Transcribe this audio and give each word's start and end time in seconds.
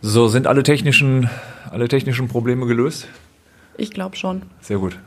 So, 0.00 0.28
sind 0.28 0.46
alle 0.46 0.62
technischen, 0.62 1.28
alle 1.70 1.88
technischen 1.88 2.28
Probleme 2.28 2.66
gelöst? 2.66 3.08
Ich 3.76 3.90
glaube 3.90 4.16
schon. 4.16 4.42
Sehr 4.60 4.78
gut. 4.78 4.98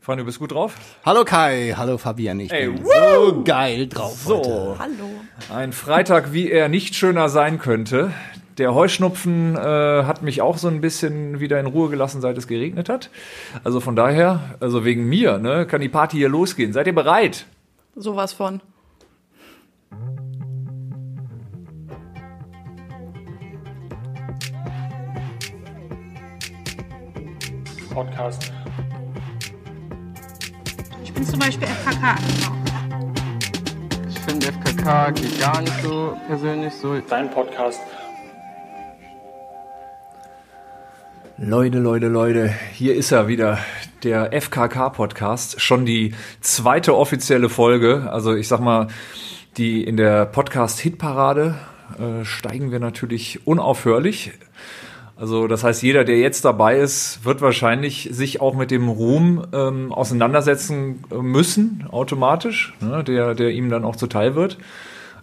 Fanny, 0.00 0.20
du 0.22 0.26
bist 0.26 0.38
gut 0.38 0.52
drauf? 0.52 0.74
Hallo 1.04 1.24
Kai, 1.24 1.74
hallo 1.76 1.98
Fabian, 1.98 2.40
ich 2.40 2.50
Ey, 2.50 2.68
bin 2.68 2.82
woo! 2.84 2.90
so 3.30 3.42
geil 3.44 3.86
drauf 3.86 4.16
So. 4.24 4.36
heute. 4.38 4.78
Hallo. 4.78 5.10
Ein 5.54 5.72
Freitag, 5.72 6.32
wie 6.32 6.50
er 6.50 6.68
nicht 6.68 6.94
schöner 6.94 7.28
sein 7.28 7.58
könnte. 7.58 8.10
Der 8.56 8.74
Heuschnupfen 8.74 9.56
äh, 9.56 9.58
hat 9.60 10.22
mich 10.22 10.42
auch 10.42 10.58
so 10.58 10.68
ein 10.68 10.80
bisschen 10.80 11.38
wieder 11.40 11.60
in 11.60 11.66
Ruhe 11.66 11.90
gelassen, 11.90 12.20
seit 12.20 12.36
es 12.38 12.46
geregnet 12.46 12.88
hat. 12.88 13.10
Also 13.62 13.80
von 13.80 13.94
daher, 13.94 14.40
also 14.60 14.84
wegen 14.84 15.06
mir, 15.08 15.38
ne, 15.38 15.66
kann 15.66 15.80
die 15.80 15.88
Party 15.88 16.16
hier 16.16 16.28
losgehen. 16.28 16.72
Seid 16.72 16.86
ihr 16.86 16.94
bereit? 16.94 17.46
Sowas 17.94 18.32
von. 18.32 18.60
Podcast. 27.90 28.52
Ich 31.02 31.12
bin 31.12 31.24
zum 31.24 31.38
Beispiel 31.38 31.66
FKK. 31.66 32.14
Ich 34.08 34.18
finde 34.20 34.46
FKK 34.46 35.10
geht 35.10 35.40
gar 35.40 35.60
nicht 35.60 35.82
so 35.82 36.16
persönlich 36.26 36.72
so. 36.74 36.98
Dein 37.00 37.30
Podcast. 37.30 37.80
Leute, 41.36 41.78
Leute, 41.78 42.08
Leute, 42.08 42.54
hier 42.74 42.94
ist 42.94 43.12
er 43.12 43.26
wieder, 43.26 43.58
der 44.02 44.32
FKK-Podcast. 44.32 45.60
Schon 45.60 45.86
die 45.86 46.14
zweite 46.40 46.94
offizielle 46.94 47.48
Folge. 47.48 48.10
Also 48.10 48.34
ich 48.34 48.46
sag 48.46 48.60
mal, 48.60 48.88
die 49.56 49.82
in 49.82 49.96
der 49.96 50.26
Podcast-Hitparade 50.26 51.58
äh, 51.98 52.24
steigen 52.24 52.70
wir 52.70 52.78
natürlich 52.78 53.46
unaufhörlich. 53.46 54.32
Also 55.20 55.46
das 55.48 55.62
heißt, 55.62 55.82
jeder, 55.82 56.04
der 56.04 56.18
jetzt 56.18 56.46
dabei 56.46 56.78
ist, 56.78 57.26
wird 57.26 57.42
wahrscheinlich 57.42 58.08
sich 58.10 58.40
auch 58.40 58.54
mit 58.54 58.70
dem 58.70 58.88
Ruhm 58.88 59.44
ähm, 59.52 59.92
auseinandersetzen 59.92 61.04
äh, 61.10 61.16
müssen, 61.16 61.84
automatisch, 61.90 62.72
ne, 62.80 63.04
der, 63.04 63.34
der 63.34 63.50
ihm 63.50 63.68
dann 63.68 63.84
auch 63.84 63.96
zuteil 63.96 64.34
wird. 64.34 64.56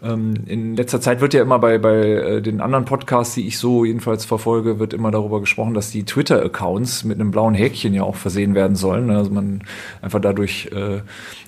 Ähm, 0.03 0.35
in 0.45 0.75
letzter 0.75 1.01
Zeit 1.01 1.19
wird 1.19 1.33
ja 1.33 1.41
immer 1.41 1.57
bei, 1.57 1.79
bei 1.79 1.95
äh, 1.95 2.41
den 2.43 2.61
anderen 2.61 2.85
Podcasts, 2.85 3.33
die 3.33 3.47
ich 3.47 3.57
so 3.57 3.85
jedenfalls 3.85 4.23
verfolge, 4.25 4.77
wird 4.77 4.93
immer 4.93 5.09
darüber 5.09 5.39
gesprochen, 5.39 5.73
dass 5.73 5.89
die 5.89 6.03
Twitter-Accounts 6.03 7.03
mit 7.03 7.19
einem 7.19 7.31
blauen 7.31 7.55
Häkchen 7.55 7.95
ja 7.95 8.03
auch 8.03 8.15
versehen 8.17 8.53
werden 8.53 8.75
sollen. 8.75 9.09
Also 9.09 9.31
man 9.31 9.63
einfach 10.03 10.21
dadurch 10.21 10.69
äh, 10.75 11.01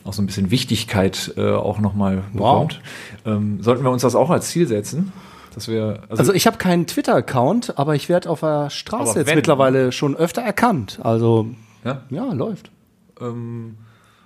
auch 0.03 0.13
so 0.13 0.23
ein 0.23 0.25
bisschen 0.25 0.50
Wichtigkeit 0.50 1.36
äh, 1.38 1.52
auch 1.52 1.78
nochmal 1.78 2.23
Wow. 2.34 2.67
bekommt. 2.67 2.81
Ähm, 3.28 3.59
sollten 3.61 3.84
wir 3.84 3.91
uns 3.91 4.02
das 4.02 4.16
auch 4.16 4.31
als 4.31 4.50
Ziel 4.50 4.66
setzen? 4.67 5.13
Dass 5.55 5.67
wir, 5.67 6.03
Also 6.09 6.33
ich 6.33 6.45
habe 6.47 6.58
keinen 6.58 6.86
Twitter-Account, 6.88 7.78
aber 7.78 7.95
ich 7.95 8.08
werde 8.09 8.30
auf 8.30 8.42
der 8.42 8.69
Straße 8.69 9.19
jetzt 9.19 9.36
mittlerweile 9.36 9.91
schon 9.91 10.16
öfter 10.16 10.41
erkannt. 10.41 11.00
Also 11.03 11.47
ja, 11.83 12.03
ja, 12.09 12.31
läuft. 12.33 12.72
ähm, 13.19 13.78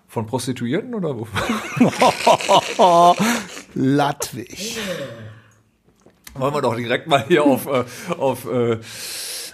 von 0.08 0.28
Prostituierten 0.28 0.94
oder 0.94 1.18
wo? 1.18 1.28
Latwig. 3.74 4.78
Wollen 6.36 6.54
wir 6.54 6.62
doch 6.62 6.76
direkt 6.76 7.08
mal 7.08 7.24
hier 7.28 7.44
auf, 7.44 7.66
äh, 7.68 7.84
auf 8.18 8.46
äh, 8.46 8.80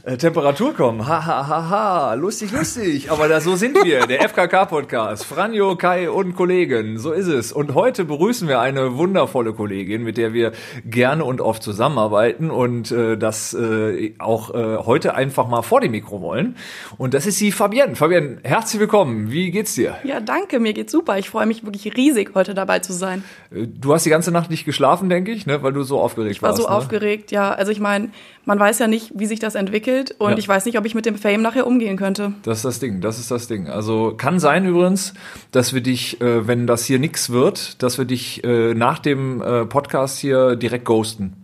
äh, 0.04 0.18
Temperatur 0.18 0.74
kommen. 0.74 1.08
Ha, 1.08 1.26
ha, 1.26 1.48
ha, 1.48 1.70
ha. 1.70 2.14
Lustig, 2.14 2.52
lustig. 2.52 3.12
Aber 3.12 3.28
da, 3.28 3.42
so 3.42 3.56
sind 3.56 3.76
wir, 3.84 4.08
der 4.08 4.22
FKK-Podcast. 4.30 5.26
Franjo, 5.26 5.76
Kai 5.76 6.10
und 6.10 6.36
Kollegen. 6.36 6.98
So 6.98 7.12
ist 7.12 7.28
es. 7.28 7.52
Und 7.52 7.74
heute 7.74 8.06
begrüßen 8.06 8.48
wir 8.48 8.60
eine 8.62 8.96
wundervolle 8.98 9.54
Kollegin, 9.54 10.04
mit 10.04 10.18
der 10.18 10.34
wir 10.34 10.54
gerne 10.86 11.26
und 11.26 11.42
oft 11.42 11.62
zusammenarbeiten 11.64 12.50
und 12.50 12.92
äh, 12.92 13.18
das 13.18 13.54
äh, 13.54 14.14
auch 14.20 14.54
äh, 14.54 14.78
heute 14.86 15.16
einfach 15.16 15.48
mal 15.48 15.62
vor 15.64 15.82
dem 15.82 15.92
Mikro 15.92 16.22
wollen. 16.22 16.56
Und 16.98 17.14
das 17.14 17.26
ist 17.26 17.40
die 17.42 17.52
Fabienne. 17.52 17.96
Fabienne, 17.96 18.38
herzlich 18.44 18.80
willkommen. 18.80 19.32
Wie 19.32 19.52
geht's 19.52 19.76
dir? 19.76 19.96
Ja, 20.04 20.20
danke, 20.22 20.60
mir 20.60 20.74
geht's 20.74 20.92
super. 20.92 21.18
Ich 21.18 21.30
freue 21.30 21.46
mich 21.46 21.66
wirklich 21.66 21.96
riesig, 21.98 22.32
heute 22.36 22.54
dabei 22.54 22.80
zu 22.80 22.94
sein. 22.94 23.24
Äh, 23.52 23.68
Du 23.80 23.94
hast 23.94 24.06
die 24.06 24.10
ganze 24.10 24.32
Nacht 24.32 24.50
nicht 24.50 24.66
geschlafen, 24.66 25.10
denke 25.10 25.32
ich, 25.32 25.46
ne? 25.46 25.62
weil 25.64 25.74
du 25.74 25.84
so 25.84 26.00
aufgeregt 26.00 26.36
Ich 26.36 26.42
war 26.42 26.50
warst. 26.52 26.62
so 26.62 26.68
ne? 26.68 26.74
aufgeregt, 26.76 27.32
ja. 27.32 27.52
Also 27.52 27.72
ich 27.72 27.80
meine, 27.80 28.10
man 28.46 28.60
weiß 28.60 28.80
ja 28.80 28.88
nicht, 28.88 29.12
wie 29.16 29.26
sich 29.26 29.40
das 29.40 29.56
entwickelt 29.56 29.89
und 30.20 30.32
Ja. 30.32 30.38
ich 30.38 30.48
weiß 30.48 30.66
nicht, 30.66 30.78
ob 30.78 30.86
ich 30.86 30.96
mit 30.96 31.06
dem 31.06 31.16
Fame 31.16 31.42
nachher 31.42 31.66
umgehen 31.68 31.98
könnte. 31.98 32.34
Das 32.44 32.60
ist 32.60 32.66
das 32.66 32.80
Ding, 32.80 33.02
das 33.02 33.20
ist 33.20 33.32
das 33.32 33.48
Ding. 33.48 33.68
Also 33.68 34.14
kann 34.18 34.40
sein 34.40 34.66
übrigens, 34.66 35.14
dass 35.52 35.74
wir 35.74 35.82
dich, 35.82 36.20
äh, 36.22 36.48
wenn 36.48 36.68
das 36.68 36.86
hier 36.86 37.00
nix 37.00 37.30
wird, 37.30 37.82
dass 37.84 37.98
wir 37.98 38.06
dich 38.06 38.44
äh, 38.44 38.74
nach 38.74 39.00
dem 39.00 39.42
äh, 39.42 39.66
Podcast 39.66 40.20
hier 40.20 40.56
direkt 40.56 40.86
ghosten. 40.86 41.36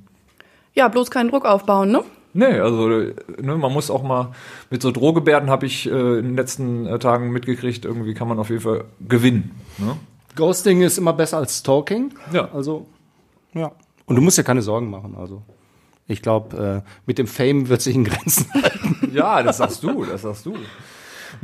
Ja, 0.74 0.88
bloß 0.88 1.10
keinen 1.12 1.30
Druck 1.30 1.46
aufbauen, 1.46 1.92
ne? 1.92 2.04
Nee, 2.34 2.60
also 2.60 2.90
ne, 2.90 3.56
man 3.56 3.72
muss 3.72 3.90
auch 3.90 4.04
mal 4.04 4.34
mit 4.70 4.82
so 4.82 4.92
Drohgebärden 4.92 5.50
habe 5.50 5.66
ich 5.66 5.86
äh, 5.90 6.20
in 6.20 6.26
den 6.26 6.36
letzten 6.36 6.86
äh, 6.86 7.00
Tagen 7.00 7.30
mitgekriegt, 7.32 7.86
irgendwie 7.86 8.14
kann 8.14 8.28
man 8.28 8.40
auf 8.40 8.50
jeden 8.50 8.62
Fall 8.62 8.84
gewinnen. 9.08 9.52
Ne? 9.78 9.96
Ghosting 10.36 10.82
ist 10.82 10.98
immer 10.98 11.14
besser 11.14 11.38
als 11.38 11.60
Stalking. 11.60 12.12
Ja. 12.34 12.50
Also 12.54 12.88
ja. 13.54 13.72
Und 14.06 14.18
du 14.18 14.22
musst 14.22 14.38
dir 14.38 14.44
keine 14.44 14.62
Sorgen 14.62 14.90
machen. 14.90 15.16
Also 15.18 15.44
ich 16.08 16.22
glaube, 16.22 16.84
äh, 16.86 16.90
mit 17.06 17.18
dem 17.18 17.28
Fame 17.28 17.70
wird 17.70 17.82
sich 17.82 17.96
in 17.96 18.04
Grenzen 18.04 18.48
halten. 18.54 19.12
Ja, 19.14 19.42
das 19.44 19.58
sagst 19.58 19.84
du, 19.84 20.06
das 20.06 20.22
sagst 20.22 20.46
du. 20.46 20.56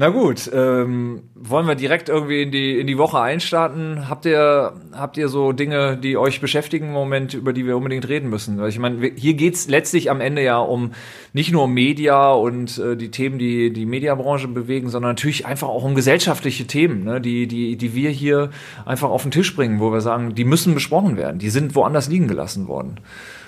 Na 0.02 0.10
gut, 0.10 0.50
ähm, 0.52 1.22
wollen 1.36 1.68
wir 1.68 1.76
direkt 1.76 2.10
irgendwie 2.10 2.42
in 2.42 2.50
die, 2.50 2.80
in 2.80 2.88
die 2.88 2.98
Woche 2.98 3.20
einstarten? 3.20 4.10
Habt 4.10 4.26
ihr, 4.26 4.74
habt 4.94 5.16
ihr 5.16 5.28
so 5.28 5.52
Dinge, 5.52 5.96
die 5.96 6.18
euch 6.18 6.42
beschäftigen 6.42 6.88
im 6.88 6.94
Moment, 6.94 7.36
über 7.36 7.54
die 7.54 7.68
wir 7.68 7.78
unbedingt 7.78 8.10
reden 8.10 8.28
müssen? 8.28 8.58
Weil 8.58 8.70
ich 8.70 8.80
meine, 8.80 9.12
hier 9.16 9.36
geht's 9.36 9.68
letztlich 9.68 10.10
am 10.10 10.20
Ende 10.20 10.42
ja 10.44 10.58
um 10.58 10.94
nicht 11.34 11.52
nur 11.52 11.68
Media 11.68 12.32
und 12.32 12.80
äh, 12.80 12.98
die 12.98 13.12
Themen, 13.12 13.38
die 13.38 13.72
die 13.72 13.86
Mediabranche 13.86 14.48
bewegen, 14.48 14.90
sondern 14.90 15.12
natürlich 15.12 15.46
einfach 15.46 15.68
auch 15.68 15.84
um 15.84 15.94
gesellschaftliche 15.94 16.66
Themen, 16.66 17.04
ne, 17.04 17.22
die, 17.22 17.46
die, 17.46 17.76
die 17.76 17.94
wir 17.94 18.10
hier 18.10 18.50
einfach 18.88 19.12
auf 19.12 19.22
den 19.22 19.30
Tisch 19.30 19.56
bringen, 19.56 19.80
wo 19.80 19.94
wir 19.94 20.02
sagen, 20.02 20.34
die 20.34 20.46
müssen 20.46 20.74
besprochen 20.74 21.16
werden. 21.16 21.38
Die 21.38 21.52
sind 21.52 21.76
woanders 21.76 22.10
liegen 22.10 22.28
gelassen 22.28 22.68
worden. 22.68 22.96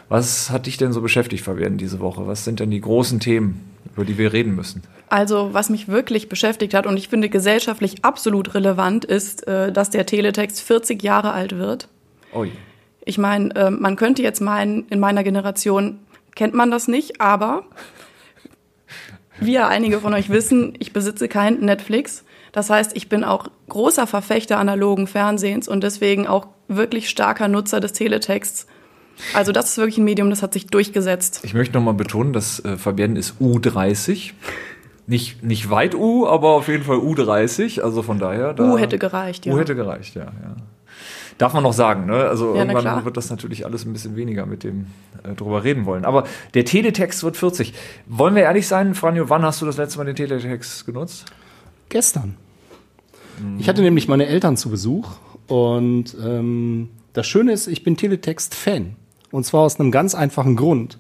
Was 0.08 0.52
hat 0.52 0.68
dich 0.68 0.78
denn 0.78 0.94
so 0.94 1.02
beschäftigt, 1.02 1.44
Fabian, 1.44 1.80
diese 1.80 2.00
Woche? 2.00 2.28
Was 2.28 2.46
sind 2.46 2.60
denn 2.60 2.70
die 2.70 2.82
großen 2.82 3.20
Themen, 3.20 3.73
über 3.94 4.06
die 4.06 4.18
wir 4.18 4.34
reden 4.34 4.56
müssen? 4.56 4.84
Also, 5.10 5.54
was 5.54 5.70
mich 5.70 5.88
wirklich 5.88 6.30
beschäftigt 6.30 6.74
hat 6.74 6.88
und 6.88 6.98
ich 6.98 7.08
finde 7.10 7.30
gesellschaftlich 7.30 8.04
absolut 8.04 8.56
relevant 8.56 9.06
ist, 9.06 9.48
äh, 9.48 9.72
dass 9.72 9.90
der 9.90 10.06
Teletext 10.06 10.62
40 10.62 11.04
Jahre 11.04 11.32
alt 11.32 11.58
wird. 11.58 11.88
Ui. 12.34 12.52
Ich 13.06 13.18
meine, 13.18 13.54
äh, 13.56 13.70
man 13.70 13.96
könnte 13.96 14.24
jetzt 14.24 14.42
meinen, 14.42 14.88
in 14.90 15.00
meiner 15.00 15.24
Generation 15.24 16.00
kennt 16.36 16.54
man 16.54 16.72
das 16.72 16.88
nicht, 16.88 17.22
aber 17.22 17.66
wie 19.40 19.54
ja 19.54 19.68
einige 19.68 20.00
von 20.00 20.14
euch 20.14 20.30
wissen, 20.30 20.74
ich 20.80 20.94
besitze 20.94 21.28
kein 21.28 21.60
Netflix. 21.60 22.24
Das 22.52 22.70
heißt, 22.70 22.96
ich 22.96 23.10
bin 23.10 23.24
auch 23.24 23.48
großer 23.70 24.08
Verfechter 24.08 24.58
analogen 24.58 25.08
Fernsehens 25.08 25.68
und 25.68 25.84
deswegen 25.84 26.28
auch 26.28 26.48
wirklich 26.68 27.10
starker 27.10 27.48
Nutzer 27.48 27.80
des 27.80 27.94
Teletexts. 27.94 28.68
Also 29.34 29.52
das 29.52 29.70
ist 29.70 29.78
wirklich 29.78 29.98
ein 29.98 30.04
Medium, 30.04 30.30
das 30.30 30.42
hat 30.42 30.54
sich 30.54 30.68
durchgesetzt. 30.68 31.42
Ich 31.44 31.54
möchte 31.54 31.74
nochmal 31.76 31.94
betonen, 31.94 32.34
dass 32.34 32.64
äh, 32.64 32.78
Fabienne 32.78 33.18
ist 33.18 33.36
U30. 33.40 34.34
Nicht, 35.06 35.44
nicht 35.44 35.70
weit 35.70 35.96
U, 35.96 36.28
aber 36.28 36.50
auf 36.50 36.68
jeden 36.68 36.84
Fall 36.84 36.98
U30. 36.98 37.82
Also 37.82 38.04
von 38.04 38.20
daher. 38.20 38.54
Da, 38.54 38.64
U 38.64 38.78
hätte 38.78 38.98
gereicht, 38.98 39.46
ja. 39.46 39.54
U 39.54 39.60
hätte 39.60 39.76
gereicht, 39.76 40.16
ja. 40.16 40.26
ja. 40.26 40.56
Darf 41.38 41.54
man 41.54 41.64
noch 41.64 41.74
sagen, 41.74 42.06
ne? 42.06 42.16
Also 42.16 42.56
Ja, 42.56 42.64
irgendwann 42.64 43.06
wird 43.06 43.18
das 43.18 43.30
natürlich 43.30 43.66
alles 43.66 43.86
ein 43.86 43.94
bisschen 43.94 44.16
weniger 44.16 44.46
mit 44.46 44.64
dem 44.64 44.88
äh, 45.24 45.34
drüber 45.34 45.64
reden 45.64 45.86
wollen. 45.86 46.06
Aber 46.06 46.26
der 46.54 46.64
Teletext 46.64 47.24
wird 47.24 47.38
40. 47.38 47.74
Wollen 48.08 48.36
wir 48.36 48.44
ehrlich 48.44 48.68
sein, 48.68 48.94
Franjo, 48.96 49.30
wann 49.30 49.44
hast 49.44 49.62
du 49.62 49.66
das 49.66 49.78
letzte 49.78 49.98
Mal 49.98 50.06
den 50.06 50.16
Teletext 50.16 50.86
genutzt? 50.86 51.26
Gestern. 51.90 52.36
Ich 53.58 53.68
hatte 53.68 53.82
nämlich 53.82 54.08
meine 54.08 54.28
Eltern 54.28 54.58
zu 54.58 54.70
Besuch 54.70 55.10
und 55.48 56.16
ähm, 56.24 56.90
das 57.14 57.28
Schöne 57.28 57.52
ist, 57.52 57.68
ich 57.68 57.84
bin 57.84 57.98
Teletext-Fan. 57.98 58.96
Und 59.34 59.46
zwar 59.46 59.62
aus 59.62 59.80
einem 59.80 59.90
ganz 59.90 60.14
einfachen 60.14 60.56
Grund. 60.56 61.00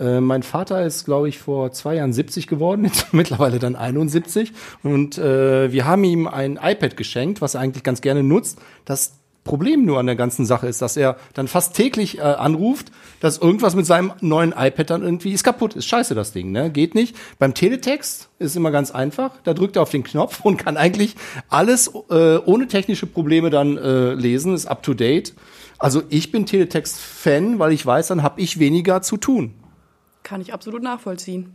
Äh, 0.00 0.22
mein 0.22 0.42
Vater 0.42 0.86
ist, 0.86 1.04
glaube 1.04 1.28
ich, 1.28 1.38
vor 1.38 1.72
zwei 1.72 1.96
Jahren 1.96 2.14
70 2.14 2.46
geworden, 2.46 2.90
mittlerweile 3.12 3.58
dann 3.58 3.76
71. 3.76 4.54
Und 4.82 5.18
äh, 5.18 5.70
wir 5.70 5.84
haben 5.84 6.02
ihm 6.02 6.26
ein 6.26 6.58
iPad 6.60 6.96
geschenkt, 6.96 7.42
was 7.42 7.54
er 7.54 7.60
eigentlich 7.60 7.82
ganz 7.82 8.00
gerne 8.00 8.22
nutzt. 8.22 8.58
Das 8.86 9.18
Problem 9.46 9.86
nur 9.86 9.98
an 9.98 10.06
der 10.06 10.16
ganzen 10.16 10.44
Sache 10.44 10.66
ist, 10.66 10.82
dass 10.82 10.96
er 10.96 11.16
dann 11.32 11.48
fast 11.48 11.74
täglich 11.74 12.18
äh, 12.18 12.22
anruft, 12.22 12.92
dass 13.20 13.38
irgendwas 13.38 13.74
mit 13.74 13.86
seinem 13.86 14.12
neuen 14.20 14.52
iPad 14.52 14.90
dann 14.90 15.02
irgendwie 15.02 15.32
ist 15.32 15.44
kaputt. 15.44 15.74
Ist 15.74 15.86
scheiße 15.86 16.14
das 16.14 16.32
Ding, 16.32 16.52
ne? 16.52 16.70
Geht 16.70 16.94
nicht. 16.94 17.16
Beim 17.38 17.54
Teletext 17.54 18.28
ist 18.38 18.56
immer 18.56 18.70
ganz 18.70 18.90
einfach. 18.90 19.30
Da 19.44 19.54
drückt 19.54 19.76
er 19.76 19.82
auf 19.82 19.90
den 19.90 20.04
Knopf 20.04 20.40
und 20.44 20.58
kann 20.58 20.76
eigentlich 20.76 21.16
alles 21.48 21.90
äh, 22.10 22.36
ohne 22.44 22.66
technische 22.68 23.06
Probleme 23.06 23.48
dann 23.48 23.78
äh, 23.78 24.12
lesen. 24.12 24.54
Ist 24.54 24.66
up 24.66 24.82
to 24.82 24.92
date. 24.92 25.34
Also 25.78 26.02
ich 26.08 26.32
bin 26.32 26.46
Teletext-Fan, 26.46 27.58
weil 27.58 27.72
ich 27.72 27.84
weiß, 27.84 28.08
dann 28.08 28.22
habe 28.22 28.40
ich 28.40 28.58
weniger 28.58 29.02
zu 29.02 29.16
tun. 29.16 29.54
Kann 30.22 30.40
ich 30.40 30.52
absolut 30.52 30.82
nachvollziehen. 30.82 31.54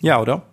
Ja, 0.00 0.20
oder? 0.20 0.49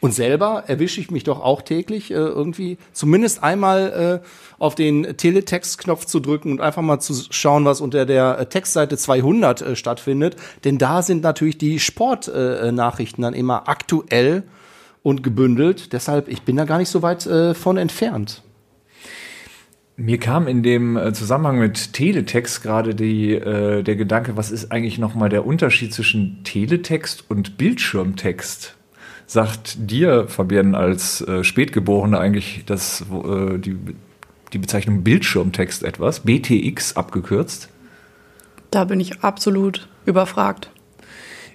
Und 0.00 0.14
selber 0.14 0.64
erwische 0.68 1.00
ich 1.00 1.10
mich 1.10 1.24
doch 1.24 1.40
auch 1.40 1.62
täglich 1.62 2.12
äh, 2.12 2.14
irgendwie 2.14 2.78
zumindest 2.92 3.42
einmal 3.42 4.20
äh, 4.22 4.26
auf 4.60 4.76
den 4.76 5.16
Teletext-Knopf 5.16 6.04
zu 6.04 6.20
drücken 6.20 6.52
und 6.52 6.60
einfach 6.60 6.82
mal 6.82 7.00
zu 7.00 7.14
schauen, 7.30 7.64
was 7.64 7.80
unter 7.80 8.06
der 8.06 8.38
äh, 8.38 8.46
Textseite 8.46 8.96
200 8.96 9.60
äh, 9.60 9.76
stattfindet. 9.76 10.36
Denn 10.64 10.78
da 10.78 11.02
sind 11.02 11.24
natürlich 11.24 11.58
die 11.58 11.80
Sportnachrichten 11.80 13.24
äh, 13.24 13.26
dann 13.26 13.34
immer 13.34 13.68
aktuell 13.68 14.44
und 15.02 15.24
gebündelt. 15.24 15.92
Deshalb, 15.92 16.28
ich 16.28 16.42
bin 16.42 16.56
da 16.56 16.64
gar 16.64 16.78
nicht 16.78 16.90
so 16.90 17.02
weit 17.02 17.26
äh, 17.26 17.54
von 17.54 17.76
entfernt. 17.76 18.42
Mir 19.96 20.18
kam 20.18 20.46
in 20.46 20.62
dem 20.62 20.96
Zusammenhang 21.12 21.58
mit 21.58 21.92
Teletext 21.92 22.62
gerade 22.62 22.94
die, 22.94 23.32
äh, 23.32 23.82
der 23.82 23.96
Gedanke, 23.96 24.36
was 24.36 24.52
ist 24.52 24.70
eigentlich 24.70 24.98
nochmal 24.98 25.28
der 25.28 25.44
Unterschied 25.44 25.92
zwischen 25.92 26.44
Teletext 26.44 27.24
und 27.28 27.58
Bildschirmtext? 27.58 28.77
Sagt 29.30 29.90
dir, 29.90 30.26
Fabian, 30.26 30.74
als 30.74 31.20
äh, 31.20 31.44
Spätgeborene 31.44 32.18
eigentlich 32.18 32.62
das, 32.64 33.02
äh, 33.02 33.58
die, 33.58 33.76
die 34.54 34.58
Bezeichnung 34.58 35.04
Bildschirmtext 35.04 35.82
etwas? 35.82 36.20
BTX 36.20 36.96
abgekürzt? 36.96 37.68
Da 38.70 38.84
bin 38.84 39.00
ich 39.00 39.20
absolut 39.20 39.86
überfragt. 40.06 40.70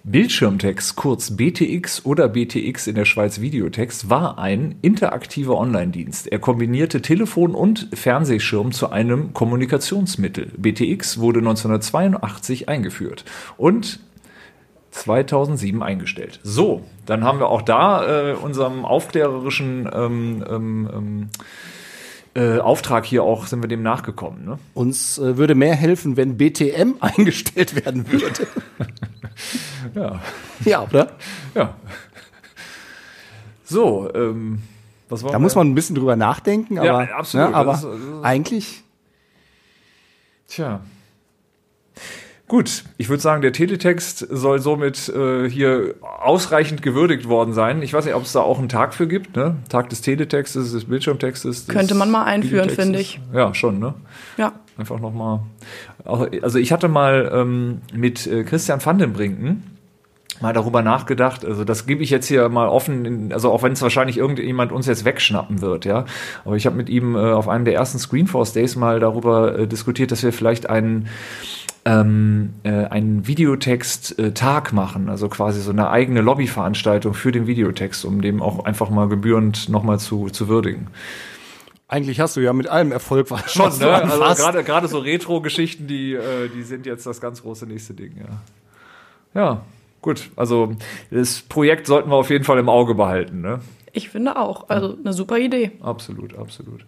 Bildschirmtext, 0.04 0.96
kurz 0.96 1.36
BTX 1.36 2.06
oder 2.06 2.30
BTX 2.30 2.86
in 2.86 2.94
der 2.94 3.06
Schweiz 3.06 3.42
Videotext, 3.42 4.08
war 4.08 4.38
ein 4.38 4.76
interaktiver 4.84 5.58
Online-Dienst. 5.58 6.28
Er 6.28 6.38
kombinierte 6.38 7.02
Telefon 7.02 7.56
und 7.56 7.90
Fernsehschirm 7.92 8.72
zu 8.72 8.92
einem 8.92 9.34
Kommunikationsmittel. 9.34 10.52
BTX 10.58 11.18
wurde 11.18 11.40
1982 11.40 12.70
eingeführt 12.70 13.26
und 13.58 14.00
2007 14.92 15.82
eingestellt. 15.82 16.40
So, 16.44 16.84
dann 17.06 17.24
haben 17.24 17.40
wir 17.40 17.48
auch 17.50 17.62
da 17.62 18.32
äh, 18.32 18.34
unserem 18.34 18.86
aufklärerischen 18.86 19.90
ähm, 19.94 20.44
ähm, 20.50 20.90
ähm, 20.94 21.30
äh, 22.36 22.60
Auftrag 22.60 23.06
hier 23.06 23.24
auch, 23.24 23.46
sind 23.46 23.62
wir 23.62 23.68
dem 23.68 23.84
nachgekommen. 23.84 24.44
Ne? 24.46 24.60
Uns 24.74 25.18
äh, 25.20 25.38
würde 25.38 25.54
mehr 25.56 25.76
helfen, 25.76 26.18
wenn 26.18 26.38
BTM 26.38 26.96
eingestellt 27.00 27.76
werden 27.86 28.12
würde. 28.12 28.48
Ja. 29.96 30.22
ja, 30.64 30.84
oder? 30.84 31.12
Ja. 31.56 31.76
So, 33.66 34.10
ähm, 34.14 34.62
was 35.10 35.24
war 35.24 35.32
Da 35.32 35.40
muss 35.40 35.56
man 35.56 35.70
ein 35.70 35.76
bisschen 35.76 35.96
drüber 35.96 36.16
nachdenken, 36.16 36.78
aber, 36.78 36.86
Ja, 37.06 37.16
absolut. 37.18 37.50
Ne, 37.50 37.56
aber 37.56 37.74
ist- 37.74 37.84
ist- 37.84 38.24
eigentlich 38.24 38.84
Tja. 40.48 40.82
Gut, 42.48 42.84
ich 42.98 43.10
würde 43.10 43.22
sagen, 43.22 43.42
der 43.42 43.54
Teletext 43.54 44.28
soll 44.30 44.60
somit 44.60 45.10
äh, 45.10 45.50
hier 45.50 45.96
ausreichend 46.02 46.82
gewürdigt 46.82 47.28
worden 47.28 47.54
sein. 47.54 47.82
Ich 47.82 47.94
weiß 47.94 48.06
nicht, 48.06 48.16
ob 48.16 48.24
es 48.24 48.34
da 48.34 48.42
auch 48.42 48.60
einen 48.60 48.70
Tag 48.70 48.94
für 48.94 49.08
gibt, 49.08 49.36
ne? 49.36 49.56
Tag 49.70 49.90
des 49.90 50.02
Teletextes, 50.02 50.74
des 50.74 50.86
Bildschirmtextes. 50.86 51.66
des 51.66 51.74
Könnte 51.74 51.96
man 51.96 52.12
mal 52.12 52.26
einführen, 52.26 52.70
finde 52.70 53.00
ich. 53.00 53.20
Ja, 53.34 53.54
schon, 53.54 53.80
ne? 53.80 53.94
Ja. 54.38 54.54
Einfach 54.78 55.00
nochmal. 55.00 55.40
Also 56.04 56.60
ich 56.60 56.72
hatte 56.72 56.90
mal 56.90 57.32
ähm, 57.34 57.82
mit 57.94 58.28
äh, 58.28 58.44
Christian 58.44 58.84
van 58.84 58.98
den 58.98 59.14
Brinken 59.14 59.64
mal 60.42 60.54
darüber 60.54 60.82
nachgedacht. 60.82 61.46
Also 61.46 61.64
das 61.64 61.86
gebe 61.86 62.04
ich 62.04 62.10
jetzt 62.10 62.28
hier 62.28 62.50
mal 62.50 62.68
offen, 62.68 63.06
in, 63.06 63.34
also 63.34 63.52
auch 63.52 63.64
wenn 63.64 63.72
es 63.72 63.82
wahrscheinlich 63.82 64.18
irgendjemand 64.18 64.72
uns 64.72 64.88
jetzt 64.88 65.06
wegschnappen 65.06 65.62
wird, 65.62 65.86
ja. 65.86 66.06
Aber 66.44 66.56
ich 66.56 66.66
habe 66.66 66.76
mit 66.76 66.90
ihm 66.90 67.16
äh, 67.16 67.20
auf 67.20 67.48
einem 67.48 67.66
der 67.66 67.76
ersten 67.76 68.00
Screenforce 68.00 68.54
Days 68.54 68.76
mal 68.76 69.00
darüber 69.00 69.58
äh, 69.58 69.68
diskutiert, 69.68 70.12
dass 70.12 70.24
wir 70.24 70.34
vielleicht 70.34 70.70
einen 70.70 71.08
ähm, 71.86 72.54
äh, 72.64 72.86
einen 72.86 73.28
Videotext-Tag 73.28 74.74
machen, 74.74 75.10
also 75.10 75.28
quasi 75.28 75.62
so 75.62 75.72
eine 75.72 75.90
eigene 75.90 76.22
Lobbyveranstaltung 76.22 77.14
für 77.14 77.32
den 77.32 77.48
Videotext, 77.48 78.06
um 78.06 78.22
dem 78.22 78.42
auch 78.42 78.64
einfach 78.66 78.90
mal 78.90 79.10
gebührend 79.10 79.70
nochmal 79.70 80.00
zu, 80.00 80.30
zu 80.30 80.48
würdigen. 80.48 80.88
eigentlich 81.88 82.20
hast 82.20 82.38
du 82.38 82.42
ja 82.42 82.54
mit 82.54 82.68
allem 82.68 82.92
Erfolg 82.92 83.30
was 83.32 83.52
Schon, 83.52 83.66
was 83.66 83.80
ne? 83.80 83.94
Also 83.94 84.42
gerade 84.42 84.64
gerade 84.64 84.88
so 84.88 85.00
Retro-Geschichten, 85.00 85.88
die, 85.88 86.14
äh, 86.14 86.50
die 86.50 86.64
sind 86.64 86.86
jetzt 86.86 87.06
das 87.06 87.20
ganz 87.20 87.42
große 87.42 87.66
nächste 87.66 87.94
Ding, 87.94 88.14
ja. 88.18 88.42
Ja, 89.36 89.62
gut. 90.02 90.30
Also 90.36 90.76
das 91.10 91.42
Projekt 91.42 91.88
sollten 91.88 92.10
wir 92.10 92.16
auf 92.16 92.30
jeden 92.30 92.44
Fall 92.44 92.60
im 92.60 92.70
Auge 92.70 92.96
behalten, 92.96 93.42
ne? 93.42 93.60
Ich 93.96 94.10
finde 94.10 94.38
auch. 94.38 94.70
Also 94.70 94.98
eine 95.00 95.14
super 95.14 95.38
Idee. 95.38 95.72
Absolut, 95.82 96.36
absolut. 96.38 96.86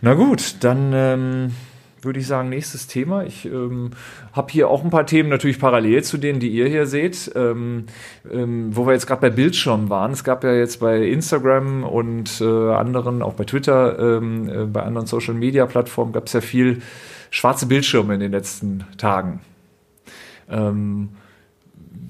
Na 0.00 0.14
gut, 0.14 0.56
dann 0.60 0.92
ähm, 0.94 1.54
würde 2.02 2.20
ich 2.20 2.26
sagen, 2.26 2.48
nächstes 2.48 2.86
Thema. 2.86 3.24
Ich 3.24 3.44
ähm, 3.44 3.90
habe 4.32 4.52
hier 4.52 4.68
auch 4.68 4.84
ein 4.84 4.90
paar 4.90 5.06
Themen 5.06 5.28
natürlich 5.28 5.58
parallel 5.58 6.02
zu 6.04 6.18
denen, 6.18 6.40
die 6.40 6.48
ihr 6.48 6.68
hier 6.68 6.86
seht. 6.86 7.30
Ähm, 7.34 7.86
ähm, 8.30 8.76
wo 8.76 8.86
wir 8.86 8.92
jetzt 8.92 9.06
gerade 9.06 9.20
bei 9.20 9.30
Bildschirmen 9.30 9.90
waren. 9.90 10.12
Es 10.12 10.24
gab 10.24 10.44
ja 10.44 10.52
jetzt 10.52 10.80
bei 10.80 11.06
Instagram 11.06 11.84
und 11.84 12.40
äh, 12.40 12.44
anderen, 12.44 13.22
auch 13.22 13.34
bei 13.34 13.44
Twitter, 13.44 13.98
ähm, 13.98 14.48
äh, 14.48 14.64
bei 14.64 14.82
anderen 14.82 15.06
Social-Media-Plattformen 15.06 16.12
gab 16.12 16.26
es 16.26 16.32
ja 16.32 16.40
viel 16.40 16.82
schwarze 17.30 17.66
Bildschirme 17.66 18.14
in 18.14 18.20
den 18.20 18.32
letzten 18.32 18.84
Tagen. 18.96 19.40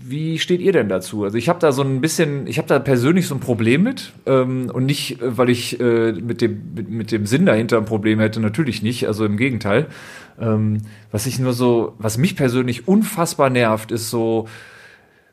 Wie 0.01 0.39
steht 0.39 0.61
ihr 0.61 0.73
denn 0.73 0.89
dazu? 0.89 1.25
Also 1.25 1.37
ich 1.37 1.49
habe 1.49 1.59
da 1.59 1.73
so 1.73 1.83
ein 1.83 2.01
bisschen, 2.01 2.47
ich 2.47 2.59
habe 2.59 2.69
da 2.69 2.79
persönlich 2.79 3.27
so 3.27 3.35
ein 3.35 3.41
Problem 3.41 3.83
mit 3.83 4.13
ähm, 4.27 4.71
und 4.73 4.87
nicht, 4.87 5.21
äh, 5.21 5.37
weil 5.37 5.51
ich 5.51 5.79
äh, 5.81 6.13
mit, 6.13 6.41
dem, 6.41 6.75
mit, 6.75 6.89
mit 6.89 7.13
dem 7.13 7.27
Sinn 7.27 7.47
dahinter 7.47 7.79
ein 7.79 7.85
Problem 7.85 8.21
hätte, 8.21 8.41
natürlich 8.41 8.83
nicht, 8.83 9.07
also 9.07 9.25
im 9.25 9.37
Gegenteil. 9.37 9.87
Ähm, 10.41 10.83
was 11.11 11.27
ich 11.27 11.39
nur 11.39 11.53
so, 11.53 11.95
was 11.99 12.19
mich 12.19 12.37
persönlich 12.37 12.89
unfassbar 12.89 13.51
nervt, 13.51 13.91
ist 13.91 14.11
so, 14.11 14.47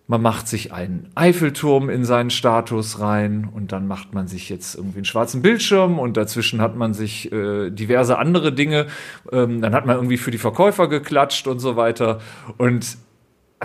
man 0.07 0.22
macht 0.22 0.48
sich 0.48 0.72
einen 0.72 1.10
Eiffelturm 1.16 1.90
in 1.90 2.06
seinen 2.06 2.30
Status 2.30 3.00
rein 3.00 3.50
und 3.51 3.72
dann 3.72 3.88
macht 3.88 4.13
man 4.13 4.28
sich 4.28 4.50
jetzt 4.50 4.75
irgendwie 4.75 5.00
einen 5.00 5.06
schwarzen 5.06 5.42
Bildschirm 5.42 5.98
und 5.98 6.16
dazwischen 6.16 6.62
hat 6.62 6.75
man 6.75 6.94
sich 6.94 7.31
äh, 7.31 7.72
diverse 7.72 8.19
andere 8.19 8.51
Dinge. 8.54 8.86
Ähm, 9.31 9.62
dann 9.62 9.74
hat 9.74 9.88
man 9.88 9.96
irgendwie 9.96 10.18
für 10.18 10.30
die 10.30 10.38
Verkäufer 10.38 10.88
geklatscht 10.88 11.48
und 11.48 11.60
so 11.60 11.75
weiter. 11.75 12.19
Und 12.58 12.98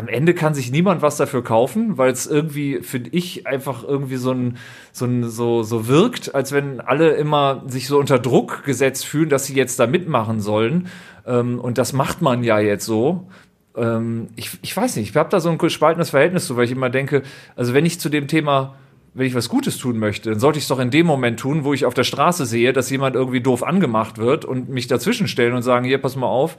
am 0.00 0.08
Ende 0.08 0.32
kann 0.32 0.54
sich 0.54 0.72
niemand 0.72 1.02
was 1.02 1.18
dafür 1.18 1.44
kaufen, 1.44 1.98
weil 1.98 2.10
es 2.10 2.26
irgendwie, 2.26 2.80
finde 2.80 3.10
ich, 3.12 3.46
einfach 3.46 3.84
irgendwie 3.84 4.16
so 4.16 4.32
ein, 4.32 4.56
so 4.92 5.04
ein, 5.04 5.28
so, 5.28 5.62
so 5.62 5.86
wirkt, 5.86 6.34
als 6.34 6.52
wenn 6.52 6.80
alle 6.80 7.12
immer 7.12 7.62
sich 7.66 7.86
so 7.86 7.98
unter 7.98 8.18
Druck 8.18 8.64
gesetzt 8.64 9.06
fühlen, 9.06 9.28
dass 9.28 9.44
sie 9.44 9.54
jetzt 9.54 9.78
da 9.78 9.86
mitmachen 9.86 10.40
sollen. 10.40 10.88
Ähm, 11.26 11.60
und 11.60 11.76
das 11.76 11.92
macht 11.92 12.22
man 12.22 12.42
ja 12.42 12.58
jetzt 12.58 12.86
so. 12.86 13.28
Ähm, 13.76 14.28
ich, 14.36 14.58
ich 14.62 14.74
weiß 14.74 14.96
nicht, 14.96 15.10
ich 15.10 15.16
habe 15.16 15.28
da 15.28 15.38
so 15.38 15.50
ein 15.50 15.58
gespaltenes 15.58 16.10
Verhältnis 16.10 16.46
zu, 16.46 16.56
weil 16.56 16.64
ich 16.64 16.72
immer 16.72 16.88
denke, 16.88 17.22
also 17.54 17.74
wenn 17.74 17.84
ich 17.84 18.00
zu 18.00 18.08
dem 18.08 18.26
Thema 18.26 18.74
wenn 19.12 19.26
ich 19.26 19.34
was 19.34 19.48
Gutes 19.48 19.76
tun 19.76 19.98
möchte, 19.98 20.30
dann 20.30 20.38
sollte 20.38 20.58
ich 20.58 20.64
es 20.64 20.68
doch 20.68 20.78
in 20.78 20.92
dem 20.92 21.04
Moment 21.04 21.40
tun, 21.40 21.64
wo 21.64 21.74
ich 21.74 21.84
auf 21.84 21.94
der 21.94 22.04
Straße 22.04 22.46
sehe, 22.46 22.72
dass 22.72 22.90
jemand 22.90 23.16
irgendwie 23.16 23.40
doof 23.40 23.64
angemacht 23.64 24.18
wird 24.18 24.44
und 24.44 24.68
mich 24.68 24.86
dazwischen 24.86 25.26
stellen 25.26 25.54
und 25.54 25.62
sagen, 25.62 25.84
hier, 25.84 25.98
pass 25.98 26.14
mal 26.14 26.28
auf, 26.28 26.56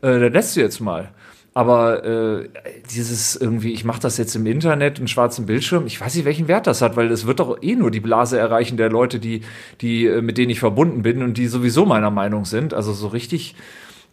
äh, 0.00 0.18
dann 0.18 0.32
lässt 0.32 0.56
du 0.56 0.60
jetzt 0.60 0.80
mal. 0.80 1.10
Aber 1.54 2.04
äh, 2.04 2.48
dieses 2.94 3.36
irgendwie, 3.36 3.72
ich 3.72 3.84
mache 3.84 4.00
das 4.00 4.16
jetzt 4.16 4.34
im 4.34 4.46
Internet, 4.46 4.98
einen 4.98 5.08
schwarzen 5.08 5.44
Bildschirm, 5.44 5.86
ich 5.86 6.00
weiß 6.00 6.14
nicht, 6.14 6.24
welchen 6.24 6.48
Wert 6.48 6.66
das 6.66 6.80
hat, 6.80 6.96
weil 6.96 7.10
es 7.10 7.26
wird 7.26 7.40
doch 7.40 7.62
eh 7.62 7.74
nur 7.74 7.90
die 7.90 8.00
Blase 8.00 8.38
erreichen 8.38 8.78
der 8.78 8.88
Leute, 8.88 9.18
die, 9.18 9.42
die, 9.82 10.06
äh, 10.06 10.22
mit 10.22 10.38
denen 10.38 10.50
ich 10.50 10.60
verbunden 10.60 11.02
bin 11.02 11.22
und 11.22 11.36
die 11.36 11.48
sowieso 11.48 11.84
meiner 11.84 12.10
Meinung 12.10 12.46
sind. 12.46 12.72
Also 12.72 12.94
so 12.94 13.08
richtig, 13.08 13.54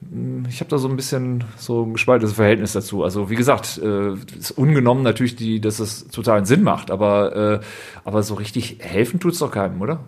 mh, 0.01 0.49
ich 0.49 0.59
habe 0.59 0.69
da 0.69 0.77
so 0.77 0.89
ein 0.89 0.97
bisschen 0.97 1.45
so 1.55 1.83
ein 1.85 1.93
gespaltenes 1.93 2.33
Verhältnis 2.33 2.73
dazu. 2.73 3.05
Also 3.05 3.29
wie 3.29 3.35
gesagt, 3.35 3.79
äh, 3.81 4.15
ist 4.37 4.51
ungenommen 4.51 5.03
natürlich, 5.03 5.37
die, 5.37 5.61
dass 5.61 5.79
es 5.79 6.09
totalen 6.09 6.43
Sinn 6.43 6.61
macht, 6.61 6.91
aber, 6.91 7.61
äh, 7.61 7.65
aber 8.03 8.21
so 8.21 8.33
richtig 8.33 8.79
helfen 8.81 9.21
tut's 9.21 9.39
doch 9.39 9.51
keinem, 9.51 9.81
oder? 9.81 10.01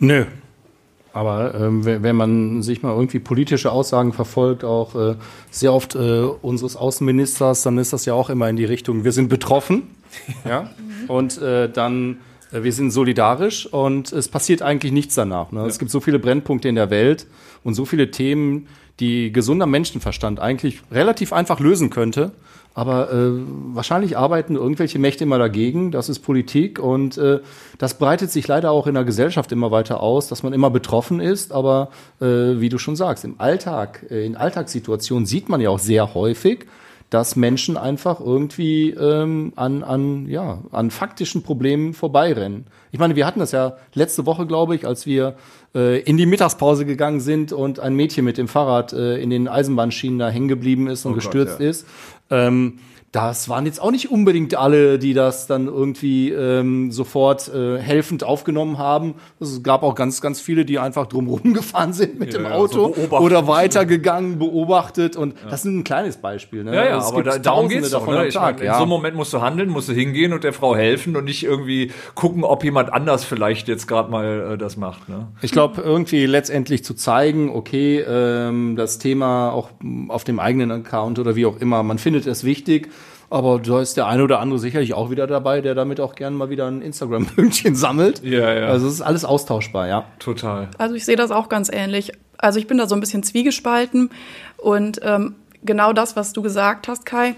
Nö. 0.00 0.26
Aber 1.14 1.54
ähm, 1.54 1.84
wenn 1.84 2.16
man 2.16 2.62
sich 2.62 2.82
mal 2.82 2.92
irgendwie 2.92 3.20
politische 3.20 3.70
Aussagen 3.70 4.12
verfolgt, 4.12 4.64
auch 4.64 4.96
äh, 4.96 5.14
sehr 5.48 5.72
oft 5.72 5.94
äh, 5.94 6.22
unseres 6.42 6.74
Außenministers, 6.74 7.62
dann 7.62 7.78
ist 7.78 7.92
das 7.92 8.04
ja 8.04 8.14
auch 8.14 8.30
immer 8.30 8.48
in 8.50 8.56
die 8.56 8.64
Richtung, 8.64 9.04
wir 9.04 9.12
sind 9.12 9.28
betroffen. 9.28 9.84
ja. 10.44 10.70
Und 11.06 11.40
äh, 11.40 11.70
dann, 11.70 12.18
äh, 12.50 12.64
wir 12.64 12.72
sind 12.72 12.90
solidarisch 12.90 13.66
und 13.72 14.12
es 14.12 14.26
passiert 14.26 14.60
eigentlich 14.60 14.90
nichts 14.90 15.14
danach. 15.14 15.52
Ne? 15.52 15.64
Es 15.66 15.78
gibt 15.78 15.92
so 15.92 16.00
viele 16.00 16.18
Brennpunkte 16.18 16.68
in 16.68 16.74
der 16.74 16.90
Welt 16.90 17.28
und 17.62 17.74
so 17.74 17.84
viele 17.84 18.10
Themen, 18.10 18.66
die 18.98 19.30
gesunder 19.30 19.66
Menschenverstand 19.66 20.40
eigentlich 20.40 20.82
relativ 20.90 21.32
einfach 21.32 21.60
lösen 21.60 21.90
könnte. 21.90 22.32
Aber 22.74 23.12
äh, 23.12 23.30
wahrscheinlich 23.72 24.18
arbeiten 24.18 24.56
irgendwelche 24.56 24.98
Mächte 24.98 25.22
immer 25.22 25.38
dagegen. 25.38 25.92
Das 25.92 26.08
ist 26.08 26.18
Politik 26.18 26.80
und 26.80 27.16
äh, 27.16 27.38
das 27.78 27.98
breitet 27.98 28.32
sich 28.32 28.48
leider 28.48 28.72
auch 28.72 28.88
in 28.88 28.94
der 28.94 29.04
Gesellschaft 29.04 29.52
immer 29.52 29.70
weiter 29.70 30.00
aus, 30.00 30.26
dass 30.26 30.42
man 30.42 30.52
immer 30.52 30.70
betroffen 30.70 31.20
ist. 31.20 31.52
Aber 31.52 31.90
äh, 32.20 32.26
wie 32.26 32.68
du 32.68 32.78
schon 32.78 32.96
sagst, 32.96 33.24
im 33.24 33.36
Alltag, 33.38 34.06
äh, 34.10 34.26
in 34.26 34.36
Alltagssituationen 34.36 35.24
sieht 35.24 35.48
man 35.48 35.60
ja 35.60 35.70
auch 35.70 35.78
sehr 35.78 36.14
häufig, 36.14 36.66
dass 37.10 37.36
Menschen 37.36 37.76
einfach 37.76 38.18
irgendwie 38.18 38.90
ähm, 38.90 39.52
an, 39.54 39.84
an, 39.84 40.26
ja, 40.26 40.58
an 40.72 40.90
faktischen 40.90 41.44
Problemen 41.44 41.94
vorbeirennen. 41.94 42.66
Ich 42.90 42.98
meine, 42.98 43.14
wir 43.14 43.24
hatten 43.24 43.38
das 43.38 43.52
ja 43.52 43.76
letzte 43.94 44.26
Woche, 44.26 44.46
glaube 44.46 44.74
ich, 44.74 44.84
als 44.84 45.06
wir 45.06 45.36
äh, 45.74 46.00
in 46.00 46.16
die 46.16 46.26
Mittagspause 46.26 46.84
gegangen 46.86 47.20
sind 47.20 47.52
und 47.52 47.78
ein 47.78 47.94
Mädchen 47.94 48.24
mit 48.24 48.38
dem 48.38 48.48
Fahrrad 48.48 48.92
äh, 48.92 49.16
in 49.18 49.30
den 49.30 49.48
Eisenbahnschienen 49.48 50.18
da 50.18 50.28
hängen 50.28 50.48
geblieben 50.48 50.88
ist 50.88 51.04
und 51.04 51.12
Oh 51.12 51.14
Gott, 51.14 51.24
gestürzt 51.24 51.60
ja. 51.60 51.68
ist. 51.68 51.86
Ähm, 52.30 52.78
das 53.14 53.48
waren 53.48 53.64
jetzt 53.64 53.80
auch 53.80 53.92
nicht 53.92 54.10
unbedingt 54.10 54.56
alle, 54.56 54.98
die 54.98 55.14
das 55.14 55.46
dann 55.46 55.66
irgendwie 55.68 56.32
ähm, 56.32 56.90
sofort 56.90 57.46
äh, 57.54 57.78
helfend 57.78 58.24
aufgenommen 58.24 58.78
haben. 58.78 59.14
Es 59.38 59.62
gab 59.62 59.84
auch 59.84 59.94
ganz, 59.94 60.20
ganz 60.20 60.40
viele, 60.40 60.64
die 60.64 60.80
einfach 60.80 61.06
drumherum 61.06 61.54
gefahren 61.54 61.92
sind 61.92 62.18
mit 62.18 62.32
Ja, 62.32 62.40
dem 62.40 62.46
ja, 62.46 62.54
Auto 62.56 62.72
so 62.72 62.88
beobachtet. 62.88 63.20
oder 63.26 63.46
weitergegangen, 63.46 64.40
beobachtet. 64.40 65.16
Und 65.16 65.36
das 65.48 65.60
ist 65.60 65.66
ein 65.66 65.84
kleines 65.84 66.16
Beispiel. 66.16 66.64
Ne? 66.64 66.74
Ja, 66.74 66.86
ja, 66.86 66.98
Es 66.98 67.04
aber 67.04 67.22
da, 67.22 67.38
darum 67.38 67.66
Tausende 67.66 67.74
geht's 67.82 67.90
doch. 67.92 68.00
davon 68.00 68.14
Ne? 68.14 68.20
am 68.22 68.26
Ich 68.26 68.34
ja. 68.34 68.48
In 68.50 68.56
so 68.58 68.64
einem 68.80 68.88
Moment 68.88 69.14
musst 69.14 69.32
du 69.32 69.40
handeln, 69.40 69.68
musst 69.68 69.88
du 69.88 69.92
hingehen 69.92 70.32
und 70.32 70.42
der 70.42 70.52
Frau 70.52 70.74
helfen 70.74 71.14
und 71.14 71.24
nicht 71.24 71.44
irgendwie 71.44 71.92
gucken, 72.16 72.42
ob 72.42 72.64
jemand 72.64 72.92
anders 72.92 73.22
vielleicht 73.22 73.68
jetzt 73.68 73.86
gerade 73.86 74.10
mal 74.10 74.54
äh, 74.54 74.58
das 74.58 74.76
macht. 74.76 75.08
Ne? 75.08 75.28
Ich 75.40 75.52
glaube, 75.52 75.82
irgendwie 75.82 76.26
letztendlich 76.26 76.84
zu 76.84 76.94
zeigen, 76.94 77.48
okay, 77.50 78.00
ähm, 78.00 78.74
das 78.74 78.98
Thema 78.98 79.52
auch 79.52 79.70
auf 80.08 80.24
dem 80.24 80.40
eigenen 80.40 80.72
Account 80.72 81.20
oder 81.20 81.36
wie 81.36 81.46
auch 81.46 81.60
immer, 81.60 81.84
man 81.84 81.98
findet 81.98 82.26
es 82.26 82.42
wichtig, 82.42 82.88
aber 83.34 83.58
da 83.58 83.80
ist 83.80 83.96
der 83.96 84.06
eine 84.06 84.22
oder 84.22 84.38
andere 84.38 84.60
sicherlich 84.60 84.94
auch 84.94 85.10
wieder 85.10 85.26
dabei, 85.26 85.60
der 85.60 85.74
damit 85.74 85.98
auch 85.98 86.14
gerne 86.14 86.36
mal 86.36 86.50
wieder 86.50 86.68
ein 86.68 86.80
Instagram-Pünktchen 86.82 87.74
sammelt. 87.74 88.22
Ja, 88.22 88.54
ja. 88.54 88.66
Also 88.68 88.86
es 88.86 88.94
ist 88.94 89.00
alles 89.00 89.24
austauschbar, 89.24 89.88
ja. 89.88 90.04
Total. 90.20 90.68
Also 90.78 90.94
ich 90.94 91.04
sehe 91.04 91.16
das 91.16 91.32
auch 91.32 91.48
ganz 91.48 91.68
ähnlich. 91.68 92.12
Also 92.38 92.60
ich 92.60 92.68
bin 92.68 92.78
da 92.78 92.86
so 92.86 92.94
ein 92.94 93.00
bisschen 93.00 93.24
zwiegespalten 93.24 94.10
und 94.56 95.00
ähm, 95.02 95.34
genau 95.64 95.92
das, 95.92 96.14
was 96.14 96.32
du 96.32 96.42
gesagt 96.42 96.86
hast, 96.86 97.06
Kai. 97.06 97.34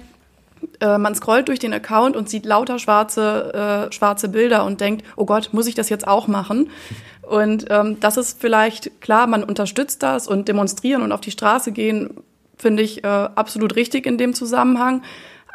Äh, 0.81 0.99
man 0.99 1.15
scrollt 1.15 1.49
durch 1.49 1.61
den 1.61 1.73
Account 1.73 2.15
und 2.15 2.29
sieht 2.29 2.45
lauter 2.45 2.79
schwarze, 2.79 3.88
äh, 3.88 3.93
schwarze 3.95 4.29
Bilder 4.29 4.67
und 4.67 4.83
denkt, 4.83 5.03
oh 5.17 5.25
Gott, 5.25 5.50
muss 5.53 5.67
ich 5.67 5.76
das 5.76 5.88
jetzt 5.88 6.07
auch 6.07 6.29
machen? 6.29 6.69
Und 7.23 7.69
ähm, 7.71 8.00
das 8.00 8.19
ist 8.19 8.38
vielleicht 8.38 9.00
klar, 9.00 9.26
man 9.26 9.45
unterstützt 9.45 10.03
das 10.03 10.29
und 10.29 10.47
demonstrieren 10.47 11.00
und 11.00 11.12
auf 11.12 11.23
die 11.23 11.31
Straße 11.31 11.73
gehen, 11.73 12.11
finde 12.59 12.83
ich 12.83 13.03
äh, 13.03 13.07
absolut 13.07 13.76
richtig 13.76 14.05
in 14.05 14.19
dem 14.19 14.35
Zusammenhang. 14.35 15.03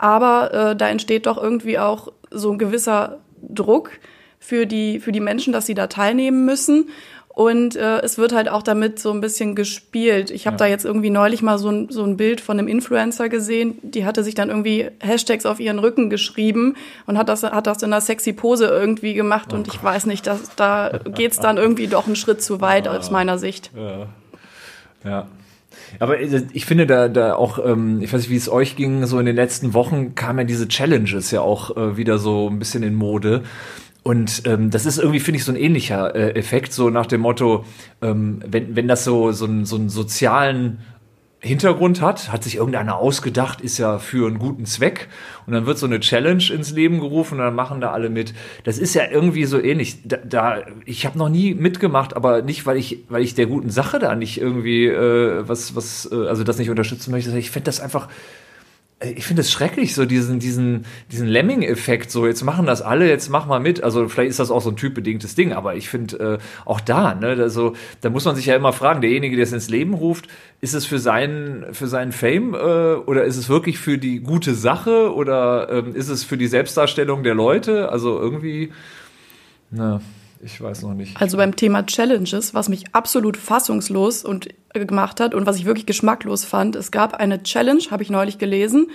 Aber 0.02 0.52
äh, 0.72 0.76
da 0.76 0.90
entsteht 0.90 1.28
doch 1.28 1.38
irgendwie 1.38 1.78
auch 1.78 2.12
so 2.32 2.52
ein 2.52 2.58
gewisser 2.58 3.20
Druck 3.48 3.92
für 4.40 4.66
die, 4.66 5.00
für 5.00 5.12
die 5.12 5.20
Menschen, 5.20 5.54
dass 5.54 5.68
sie 5.68 5.76
da 5.76 5.86
teilnehmen 5.86 6.44
müssen. 6.44 6.90
Und 7.28 7.76
äh, 7.76 8.00
es 8.00 8.18
wird 8.18 8.34
halt 8.34 8.50
auch 8.50 8.64
damit 8.64 8.98
so 8.98 9.12
ein 9.12 9.22
bisschen 9.22 9.54
gespielt. 9.56 10.32
Ich 10.32 10.48
habe 10.48 10.58
da 10.58 10.66
jetzt 10.66 10.86
irgendwie 10.86 11.12
neulich 11.12 11.44
mal 11.44 11.60
so 11.60 11.70
ein, 11.70 11.90
so 11.92 12.04
ein 12.04 12.18
Bild 12.18 12.42
von 12.42 12.58
einem 12.58 12.68
Influencer 12.68 13.30
gesehen, 13.30 13.78
die 13.84 14.04
hatte 14.04 14.24
sich 14.24 14.34
dann 14.34 14.50
irgendwie 14.50 14.90
Hashtags 15.02 15.46
auf 15.46 15.60
ihren 15.60 15.78
Rücken 15.78 16.10
geschrieben 16.10 16.76
und 17.06 17.20
hat 17.20 17.30
das, 17.30 17.44
hat 17.44 17.68
das 17.68 17.84
in 17.84 17.94
einer 17.94 18.02
sexy 18.02 18.34
Pose 18.34 18.66
irgendwie 18.66 19.14
gemacht. 19.14 19.54
und 19.54 19.68
ich 19.68 19.84
weiß 19.84 20.08
nicht, 20.08 20.26
dass, 20.26 20.56
da 20.56 21.00
geht's 21.14 21.40
dann 21.40 21.58
irgendwie 21.58 21.86
doch 21.86 22.08
einen 22.08 22.16
Schritt 22.16 22.42
zu 22.42 22.60
weit 22.60 22.88
aus 22.88 23.12
meiner 23.12 23.38
Sicht. 23.38 23.70
Ja. 25.06 25.28
Aber 26.00 26.20
äh, 26.20 26.44
ich 26.54 26.66
finde 26.66 26.88
da, 26.88 27.08
da 27.08 27.36
auch, 27.36 27.60
ähm, 27.64 28.02
ich 28.02 28.12
weiß 28.12 28.22
nicht, 28.22 28.30
wie 28.30 28.36
es 28.36 28.50
euch 28.50 28.76
ging, 28.76 29.06
so 29.06 29.20
in 29.20 29.26
den 29.26 29.36
letzten 29.36 29.74
Wochen 29.74 30.16
kamen 30.16 30.40
ja 30.40 30.46
diese 30.46 30.68
Challenges 30.68 31.32
ja 31.32 31.42
auch 31.42 31.76
äh, 31.76 31.98
wieder 31.98 32.18
so 32.18 32.50
ein 32.50 32.60
bisschen 32.60 32.84
in 32.84 32.96
Mode. 32.96 33.44
Und 34.04 34.44
ähm, 34.46 34.72
das 34.72 34.88
ist 34.88 34.98
irgendwie, 34.98 35.20
finde 35.20 35.38
ich, 35.38 35.46
so 35.46 35.52
ein 35.52 35.58
ähnlicher 35.58 36.16
äh, 36.16 36.32
Effekt, 36.32 36.74
so 36.74 36.90
nach 36.90 37.06
dem 37.06 37.22
Motto, 37.22 37.66
ähm, 38.02 38.42
wenn, 38.48 38.76
wenn 38.76 38.88
das 38.88 39.04
so, 39.04 39.32
so, 39.32 39.46
einen, 39.46 39.66
so 39.66 39.76
einen 39.76 39.90
sozialen 39.90 40.80
Hintergrund 41.44 42.02
hat, 42.02 42.32
hat 42.32 42.44
sich 42.44 42.58
irgendeiner 42.58 42.98
ausgedacht, 42.98 43.62
ist 43.62 43.80
ja 43.80 43.98
für 43.98 44.28
einen 44.28 44.38
guten 44.38 44.66
Zweck. 44.66 45.10
Und 45.48 45.54
dann 45.54 45.66
wird 45.66 45.80
so 45.80 45.88
eine 45.88 46.00
Challenge 46.00 46.44
ins 46.54 46.70
Leben 46.72 47.00
gerufen 47.00 47.40
und 47.40 47.46
dann 47.46 47.56
machen 47.56 47.82
da 47.82 47.92
alle 47.92 48.12
mit. 48.12 48.36
Das 48.64 48.78
ist 48.78 48.94
ja 48.94 49.10
irgendwie 49.10 49.46
so 49.46 49.60
ähnlich. 49.60 49.98
Da, 50.04 50.18
da 50.18 50.62
ich 50.86 51.08
habe 51.08 51.18
noch 51.18 51.30
nie 51.30 51.56
mitgemacht, 51.56 52.16
aber 52.16 52.44
nicht, 52.44 52.68
weil 52.68 52.78
ich, 52.78 53.06
weil 53.10 53.24
ich 53.24 53.34
der 53.34 53.48
guten 53.48 53.72
Sache 53.72 53.98
da 53.98 54.14
nicht 54.14 54.40
irgendwie 54.40 54.86
äh, 54.86 55.48
was, 55.48 55.76
was, 55.76 56.08
äh, 56.12 56.28
also 56.28 56.44
das 56.44 56.60
nicht 56.60 56.70
unterstützen 56.70 57.10
möchte. 57.10 57.36
Ich 57.36 57.50
finde 57.50 57.66
das 57.66 57.80
einfach 57.80 58.08
ich 59.04 59.26
finde 59.26 59.42
es 59.42 59.52
schrecklich, 59.52 59.96
so 59.96 60.06
diesen, 60.06 60.40
diesen, 60.40 60.86
diesen 61.12 61.28
Lemming-Effekt, 61.28 62.12
so 62.12 62.28
jetzt 62.28 62.44
machen 62.44 62.66
das 62.66 62.82
alle, 62.82 63.10
jetzt 63.10 63.30
mach 63.30 63.46
mal 63.46 63.60
mit. 63.60 63.84
Also 63.84 64.08
vielleicht 64.08 64.30
ist 64.30 64.40
das 64.40 64.52
auch 64.52 64.62
so 64.62 64.70
ein 64.70 64.76
typbedingtes 64.76 65.36
Ding, 65.36 65.54
aber 65.54 65.76
ich 65.76 65.90
finde 65.90 66.20
äh, 66.20 66.38
auch 66.66 66.80
da, 66.80 67.16
ne, 67.16 67.30
also, 67.40 67.74
da 68.02 68.10
muss 68.10 68.26
man 68.26 68.36
sich 68.36 68.46
ja 68.46 68.56
immer 68.56 68.74
fragen, 68.74 69.02
derjenige, 69.02 69.36
der 69.36 69.44
es 69.44 69.52
ins 69.52 69.70
Leben 69.70 69.94
ruft, 69.94 70.28
ist 70.62 70.74
es 70.74 70.86
für 70.86 71.00
seinen, 71.00 71.74
für 71.74 71.88
seinen 71.88 72.12
Fame 72.12 72.54
äh, 72.54 72.58
oder 72.58 73.24
ist 73.24 73.38
es 73.38 73.50
wirklich 73.50 73.80
für 73.80 73.98
die 73.98 74.20
gute 74.20 74.54
Sache 74.54 75.14
oder 75.14 75.70
ähm, 75.72 75.96
ist 75.96 76.10
es 76.10 76.24
für 76.24 76.38
die 76.38 76.48
Selbstdarstellung 76.48 77.24
der 77.24 77.34
Leute? 77.34 77.90
Also 77.90 78.20
irgendwie, 78.20 78.72
na, 79.72 80.02
ich 80.44 80.60
weiß 80.62 80.82
noch 80.84 80.94
nicht. 80.94 81.20
Also 81.22 81.38
beim 81.38 81.56
Thema 81.56 81.86
Challenges, 81.86 82.54
was 82.54 82.70
mich 82.70 82.94
absolut 82.94 83.38
fassungslos 83.38 84.24
und 84.24 84.50
äh, 84.74 84.86
gemacht 84.86 85.20
hat 85.20 85.34
und 85.36 85.46
was 85.46 85.58
ich 85.58 85.66
wirklich 85.66 85.86
geschmacklos 85.86 86.46
fand, 86.46 86.76
es 86.76 86.92
gab 86.92 87.14
eine 87.16 87.44
Challenge, 87.44 87.82
habe 87.92 88.04
ich 88.04 88.10
neulich 88.10 88.38
gelesen, 88.38 88.88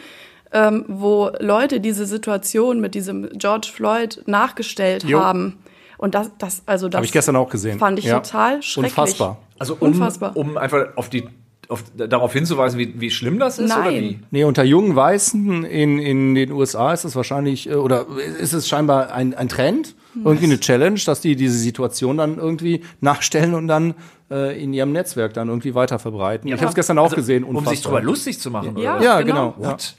ähm, 0.53 0.85
wo 0.88 1.31
Leute 1.41 1.81
diese 1.81 2.07
Situation 2.07 2.81
mit 2.81 2.95
diesem 2.95 3.29
George 3.35 3.69
Floyd 3.73 4.23
nachgestellt 4.26 5.05
Jo. 5.05 5.21
haben. 5.21 5.59
Und 5.99 6.15
das, 6.15 6.31
das, 6.38 6.62
also 6.67 6.88
das 6.88 6.97
Habe 6.99 7.07
ich 7.07 7.12
gestern 7.12 7.37
auch 7.37 7.49
gesehen. 7.49 7.79
fand 7.79 7.99
ich 7.99 8.05
Ja. 8.05 8.21
total 8.21 8.62
schrecklich. 8.62 8.93
Unfassbar. 8.93 9.38
Also 9.59 9.76
um, 9.81 9.88
Unfassbar. 9.88 10.37
um 10.37 10.57
einfach 10.59 10.88
auf 10.97 11.09
die, 11.09 11.26
auf, 11.69 11.83
darauf 11.97 12.33
hinzuweisen, 12.33 12.79
wie, 12.79 13.00
wie 13.00 13.11
schlimm 13.11 13.38
das 13.38 13.59
ist 13.59 13.73
oder 13.75 13.85
Nein. 13.91 14.03
wie? 14.03 14.21
Nee, 14.31 14.45
unter 14.45 14.62
jungen 14.62 14.95
Weißen 14.95 15.65
in, 15.65 15.99
in 15.99 16.35
den 16.35 16.53
USA 16.53 16.93
ist 16.93 17.05
es 17.05 17.17
wahrscheinlich, 17.17 17.69
äh, 17.69 17.75
oder 17.75 18.07
ist 18.38 18.53
es 18.53 18.69
scheinbar 18.69 19.12
ein, 19.12 19.35
ein 19.35 19.49
Trend, 19.49 19.95
irgendwie 20.25 20.44
eine 20.46 20.58
Challenge, 20.61 20.99
dass 21.06 21.20
die 21.20 21.37
diese 21.37 21.58
Situation 21.58 22.16
dann 22.16 22.38
irgendwie 22.38 22.82
nachstellen 23.00 23.54
und 23.54 23.68
dann 23.68 23.94
äh, 24.30 24.62
in 24.62 24.73
ihrem 24.73 24.92
Netzwerk 24.92 25.35
dann 25.35 25.49
irgendwie 25.49 25.75
weiter 25.75 25.99
verbreiten. 25.99 26.49
Ich 26.49 26.54
habe 26.61 26.66
es 26.68 26.75
gestern 26.75 26.99
auch 26.99 27.14
gesehen. 27.14 27.44
Um 27.44 27.56
sich 27.56 27.58
unfassbar. 27.66 27.92
drüber 27.92 28.02
lustig 28.04 28.38
zu 28.40 28.50
machen. 28.50 28.76
Ja, 28.78 28.96
oder? 28.96 29.04
Ja, 29.04 29.20
Genau. 29.23 29.52
genau. 29.52 29.68
What? 29.68 29.94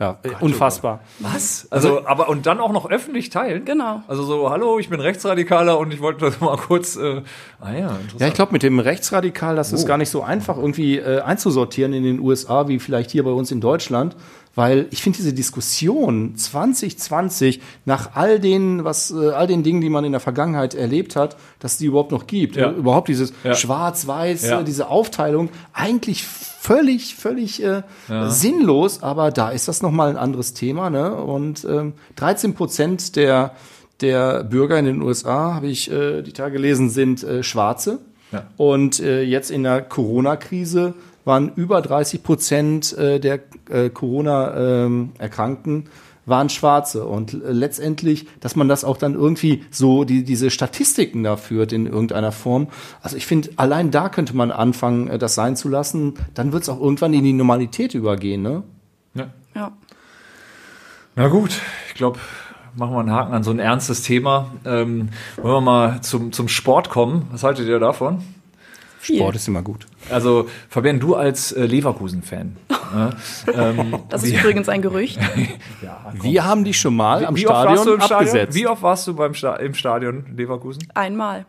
Ja, 0.00 0.16
äh, 0.22 0.28
unfassbar. 0.40 1.00
Was? 1.18 1.66
Also, 1.70 2.06
aber 2.06 2.28
und 2.28 2.46
dann 2.46 2.60
auch 2.60 2.70
noch 2.70 2.88
öffentlich 2.88 3.30
teilen? 3.30 3.64
Genau. 3.64 4.00
Also 4.06 4.22
so, 4.22 4.48
hallo, 4.48 4.78
ich 4.78 4.88
bin 4.88 5.00
Rechtsradikaler 5.00 5.76
und 5.76 5.92
ich 5.92 6.00
wollte 6.00 6.24
das 6.26 6.40
mal 6.40 6.56
kurz. 6.56 6.94
Äh, 6.94 7.22
ah 7.60 7.72
ja, 7.72 7.88
interessant. 7.88 8.20
Ja, 8.20 8.28
ich 8.28 8.34
glaube, 8.34 8.52
mit 8.52 8.62
dem 8.62 8.78
Rechtsradikal, 8.78 9.56
das 9.56 9.72
Oh. 9.72 9.74
ist 9.74 9.86
gar 9.88 9.98
nicht 9.98 10.10
so 10.10 10.22
einfach 10.22 10.56
irgendwie 10.56 10.98
äh, 10.98 11.20
einzusortieren 11.22 11.92
in 11.92 12.04
den 12.04 12.20
USA, 12.20 12.68
wie 12.68 12.78
vielleicht 12.78 13.10
hier 13.10 13.24
bei 13.24 13.32
uns 13.32 13.50
in 13.50 13.60
Deutschland. 13.60 14.14
Weil 14.54 14.86
ich 14.90 15.02
finde 15.02 15.18
diese 15.18 15.32
Diskussion 15.32 16.34
2020 16.36 17.60
nach 17.84 18.10
all 18.16 18.40
den, 18.40 18.84
was, 18.84 19.10
äh, 19.12 19.30
all 19.30 19.46
den 19.46 19.62
Dingen, 19.62 19.80
die 19.80 19.88
man 19.88 20.04
in 20.04 20.12
der 20.12 20.20
Vergangenheit 20.20 20.74
erlebt 20.74 21.14
hat, 21.16 21.36
dass 21.60 21.78
die 21.78 21.86
überhaupt 21.86 22.10
noch 22.12 22.26
gibt. 22.26 22.56
Ja. 22.56 22.70
Äh, 22.70 22.74
Überhaupt 22.74 23.08
dieses 23.08 23.32
Ja. 23.44 23.54
Schwarz-Weiß, 23.54 24.48
Ja. 24.48 24.60
äh, 24.60 24.64
diese 24.64 24.88
Aufteilung, 24.88 25.50
eigentlich 25.72 26.24
völlig, 26.26 27.14
völlig 27.14 27.62
äh, 27.62 27.82
sinnlos, 28.28 29.02
aber 29.02 29.30
da 29.30 29.50
ist 29.50 29.68
das 29.68 29.80
nochmal 29.82 30.10
ein 30.10 30.16
anderes 30.16 30.54
Thema. 30.54 30.90
Ne? 30.90 31.14
Und 31.14 31.64
ähm, 31.68 31.92
13 32.16 32.54
Prozent 32.54 33.16
der, 33.16 33.52
der 34.00 34.44
Bürger 34.44 34.78
in 34.78 34.84
den 34.84 35.02
USA, 35.02 35.54
habe 35.54 35.68
ich 35.68 35.90
äh, 35.90 36.22
die 36.22 36.32
Tage 36.32 36.52
gelesen, 36.54 36.90
sind 36.90 37.22
äh, 37.22 37.42
Schwarze. 37.42 38.00
Ja. 38.32 38.44
Und 38.58 39.00
äh, 39.00 39.22
jetzt 39.22 39.50
in 39.50 39.62
der 39.62 39.80
Corona-Krise 39.80 40.92
waren 41.28 41.52
über 41.54 41.80
30 41.80 42.24
Prozent 42.24 42.98
äh, 42.98 43.20
der 43.20 43.40
äh, 43.70 43.90
Corona-Erkrankten 43.90 45.84
waren 46.26 46.48
Schwarze. 46.48 47.04
Und 47.06 47.34
äh, 47.34 47.52
letztendlich, 47.52 48.26
dass 48.40 48.56
man 48.56 48.66
das 48.66 48.82
auch 48.82 48.96
dann 48.96 49.14
irgendwie 49.14 49.62
so, 49.70 50.04
die, 50.04 50.24
diese 50.24 50.50
Statistiken 50.50 51.22
da 51.22 51.36
führt 51.36 51.72
in 51.72 51.86
irgendeiner 51.86 52.32
Form. 52.32 52.68
Also 53.02 53.16
ich 53.16 53.26
finde, 53.26 53.50
allein 53.56 53.90
da 53.90 54.08
könnte 54.08 54.34
man 54.34 54.50
anfangen, 54.50 55.18
das 55.18 55.34
sein 55.34 55.54
zu 55.54 55.68
lassen. 55.68 56.14
Dann 56.34 56.52
wird 56.52 56.64
es 56.64 56.68
auch 56.68 56.80
irgendwann 56.80 57.14
in 57.14 57.22
die 57.22 57.32
Normalität 57.32 57.94
übergehen. 57.94 58.42
Ne? 58.42 58.62
Ja. 59.14 59.28
Ja. 59.54 59.72
Na 61.14 61.28
gut, 61.28 61.60
ich 61.88 61.94
glaube, 61.94 62.18
machen 62.74 62.94
wir 62.94 63.00
einen 63.00 63.12
Haken 63.12 63.34
an 63.34 63.42
so 63.42 63.50
ein 63.50 63.58
ernstes 63.58 64.02
Thema. 64.02 64.50
Ähm, 64.64 65.10
wollen 65.36 65.54
wir 65.54 65.60
mal 65.60 66.00
zum, 66.00 66.32
zum 66.32 66.48
Sport 66.48 66.88
kommen? 66.88 67.26
Was 67.32 67.42
haltet 67.42 67.68
ihr 67.68 67.80
davon? 67.80 68.22
Sport 69.00 69.36
ist 69.36 69.48
immer 69.48 69.62
gut. 69.62 69.86
Also, 70.10 70.48
Fabian, 70.68 71.00
du 71.00 71.14
als 71.14 71.52
äh, 71.52 71.66
Leverkusen-Fan. 71.66 72.56
ne? 72.94 73.16
ähm, 73.54 73.98
Das 74.08 74.22
ist 74.22 74.32
wie, 74.32 74.36
übrigens 74.36 74.68
ein 74.68 74.82
Gerücht. 74.82 75.18
Wir 76.22 76.44
haben 76.44 76.64
dich 76.64 76.78
schon 76.78 76.96
mal 76.96 77.24
am 77.24 77.36
wie 77.36 77.44
warst 77.46 77.86
du 77.86 77.90
Stadion 77.90 78.00
Stadion? 78.00 78.18
abgesetzt. 78.18 78.54
Wie 78.54 78.66
oft 78.66 78.82
warst 78.82 79.06
du 79.06 79.14
beim 79.14 79.34
Sta 79.34 79.56
im 79.56 79.74
Stadion 79.74 80.24
Leverkusen? 80.36 80.86
Einmal. 80.94 81.46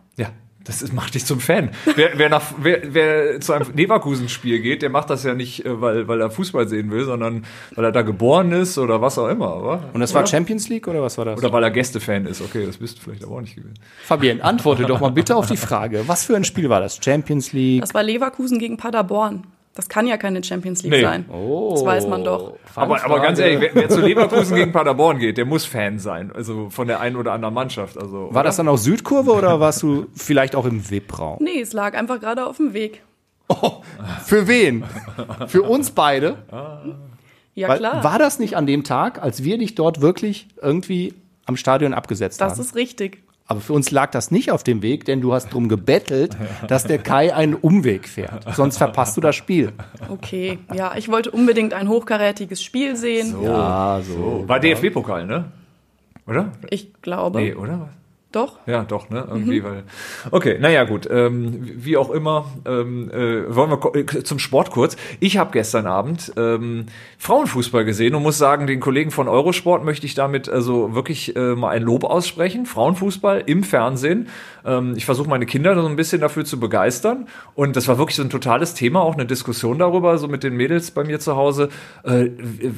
Das 0.69 0.83
ist, 0.83 0.93
macht 0.93 1.15
dich 1.15 1.25
zum 1.25 1.39
Fan. 1.39 1.71
Wer, 1.95 2.11
wer, 2.19 2.29
nach, 2.29 2.43
wer, 2.59 2.93
wer 2.93 3.41
zu 3.41 3.53
einem 3.53 3.65
Leverkusen-Spiel 3.73 4.59
geht, 4.59 4.83
der 4.83 4.91
macht 4.91 5.09
das 5.09 5.23
ja 5.23 5.33
nicht, 5.33 5.65
äh, 5.65 5.81
weil, 5.81 6.07
weil 6.07 6.21
er 6.21 6.29
Fußball 6.29 6.67
sehen 6.67 6.91
will, 6.91 7.05
sondern 7.05 7.45
weil 7.73 7.85
er 7.85 7.91
da 7.91 8.03
geboren 8.03 8.51
ist 8.51 8.77
oder 8.77 9.01
was 9.01 9.17
auch 9.17 9.29
immer, 9.29 9.57
oder? 9.57 9.89
Und 9.93 9.99
das 9.99 10.13
war 10.13 10.27
Champions 10.27 10.69
League 10.69 10.88
oder 10.88 11.01
was 11.01 11.17
war 11.17 11.25
das? 11.25 11.39
Oder 11.39 11.51
weil 11.51 11.63
er 11.63 11.71
Gästefan 11.71 12.27
ist. 12.27 12.39
Okay, 12.41 12.67
das 12.67 12.77
bist 12.77 12.99
du 12.99 13.01
vielleicht 13.01 13.23
aber 13.23 13.38
auch 13.38 13.41
nicht 13.41 13.55
gewesen. 13.55 13.79
Fabian, 14.03 14.41
antworte 14.41 14.85
doch 14.85 14.99
mal 14.99 15.09
bitte 15.09 15.35
auf 15.35 15.47
die 15.47 15.57
Frage. 15.57 16.03
Was 16.05 16.25
für 16.25 16.35
ein 16.35 16.43
Spiel 16.43 16.69
war 16.69 16.81
das? 16.81 16.99
Champions 17.03 17.51
League? 17.51 17.81
Das 17.81 17.95
war 17.95 18.03
Leverkusen 18.03 18.59
gegen 18.59 18.77
Paderborn. 18.77 19.47
Das 19.75 19.88
kann 19.88 20.07
ja 20.07 20.17
keine 20.17 20.43
Champions 20.43 20.83
League 20.83 20.91
Nee. 20.93 21.01
sein. 21.01 21.25
Oh. 21.31 21.69
Das 21.73 21.85
weiß 21.85 22.07
man 22.07 22.23
doch. 22.23 22.55
Aber, 22.75 23.03
aber 23.05 23.21
ganz 23.21 23.39
ehrlich, 23.39 23.61
wer, 23.61 23.75
wer 23.75 23.89
zu 23.89 24.01
Leverkusen 24.01 24.55
gegen 24.55 24.71
Paderborn 24.73 25.19
geht, 25.19 25.38
der 25.38 25.45
muss 25.45 25.63
Fan 25.65 25.99
sein. 25.99 26.31
Also 26.33 26.69
von 26.69 26.88
der 26.88 26.99
einen 26.99 27.15
oder 27.15 27.31
anderen 27.31 27.53
Mannschaft. 27.53 27.97
Also, 27.97 28.29
War 28.33 28.43
das 28.43 28.57
dann 28.57 28.67
auch 28.67 28.77
Südkurve 28.77 29.31
oder 29.31 29.59
warst 29.59 29.81
du 29.83 30.07
vielleicht 30.15 30.55
auch 30.55 30.65
im 30.65 30.89
VIP-Raum? 30.89 31.38
Nee, 31.39 31.61
es 31.61 31.71
lag 31.73 31.95
einfach 31.95 32.19
gerade 32.19 32.45
auf 32.45 32.57
dem 32.57 32.73
Weg. 32.73 33.03
Für 34.25 34.47
wen? 34.47 34.83
Für 35.47 35.63
uns 35.63 35.91
beide? 35.91 36.38
Ja, 37.55 37.67
Weil, 37.67 37.77
klar. 37.77 38.03
War 38.03 38.19
das 38.19 38.39
nicht 38.39 38.55
an 38.57 38.65
dem 38.67 38.83
Tag, 38.83 39.21
als 39.21 39.43
wir 39.43 39.57
dich 39.57 39.75
dort 39.75 40.01
wirklich 40.01 40.47
irgendwie 40.61 41.13
am 41.45 41.55
Stadion 41.57 41.93
abgesetzt 41.93 42.39
Das 42.41 42.53
haben? 42.53 42.61
ist 42.61 42.75
richtig. 42.75 43.23
Aber 43.51 43.62
für 43.62 43.74
uns 43.74 43.89
lag 43.89 44.12
das 44.12 44.29
nicht 44.29 44.51
auf 44.51 44.62
dem 44.62 44.84
Weg, 44.84 45.06
denn 45.06 45.22
du 45.22 45.34
hast 45.34 45.51
drum 45.51 45.70
gebettelt, 45.70 46.38
dass 46.68 46.84
der 46.84 47.00
Kai 47.00 47.34
einen 47.34 47.56
Umweg 47.56 48.08
fährt. 48.08 48.46
Sonst 48.53 48.77
verpasst 48.77 49.18
du 49.18 49.22
das 49.22 49.36
Spiel. 49.36 49.74
Okay, 50.08 50.60
ja, 50.72 50.94
ich 50.96 51.10
wollte 51.10 51.32
unbedingt 51.32 51.74
ein 51.74 51.89
hochkarätiges 51.89 52.62
Spiel 52.62 52.96
sehen. 52.96 53.36
Ja, 53.44 54.01
so. 54.03 54.44
War 54.48 54.60
DFB-Pokal, 54.60 55.25
ne? 55.25 55.46
Oder? 56.27 56.51
Ich 56.70 56.94
glaube. 57.01 57.41
Nee, 57.41 57.56
oder? 57.56 57.89
Doch. 58.31 58.59
Ja, 58.67 58.83
doch, 58.83 59.09
ne? 59.09 59.25
Irgendwie, 59.27 59.63
weil. 59.63 59.83
Okay, 60.29 60.59
naja, 60.59 60.83
gut. 60.83 61.07
Ähm, 61.09 61.62
wie 61.63 61.98
auch 61.98 62.12
immer, 62.12 62.45
ähm, 62.67 63.09
äh, 63.09 63.55
wollen 63.55 63.71
wir 63.71 63.95
äh, 63.95 64.24
zum 64.24 64.38
Sport 64.38 64.69
kurz. 64.69 64.98
Ich 65.19 65.39
habe 65.39 65.50
gestern 65.51 65.88
Abend 65.88 66.31
ähm, 66.38 66.86
Frauenfußball 67.17 67.86
gesehen 67.86 68.13
und 68.13 68.21
muss 68.21 68.38
sagen, 68.38 68.67
den 68.67 68.79
Kollegen 68.81 69.09
von 69.09 69.27
Eurosport 69.27 69.83
möchte 69.83 70.05
ich 70.05 70.13
damit 70.13 70.48
also 70.48 70.93
wirklich 70.93 71.36
äh, 71.36 71.55
mal 71.55 71.69
ein 71.71 71.81
Lob 71.81 72.03
aussprechen. 72.03 72.67
Frauenfußball 72.67 73.41
im 73.48 73.63
Fernsehen. 73.63 74.27
Ähm, 74.63 74.93
ich 74.95 75.05
versuche 75.05 75.27
meine 75.27 75.48
Kinder 75.48 75.74
so 75.81 75.88
ein 75.88 75.95
bisschen 75.95 76.21
dafür 76.21 76.45
zu 76.45 76.59
begeistern. 76.59 77.27
Und 77.55 77.75
das 77.75 77.88
war 77.88 77.98
wirklich 77.98 78.17
so 78.17 78.21
ein 78.21 78.29
totales 78.29 78.75
Thema, 78.75 79.01
auch 79.01 79.15
eine 79.15 79.25
Diskussion 79.25 79.79
darüber, 79.79 80.19
so 80.19 80.27
mit 80.27 80.43
den 80.43 80.55
Mädels 80.55 80.91
bei 80.91 81.03
mir 81.03 81.19
zu 81.19 81.36
Hause, 81.36 81.69
äh, 82.03 82.27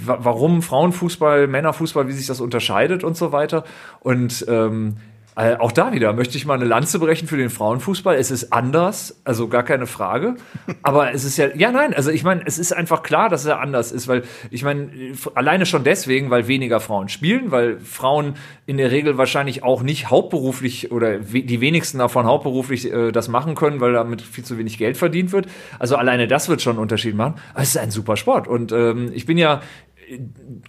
wa- 0.06 0.20
warum 0.22 0.62
Frauenfußball, 0.62 1.48
Männerfußball, 1.48 2.08
wie 2.08 2.14
sich 2.14 2.28
das 2.28 2.40
unterscheidet 2.40 3.04
und 3.04 3.18
so 3.18 3.34
weiter. 3.34 3.66
Und 4.00 4.46
ähm, 4.48 4.96
äh, 5.42 5.58
auch 5.58 5.72
da 5.72 5.92
wieder 5.92 6.14
möchte 6.14 6.38
ich 6.38 6.46
mal 6.46 6.54
eine 6.54 6.66
Lanze 6.66 7.00
brechen 7.00 7.28
für 7.28 7.38
den 7.38 7.50
Frauenfußball. 7.50 8.16
Es 8.16 8.30
ist 8.30 8.54
anders, 8.54 9.22
also 9.24 9.48
gar 9.48 9.64
keine 9.64 9.88
Frage. 9.88 10.36
Aber 10.84 11.14
es 11.14 11.24
ist 11.24 11.38
ja, 11.38 11.48
ja 11.56 11.72
nein, 11.72 11.96
also 11.96 12.12
ich 12.12 12.24
meine, 12.24 12.44
es 12.46 12.60
ist 12.60 12.74
einfach 12.74 13.02
klar, 13.02 13.28
dass 13.28 13.46
er 13.46 13.60
anders 13.60 13.92
ist, 13.92 14.08
weil 14.08 14.24
ich 14.52 14.64
meine, 14.64 14.92
alleine 15.34 15.66
schon 15.66 15.84
deswegen, 15.84 16.30
weil 16.30 16.48
weniger 16.48 16.80
Frauen 16.80 17.10
spielen, 17.10 17.50
weil 17.50 17.80
Frauen 17.80 18.36
in 18.68 18.78
der 18.78 18.92
Regel 18.92 19.18
wahrscheinlich 19.18 19.64
auch 19.64 19.82
nicht 19.82 20.12
hauptberuflich 20.12 20.92
oder 20.92 21.34
we 21.34 21.42
die 21.42 21.60
wenigsten 21.60 21.98
davon 21.98 22.26
hauptberuflich 22.26 22.92
äh, 22.92 23.12
das 23.12 23.28
machen 23.28 23.56
können, 23.56 23.82
weil 23.82 23.94
damit 23.94 24.22
viel 24.22 24.44
zu 24.44 24.60
wenig 24.60 24.78
Geld 24.78 24.96
verdient 24.96 25.32
wird. 25.32 25.48
Also 25.80 25.96
alleine 25.96 26.28
das 26.28 26.50
wird 26.50 26.62
schon 26.62 26.74
einen 26.74 26.82
Unterschied 26.82 27.16
machen. 27.16 27.36
Aber 27.54 27.64
es 27.64 27.70
ist 27.70 27.78
ein 27.78 27.90
super 27.90 28.16
Sport 28.16 28.48
und 28.48 28.72
ähm, 28.72 29.12
ich 29.14 29.26
bin 29.26 29.40
ja 29.40 29.62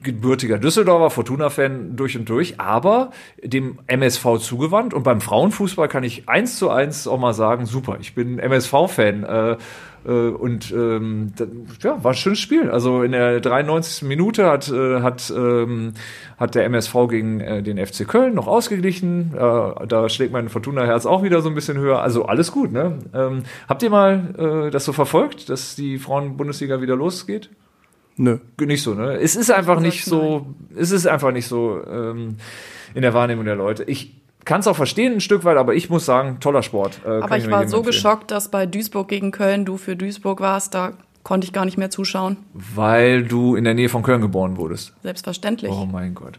gebürtiger 0.03 0.59
Düsseldorfer, 0.59 1.11
Fortuna-Fan 1.11 1.97
durch 1.97 2.17
und 2.17 2.29
durch, 2.29 2.61
aber 2.61 3.11
dem 3.43 3.79
MSV 3.87 4.39
zugewandt. 4.39 4.95
Und 4.95 5.03
beim 5.03 5.21
Frauenfußball 5.21 5.89
kann 5.89 6.05
ich 6.05 6.29
eins 6.29 6.59
zu 6.59 6.71
eins 6.71 7.07
auch 7.07 7.19
mal 7.19 7.35
sagen, 7.35 7.67
super, 7.67 7.99
ich 8.01 8.15
bin 8.15 8.39
MSV-Fan. 8.39 9.25
Äh, 9.25 9.57
äh, 10.05 10.11
und 10.11 10.73
ähm, 10.73 11.33
da, 11.37 11.47
ja, 11.83 12.05
war 12.05 12.13
ein 12.13 12.17
schönes 12.17 12.41
Spiel. 12.41 12.71
Also 12.71 13.03
in 13.03 13.13
der 13.13 13.41
93. 13.41 14.09
Minute 14.09 14.47
hat, 14.47 14.71
äh, 14.71 15.01
hat, 15.01 15.33
ähm, 15.35 15.93
hat 16.37 16.55
der 16.55 16.65
MSV 16.65 16.95
gegen 17.09 17.41
äh, 17.41 17.63
den 17.63 17.85
FC 17.85 18.07
Köln 18.07 18.35
noch 18.35 18.47
ausgeglichen. 18.47 19.33
Äh, 19.35 19.87
da 19.87 20.09
schlägt 20.09 20.33
mein 20.33 20.49
Fortuna-Herz 20.49 21.07
auch 21.07 21.23
wieder 21.23 21.41
so 21.43 21.49
ein 21.49 21.55
bisschen 21.55 21.79
höher. 21.79 22.03
Also 22.03 22.25
alles 22.27 22.53
gut. 22.53 22.73
Ne? 22.73 22.99
Ähm, 23.15 23.45
habt 23.69 23.83
ihr 23.83 23.91
mal 23.91 24.67
äh, 24.67 24.71
das 24.71 24.85
so 24.85 24.93
verfolgt, 24.93 25.49
dass 25.49 25.75
die 25.77 25.99
Frauen-Bundesliga 25.99 26.81
wieder 26.81 26.97
losgeht? 26.97 27.51
Nö. 28.23 28.39
nicht 28.61 28.83
so, 28.83 28.95
ne? 28.95 29.17
Es 29.17 29.35
ist 29.35 29.51
einfach 29.51 29.81
nicht 29.81 30.05
so, 30.05 30.47
es 30.77 30.93
ist 30.93 31.09
einfach 31.09 31.33
nicht 31.33 31.49
so 31.49 31.83
ähm, 31.85 32.37
in 32.95 33.03
der 33.03 33.15
Wahrnehmung 33.15 33.45
der 33.45 33.57
Leute. 33.57 33.83
Ich 33.85 34.15
kann 34.45 34.61
es 34.61 34.69
auch 34.69 34.77
verstehen 34.77 35.15
ein 35.15 35.21
Stück 35.21 35.45
weit, 35.45 35.57
aber 35.57 35.75
ich 35.75 35.91
muss 35.91 36.07
sagen, 36.07 36.39
toller 36.39 36.63
Sport. 36.63 37.01
Äh, 37.05 37.09
Aber 37.09 37.37
ich 37.37 37.45
nur 37.45 37.53
war 37.53 37.67
so 37.67 37.79
empfehlen. 37.79 37.85
geschockt, 37.85 38.31
dass 38.31 38.49
bei 38.49 38.67
Duisburg 38.67 39.09
gegen 39.09 39.33
Köln 39.33 39.65
du 39.65 39.77
für 39.77 39.97
Duisburg 39.97 40.41
warst, 40.41 40.75
da 40.75 40.93
konnte 41.25 41.47
ich 41.47 41.53
gar 41.53 41.65
nicht 41.65 41.79
mehr 41.79 41.91
zuschauen. 41.91 42.37
Weil 42.55 43.25
du 43.25 43.57
in 43.57 43.65
der 43.65 43.75
Nähe 43.75 43.89
von 43.89 44.03
Köln 44.03 44.21
geboren 44.21 44.57
wurdest. 44.57 44.95
Selbstverständlich. 45.03 45.73
Oh 45.73 45.87
mein 45.87 46.15
Gott. 46.15 46.39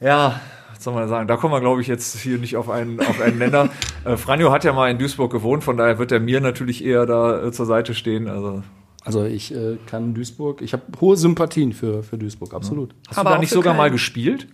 Ja, 0.00 0.40
was 0.74 0.84
soll 0.84 0.92
man 0.92 1.08
sagen? 1.08 1.26
Da 1.26 1.36
kommen 1.36 1.54
wir, 1.54 1.60
glaube 1.60 1.80
ich, 1.80 1.86
jetzt 1.86 2.18
hier 2.18 2.36
nicht 2.36 2.56
auf 2.56 2.68
einen, 2.68 3.00
auf 3.00 3.18
einen 3.20 3.38
Nenner. 3.38 3.70
äh, 4.04 4.18
Franjo 4.18 4.52
hat 4.52 4.64
ja 4.64 4.74
mal 4.74 4.90
in 4.90 4.98
Duisburg 4.98 5.32
gewohnt, 5.32 5.64
von 5.64 5.78
daher 5.78 5.98
wird 5.98 6.12
er 6.12 6.20
mir 6.20 6.40
natürlich 6.42 6.84
eher 6.84 7.06
da 7.06 7.46
äh, 7.46 7.52
zur 7.52 7.64
Seite 7.64 7.94
stehen. 7.94 8.28
Also 8.28 8.62
Also 9.04 9.24
ich 9.24 9.54
äh, 9.54 9.78
kann 9.86 10.14
Duisburg, 10.14 10.62
ich 10.62 10.72
habe 10.72 10.82
hohe 11.00 11.16
Sympathien 11.16 11.72
für, 11.72 12.02
für 12.02 12.18
Duisburg, 12.18 12.54
absolut. 12.54 12.94
hast 13.08 13.18
Aber 13.18 13.30
du 13.30 13.34
da 13.34 13.40
nicht 13.40 13.50
sogar 13.50 13.74
mal 13.74 13.90
gespielt? 13.90 14.46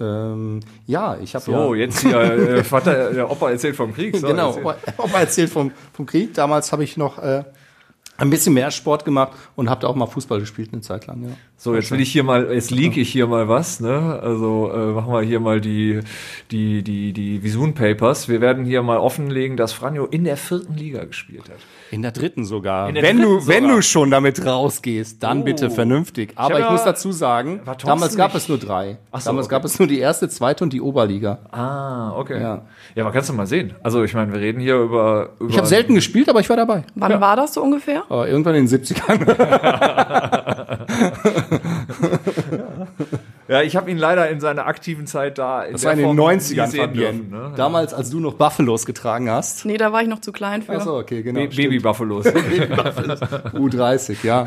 Ähm, 0.00 0.60
ja, 0.86 1.16
ich 1.18 1.34
habe 1.34 1.44
So, 1.44 1.74
ja, 1.74 1.80
jetzt 1.80 2.00
hier, 2.00 2.16
äh, 2.16 2.64
Vater, 2.64 3.12
der 3.12 3.30
Opa 3.30 3.50
erzählt 3.50 3.76
vom 3.76 3.94
Krieg. 3.94 4.16
So, 4.20 4.26
genau, 4.26 4.48
erzähl. 4.48 4.62
Opa, 4.62 4.76
Opa 4.98 5.20
erzählt 5.20 5.50
vom, 5.50 5.70
vom 5.92 6.06
Krieg. 6.06 6.34
Damals 6.34 6.72
habe 6.72 6.84
ich 6.84 6.96
noch 6.96 7.18
äh, 7.18 7.44
ein 8.16 8.30
bisschen 8.30 8.54
mehr 8.54 8.70
Sport 8.70 9.04
gemacht 9.04 9.32
und 9.56 9.70
habe 9.70 9.82
da 9.82 9.88
auch 9.88 9.94
mal 9.94 10.06
Fußball 10.06 10.40
gespielt 10.40 10.70
eine 10.72 10.82
Zeit 10.82 11.06
lang. 11.06 11.22
Ja. 11.22 11.30
So, 11.56 11.74
jetzt 11.74 11.90
will 11.92 12.00
ich 12.00 12.10
hier 12.12 12.24
mal, 12.24 12.52
jetzt 12.52 12.70
leak 12.72 12.96
ich 12.98 13.08
hier 13.10 13.26
mal 13.26 13.48
was, 13.48 13.80
ne? 13.80 14.18
Also 14.22 14.70
äh, 14.74 14.92
machen 14.92 15.10
wir 15.12 15.22
hier 15.22 15.40
mal 15.40 15.60
die, 15.62 16.00
die, 16.50 16.82
die, 16.82 17.12
die 17.14 17.42
Visun 17.42 17.72
Papers. 17.74 18.28
Wir 18.28 18.40
werden 18.42 18.64
hier 18.66 18.82
mal 18.82 18.98
offenlegen, 18.98 19.56
dass 19.56 19.72
Franjo 19.72 20.04
in 20.04 20.24
der 20.24 20.36
vierten 20.36 20.76
Liga 20.76 21.04
gespielt 21.04 21.44
hat. 21.48 21.56
In 21.90 22.02
der 22.02 22.10
dritten 22.10 22.44
sogar. 22.44 22.92
Der 22.92 23.02
wenn 23.02 23.16
dritten 23.18 23.30
du, 23.38 23.46
wenn 23.46 23.62
sogar. 23.62 23.76
du 23.76 23.82
schon 23.82 24.10
damit 24.10 24.44
rausgehst, 24.44 25.22
dann 25.22 25.40
Oh. 25.40 25.44
bitte 25.44 25.70
vernünftig. 25.70 26.32
Aber 26.34 26.58
ich, 26.58 26.64
ja- 26.64 26.72
muss 26.72 26.84
dazu 26.84 27.12
sagen, 27.12 27.60
damals 27.84 28.16
gab 28.16 28.34
nicht- 28.34 28.42
es 28.42 28.48
nur 28.48 28.58
drei. 28.58 28.98
Ach 29.12 29.20
so, 29.20 29.30
damals 29.30 29.46
okay. 29.46 29.54
gab 29.54 29.64
es 29.64 29.78
nur 29.78 29.88
die 29.88 30.00
erste, 30.00 30.28
zweite 30.28 30.64
und 30.64 30.72
die 30.72 30.80
Oberliga. 30.82 31.38
Ah, 31.50 32.12
okay. 32.18 32.42
Ja. 32.42 32.62
Ja, 32.94 33.04
aber 33.04 33.12
kannst 33.12 33.30
du 33.30 33.32
mal 33.32 33.46
sehen. 33.46 33.74
Also 33.82 34.02
ich 34.04 34.12
meine, 34.12 34.32
wir 34.32 34.40
reden 34.40 34.60
hier 34.60 34.76
über. 34.76 35.30
über 35.38 35.50
Ich 35.50 35.56
habe 35.56 35.66
selten 35.68 35.94
gespielt, 35.94 36.28
aber 36.28 36.40
ich 36.40 36.48
war 36.50 36.56
dabei. 36.56 36.82
Wann 36.96 37.20
war 37.20 37.36
das 37.36 37.54
so 37.54 37.62
ungefähr? 37.62 38.02
Aber 38.08 38.28
irgendwann 38.28 38.56
in 38.56 38.66
den 38.66 38.80
70ern. 38.84 40.63
Ja, 43.46 43.60
ich 43.60 43.76
habe 43.76 43.90
ihn 43.90 43.98
leider 43.98 44.30
in 44.30 44.40
seiner 44.40 44.66
aktiven 44.66 45.06
Zeit 45.06 45.36
da. 45.36 45.64
In 45.64 45.72
Das 45.72 45.82
der 45.82 45.88
war 45.88 45.92
in 45.92 45.98
den 45.98 46.06
Form 46.06 46.16
nie 46.16 46.22
90ern, 46.38 46.66
sehen 46.66 46.80
Fabienne. 46.80 47.18
dürfen, 47.18 47.30
ne? 47.30 47.52
Damals, 47.56 47.92
als 47.92 48.08
du 48.08 48.18
noch 48.18 48.34
Buffalos 48.34 48.86
getragen 48.86 49.28
hast. 49.30 49.66
Nee, 49.66 49.76
da 49.76 49.92
war 49.92 50.00
ich 50.00 50.08
noch 50.08 50.20
zu 50.20 50.32
klein 50.32 50.62
für. 50.62 50.72
Achso, 50.72 50.98
okay, 50.98 51.22
genau. 51.22 51.40
Ba- 51.40 51.46
Baby 51.54 51.78
Buffalos. 51.78 52.24
U30, 52.24 54.16
ja. 54.24 54.46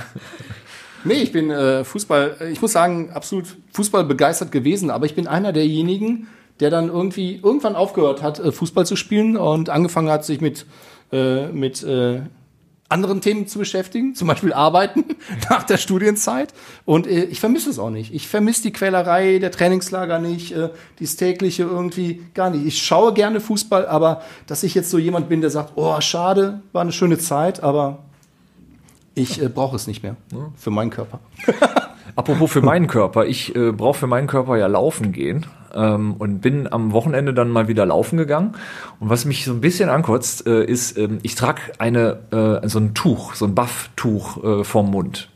Nee, 1.04 1.14
ich 1.22 1.32
bin 1.32 1.52
äh, 1.52 1.84
Fußball, 1.84 2.38
äh, 2.42 2.50
ich 2.50 2.60
muss 2.60 2.72
sagen, 2.72 3.12
absolut 3.14 3.46
Fußball 3.74 4.04
begeistert 4.04 4.52
gewesen, 4.52 4.90
aber 4.90 5.06
ich 5.06 5.14
bin 5.14 5.28
einer 5.28 5.54
derjenigen, 5.54 6.28
der 6.60 6.72
dann 6.72 6.88
irgendwie 6.90 7.36
irgendwann 7.44 7.76
aufgehört 7.76 8.24
hat, 8.24 8.40
äh, 8.40 8.52
Fußball 8.52 8.88
zu 8.88 8.96
spielen 8.96 9.38
und 9.38 9.70
angefangen 9.70 10.10
hat, 10.10 10.26
sich 10.26 10.42
mit, 10.42 10.66
äh, 11.12 11.48
mit 11.50 11.84
äh, 11.84 12.22
anderen 12.90 13.22
Themen 13.22 13.48
zu 13.48 13.60
beschäftigen, 13.60 14.16
zum 14.16 14.28
Beispiel 14.28 14.54
Arbeiten 14.54 15.04
nach 15.50 15.64
der 15.64 15.78
Studienzeit. 15.78 16.54
Und 16.86 17.08
äh, 17.08 17.26
ich 17.26 17.40
vermisse 17.40 17.70
es 17.70 17.80
auch 17.80 17.90
nicht. 17.90 18.14
Ich 18.14 18.28
vermisse 18.28 18.64
die 18.64 18.72
Quälerei 18.72 19.40
der 19.40 19.52
Trainingslager 19.52 20.20
nicht, 20.20 20.54
äh, 20.54 20.70
dies 21.00 21.18
tägliche 21.18 21.64
irgendwie 21.64 22.24
gar 22.34 22.50
nicht. 22.50 22.66
Ich 22.66 22.82
schaue 22.82 23.14
gerne 23.14 23.42
Fußball, 23.42 23.88
aber 23.88 24.22
dass 24.46 24.64
ich 24.64 24.74
jetzt 24.74 24.90
so 24.90 24.98
jemand 24.98 25.28
bin, 25.30 25.42
der 25.42 25.50
sagt, 25.50 25.74
oh, 25.76 26.00
schade, 26.00 26.62
war 26.72 26.82
eine 26.82 26.94
schöne 26.94 27.18
Zeit, 27.18 27.62
aber 27.62 28.00
ich 29.16 29.42
äh, 29.42 29.50
brauche 29.50 29.76
es 29.76 29.88
nicht 29.88 30.04
mehr 30.04 30.16
für 30.56 30.72
meinen 30.72 30.92
Körper. 30.92 31.20
Apropos 32.16 32.52
für 32.52 32.62
meinen 32.62 32.88
Körper, 32.88 33.26
ich 33.26 33.56
äh, 33.56 33.72
brauche 33.72 34.00
für 34.00 34.08
meinen 34.08 34.28
Körper 34.28 34.58
ja 34.58 34.68
laufen 34.68 35.12
gehen 35.12 35.46
ähm, 35.74 36.16
und 36.18 36.42
bin 36.42 36.72
am 36.72 36.92
Wochenende 36.92 37.34
dann 37.34 37.50
mal 37.50 37.68
wieder 37.68 37.86
laufen 37.86 38.18
gegangen. 38.18 38.56
Und 39.00 39.10
was 39.10 39.26
mich 39.26 39.46
so 39.46 39.54
ein 39.54 39.62
bisschen 39.62 39.90
ankotzt, 39.90 40.48
äh, 40.48 40.64
ist, 40.64 40.98
ähm, 40.98 41.20
ich 41.24 41.36
trage 41.36 41.62
eine 41.80 42.62
äh, 42.64 42.68
so 42.68 42.80
ein 42.80 42.94
Tuch, 42.94 43.36
so 43.36 43.46
ein 43.46 43.56
Buff-Tuch 43.56 44.44
äh, 44.44 44.64
vorm 44.64 44.92
Mund 44.92 45.30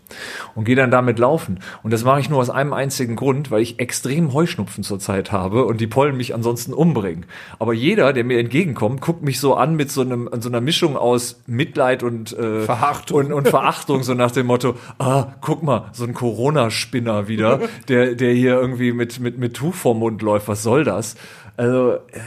und 0.55 0.65
gehe 0.65 0.75
dann 0.75 0.91
damit 0.91 1.19
laufen. 1.19 1.59
Und 1.83 1.91
das 1.91 2.03
mache 2.03 2.19
ich 2.19 2.29
nur 2.29 2.39
aus 2.39 2.49
einem 2.49 2.73
einzigen 2.73 3.15
Grund, 3.15 3.51
weil 3.51 3.61
ich 3.61 3.79
extrem 3.79 4.33
Heuschnupfen 4.33 4.83
zurzeit 4.83 5.31
habe 5.31 5.65
und 5.65 5.81
die 5.81 5.87
Pollen 5.87 6.17
mich 6.17 6.33
ansonsten 6.33 6.73
umbringen. 6.73 7.25
Aber 7.59 7.73
jeder, 7.73 8.13
der 8.13 8.23
mir 8.23 8.39
entgegenkommt, 8.39 9.01
guckt 9.01 9.23
mich 9.23 9.39
so 9.39 9.55
an 9.55 9.75
mit 9.75 9.91
so 9.91 10.01
einem 10.01 10.29
so 10.39 10.49
einer 10.49 10.61
Mischung 10.61 10.97
aus 10.97 11.41
Mitleid 11.47 12.03
und 12.03 12.37
äh, 12.37 12.61
Verachtung. 12.61 13.17
und, 13.17 13.33
und 13.33 13.47
Verachtung, 13.47 14.03
so 14.03 14.13
nach 14.13 14.31
dem 14.31 14.47
Motto, 14.47 14.75
ah, 14.99 15.33
guck 15.41 15.63
mal, 15.63 15.89
so 15.93 16.05
ein 16.05 16.13
Corona-Spinner 16.13 17.27
wieder, 17.27 17.59
der, 17.87 18.15
der 18.15 18.33
hier 18.33 18.59
irgendwie 18.59 18.91
mit, 18.93 19.19
mit, 19.19 19.37
mit 19.37 19.55
Tuch 19.55 19.73
vorm 19.73 19.99
Mund 19.99 20.21
läuft, 20.21 20.47
was 20.47 20.63
soll 20.63 20.83
das? 20.83 21.15
Also, 21.57 21.93
äh, 21.93 22.19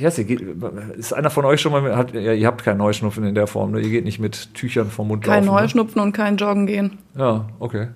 nicht, 0.00 0.28
geht, 0.28 0.42
ist 0.96 1.12
einer 1.12 1.30
von 1.30 1.44
euch 1.44 1.60
schon 1.60 1.72
mal, 1.72 1.82
mit, 1.82 1.94
hat, 1.94 2.14
ja, 2.14 2.32
ihr 2.32 2.46
habt 2.46 2.64
keinen 2.64 2.82
Heuschnupfen 2.82 3.24
in 3.24 3.34
der 3.34 3.46
Form, 3.46 3.72
ne? 3.72 3.80
ihr 3.80 3.90
geht 3.90 4.04
nicht 4.04 4.18
mit 4.18 4.54
Tüchern 4.54 4.90
vorm 4.90 5.08
Mund 5.08 5.24
Kein 5.24 5.44
laufen. 5.44 5.60
Heuschnupfen 5.60 6.00
und 6.00 6.12
kein 6.12 6.36
Joggen 6.36 6.66
gehen. 6.66 6.98
Ne? 7.14 7.22
Ja, 7.22 7.48
okay. 7.58 7.88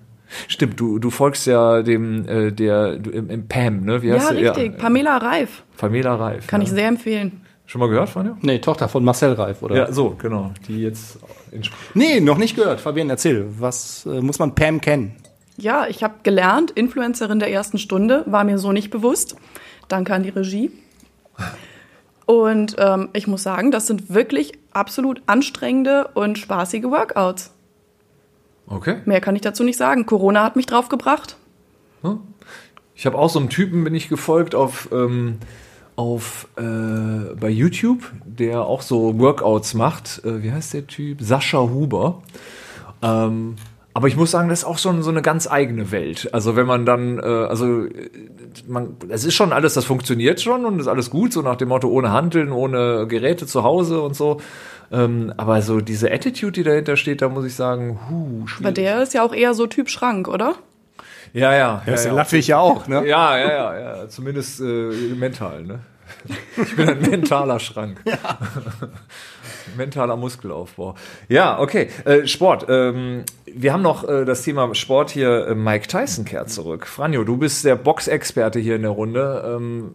Stimmt, 0.48 0.80
du, 0.80 0.98
du 0.98 1.10
folgst 1.10 1.46
ja 1.46 1.82
dem, 1.82 2.26
äh, 2.28 2.50
der, 2.50 2.96
du, 2.98 3.10
im, 3.10 3.30
im 3.30 3.46
Pam, 3.46 3.84
ne? 3.84 4.02
Wie 4.02 4.08
Ja, 4.08 4.14
heißt 4.14 4.30
du? 4.30 4.34
richtig. 4.34 4.78
Pamela 4.78 5.18
Reif. 5.18 5.62
Pamela 5.76 6.14
Reif. 6.16 6.46
Kann 6.46 6.60
ja. 6.60 6.66
ich 6.66 6.70
sehr 6.72 6.88
empfehlen. 6.88 7.40
Schon 7.66 7.80
mal 7.80 7.88
gehört, 7.88 8.10
Franjo? 8.10 8.36
Nee, 8.42 8.58
Tochter 8.58 8.88
von 8.88 9.04
Marcel 9.04 9.32
Reif, 9.32 9.62
oder? 9.62 9.76
Ja, 9.76 9.92
so, 9.92 10.16
genau. 10.18 10.52
Die 10.68 10.82
jetzt 10.82 11.18
in 11.50 11.62
Nee, 11.94 12.20
noch 12.20 12.36
nicht 12.36 12.56
gehört. 12.56 12.80
Fabian, 12.80 13.08
erzähl. 13.08 13.46
Was 13.58 14.06
äh, 14.06 14.20
muss 14.20 14.38
man 14.38 14.54
Pam 14.54 14.80
kennen? 14.80 15.14
Ja, 15.56 15.86
ich 15.88 16.02
habe 16.02 16.14
gelernt, 16.24 16.72
Influencerin 16.72 17.38
der 17.38 17.50
ersten 17.50 17.78
Stunde, 17.78 18.24
war 18.26 18.44
mir 18.44 18.58
so 18.58 18.72
nicht 18.72 18.90
bewusst. 18.90 19.36
Danke 19.88 20.12
an 20.14 20.24
die 20.24 20.30
Regie. 20.30 20.72
Und 22.26 22.76
ähm, 22.78 23.10
ich 23.12 23.26
muss 23.26 23.42
sagen, 23.42 23.70
das 23.70 23.86
sind 23.86 24.12
wirklich 24.12 24.52
absolut 24.72 25.22
anstrengende 25.26 26.08
und 26.14 26.38
spaßige 26.38 26.84
Workouts. 26.84 27.52
Okay. 28.66 28.96
Mehr 29.04 29.20
kann 29.20 29.36
ich 29.36 29.42
dazu 29.42 29.62
nicht 29.62 29.76
sagen. 29.76 30.06
Corona 30.06 30.42
hat 30.42 30.56
mich 30.56 30.66
draufgebracht. 30.66 31.36
Ich 32.94 33.06
habe 33.06 33.18
auch 33.18 33.30
so 33.30 33.38
einen 33.38 33.48
Typen, 33.48 33.84
bin 33.84 33.94
ich 33.94 34.08
gefolgt 34.08 34.54
auf, 34.54 34.88
ähm, 34.92 35.38
auf 35.96 36.48
äh, 36.56 37.34
bei 37.38 37.48
YouTube, 37.48 38.10
der 38.24 38.62
auch 38.62 38.82
so 38.82 39.18
Workouts 39.18 39.74
macht. 39.74 40.22
Äh, 40.24 40.42
wie 40.42 40.52
heißt 40.52 40.74
der 40.74 40.86
Typ? 40.86 41.20
Sascha 41.20 41.58
Huber. 41.58 42.22
Ähm, 43.02 43.56
aber 43.96 44.08
ich 44.08 44.16
muss 44.16 44.32
sagen, 44.32 44.48
das 44.48 44.60
ist 44.60 44.64
auch 44.64 44.78
schon 44.78 45.04
so 45.04 45.10
eine 45.10 45.22
ganz 45.22 45.46
eigene 45.46 45.92
Welt. 45.92 46.28
Also 46.32 46.56
wenn 46.56 46.66
man 46.66 46.84
dann, 46.84 47.20
äh, 47.20 47.22
also 47.22 47.84
äh, 47.84 48.10
man, 48.66 48.96
es 49.08 49.24
ist 49.24 49.34
schon 49.34 49.52
alles, 49.52 49.74
das 49.74 49.84
funktioniert 49.84 50.40
schon 50.40 50.66
und 50.66 50.80
ist 50.80 50.88
alles 50.88 51.10
gut, 51.10 51.32
so 51.32 51.42
nach 51.42 51.54
dem 51.54 51.68
Motto 51.68 51.88
ohne 51.88 52.10
Handeln, 52.10 52.50
ohne 52.50 53.06
Geräte 53.06 53.46
zu 53.46 53.62
Hause 53.62 54.00
und 54.00 54.16
so. 54.16 54.40
Ähm, 54.92 55.32
aber 55.36 55.62
so 55.62 55.80
diese 55.80 56.10
Attitude, 56.12 56.52
die 56.52 56.64
dahinter 56.64 56.96
steht, 56.96 57.22
da 57.22 57.28
muss 57.28 57.44
ich 57.44 57.54
sagen, 57.54 58.00
huh, 58.10 58.46
schwierig. 58.48 58.66
Aber 58.66 58.72
der 58.72 59.02
ist 59.02 59.14
ja 59.14 59.22
auch 59.22 59.32
eher 59.32 59.54
so 59.54 59.68
Typ 59.68 59.88
Schrank, 59.88 60.26
oder? 60.26 60.56
ja, 61.32 61.52
ja, 61.52 61.82
ja, 61.86 61.94
ja. 61.94 62.02
ja 62.02 62.12
Laffig 62.12 62.48
ja 62.48 62.58
auch, 62.58 62.88
ne? 62.88 63.06
Ja, 63.06 63.38
ja, 63.38 63.48
ja, 63.48 63.78
ja. 63.78 64.08
Zumindest 64.08 64.60
äh, 64.60 64.64
mental, 64.64 65.62
ne? 65.62 65.80
Ich 66.56 66.76
bin 66.76 66.88
ein 66.88 67.00
mentaler 67.00 67.58
Schrank. 67.58 68.02
Mentaler 69.76 70.16
Muskelaufbau. 70.16 70.94
Ja, 71.28 71.58
okay. 71.58 71.88
Äh, 72.04 72.26
Sport. 72.26 72.66
Ähm, 72.68 73.24
wir 73.46 73.72
haben 73.72 73.82
noch 73.82 74.08
äh, 74.08 74.24
das 74.24 74.42
Thema 74.42 74.72
Sport 74.74 75.10
hier. 75.10 75.48
Äh, 75.48 75.54
Mike 75.54 75.88
Tyson 75.88 76.24
kehrt 76.24 76.50
zurück. 76.50 76.86
Franjo, 76.86 77.24
du 77.24 77.36
bist 77.36 77.64
der 77.64 77.76
Boxexperte 77.76 78.60
hier 78.60 78.76
in 78.76 78.82
der 78.82 78.92
Runde. 78.92 79.56
Ähm, 79.56 79.94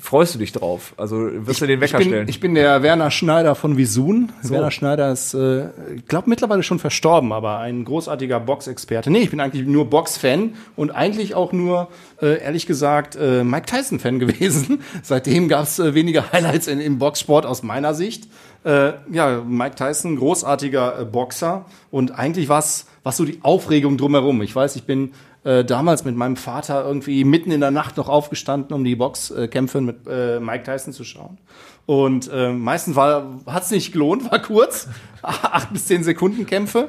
freust 0.00 0.34
du 0.34 0.38
dich 0.38 0.52
drauf? 0.52 0.94
Also 0.96 1.16
wirst 1.46 1.60
du 1.60 1.66
den 1.66 1.80
Wecker 1.80 1.98
ich 1.98 2.04
bin, 2.04 2.12
stellen? 2.12 2.28
Ich 2.28 2.40
bin 2.40 2.54
der 2.54 2.82
Werner 2.82 3.10
Schneider 3.10 3.54
von 3.54 3.76
Visun. 3.76 4.32
Werner 4.42 4.70
Schneider 4.70 5.12
ist, 5.12 5.34
äh, 5.34 5.66
ich 5.96 6.06
glaube, 6.06 6.30
mittlerweile 6.30 6.62
schon 6.62 6.78
verstorben, 6.78 7.32
aber 7.32 7.58
ein 7.58 7.84
großartiger 7.84 8.40
Boxexperte. 8.40 9.10
Nee, 9.10 9.20
ich 9.20 9.30
bin 9.30 9.40
eigentlich 9.40 9.66
nur 9.66 9.90
Box-Fan 9.90 10.54
und 10.76 10.90
eigentlich 10.90 11.34
auch 11.34 11.52
nur, 11.52 11.88
äh, 12.20 12.42
ehrlich 12.42 12.66
gesagt, 12.66 13.16
äh, 13.16 13.44
Mike 13.44 13.66
Tyson-Fan 13.66 14.18
gewesen. 14.20 14.80
Seitdem 15.02 15.48
gab 15.48 15.64
es 15.64 15.78
äh, 15.78 15.94
wenige 15.94 16.32
Highlights 16.32 16.66
in, 16.66 16.80
im 16.80 16.98
Boxsport 16.98 17.46
aus 17.46 17.62
meiner 17.62 17.94
Sicht. 17.94 18.28
Äh, 18.64 18.92
ja, 19.12 19.42
Mike 19.46 19.74
Tyson, 19.74 20.16
großartiger 20.16 21.00
äh, 21.00 21.04
Boxer 21.04 21.66
und 21.90 22.18
eigentlich 22.18 22.48
was 22.48 22.86
was 23.04 23.18
so 23.18 23.24
die 23.24 23.38
Aufregung 23.42 23.96
drumherum. 23.96 24.42
Ich 24.42 24.56
weiß, 24.56 24.74
ich 24.76 24.84
bin 24.84 25.12
äh, 25.44 25.64
damals 25.64 26.04
mit 26.04 26.16
meinem 26.16 26.36
Vater 26.36 26.84
irgendwie 26.84 27.24
mitten 27.24 27.50
in 27.50 27.60
der 27.60 27.70
Nacht 27.70 27.96
noch 27.96 28.08
aufgestanden, 28.08 28.74
um 28.74 28.84
die 28.84 28.96
Boxkämpfe 28.96 29.80
mit 29.80 30.06
äh, 30.08 30.40
Mike 30.40 30.64
Tyson 30.64 30.92
zu 30.92 31.04
schauen. 31.04 31.38
Und 31.86 32.30
äh, 32.32 32.50
meistens 32.50 32.96
war 32.96 33.40
hat's 33.46 33.70
nicht 33.70 33.92
gelohnt, 33.92 34.30
war 34.30 34.40
kurz, 34.40 34.88
acht 35.22 35.72
bis 35.72 35.86
zehn 35.86 36.02
Sekunden 36.02 36.46
Kämpfe. 36.46 36.88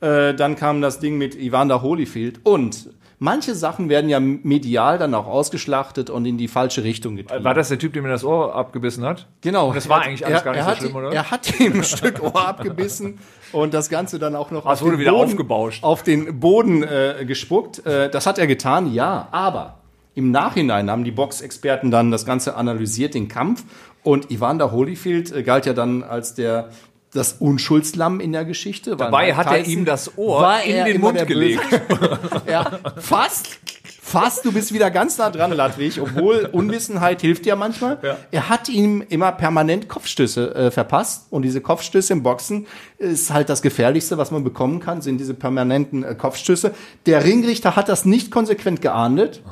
Äh, 0.00 0.34
dann 0.34 0.56
kam 0.56 0.82
das 0.82 0.98
Ding 0.98 1.16
mit 1.16 1.36
Evander 1.36 1.80
Holyfield 1.80 2.40
und 2.44 2.90
manche 3.22 3.54
Sachen 3.54 3.88
werden 3.88 4.10
ja 4.10 4.18
medial 4.18 4.98
dann 4.98 5.14
auch 5.14 5.26
ausgeschlachtet 5.26 6.10
und 6.10 6.26
in 6.26 6.38
die 6.38 6.48
falsche 6.48 6.82
Richtung 6.82 7.14
getrieben. 7.14 7.44
War 7.44 7.54
das 7.54 7.68
der 7.68 7.78
Typ, 7.78 7.92
der 7.92 8.02
mir 8.02 8.08
das 8.08 8.24
Ohr 8.24 8.54
abgebissen 8.54 9.04
hat? 9.04 9.28
Genau. 9.42 9.72
Das 9.72 9.88
war 9.88 10.02
eigentlich 10.02 10.26
alles 10.26 10.40
er, 10.40 10.44
gar 10.44 10.52
nicht 10.52 10.64
so 10.64 10.66
hat, 10.70 10.78
schlimm, 10.78 10.96
oder? 10.96 11.12
Er 11.12 11.30
hat 11.30 11.60
ihm 11.60 11.74
ein 11.74 11.84
Stück 11.84 12.20
Ohr 12.20 12.48
abgebissen 12.48 13.20
und 13.52 13.74
das 13.74 13.88
Ganze 13.88 14.18
dann 14.18 14.34
auch 14.34 14.50
noch 14.50 14.66
Ah, 14.66 14.72
es 14.72 14.82
wurde 14.82 14.96
den 14.96 15.00
wieder 15.00 15.12
Boden, 15.12 15.30
aufgebauscht. 15.30 15.84
auf 15.84 16.02
den 16.02 16.40
Boden 16.40 16.82
äh, 16.82 17.24
gespuckt. 17.24 17.86
Äh, 17.86 18.10
das 18.10 18.26
hat 18.26 18.38
er 18.38 18.48
getan, 18.48 18.92
ja. 18.92 19.28
Aber 19.30 19.78
im 20.16 20.32
Nachhinein 20.32 20.90
haben 20.90 21.04
die 21.04 21.12
Boxexperten 21.12 21.92
dann 21.92 22.10
das 22.10 22.26
Ganze 22.26 22.56
analysiert, 22.56 23.14
den 23.14 23.28
Kampf. 23.28 23.64
Und 24.02 24.32
Evander 24.32 24.72
Holyfield 24.72 25.30
äh, 25.30 25.44
galt 25.44 25.64
ja 25.64 25.74
dann 25.74 26.02
als 26.02 26.34
der 26.34 26.70
das 27.14 27.34
Unschuldslamm 27.34 28.20
in 28.20 28.32
der 28.32 28.44
Geschichte. 28.44 28.92
weil 28.92 28.96
Dabei 29.10 29.26
Mike 29.26 29.36
hat 29.36 29.46
er 29.48 29.58
Tyson 29.58 29.72
ihm 29.72 29.84
das 29.84 30.16
Ohr 30.18 30.40
war 30.42 30.62
in 30.62 30.74
er 30.76 30.84
den 30.86 31.00
Mund 31.00 31.26
gelegt. 31.26 31.60
Ja, 32.48 32.78
fast. 32.96 33.58
Fast, 34.04 34.44
du 34.44 34.52
bist 34.52 34.74
wieder 34.74 34.90
ganz 34.90 35.16
nah 35.16 35.30
dran, 35.30 35.52
Ladwig, 35.52 35.98
obwohl 36.00 36.46
Unwissenheit 36.52 37.22
hilft 37.22 37.46
ja 37.46 37.56
manchmal. 37.56 37.98
Er 38.30 38.48
hat 38.50 38.68
ihm 38.68 39.02
immer 39.08 39.32
permanent 39.32 39.88
Kopfstöße 39.88 40.54
äh, 40.54 40.70
verpasst 40.70 41.28
und 41.30 41.42
diese 41.42 41.62
Kopfstöße 41.62 42.12
im 42.12 42.22
Boxen 42.22 42.66
ist 42.98 43.32
halt 43.32 43.48
das 43.48 43.62
Gefährlichste, 43.62 44.18
was 44.18 44.30
man 44.30 44.44
bekommen 44.44 44.80
kann, 44.80 45.00
sind 45.00 45.16
diese 45.18 45.32
permanenten 45.32 46.02
äh, 46.04 46.14
Kopfstöße. 46.14 46.72
Der 47.06 47.24
Ringrichter 47.24 47.74
hat 47.74 47.88
das 47.88 48.04
nicht 48.04 48.30
konsequent 48.30 48.82
geahndet 48.82 49.42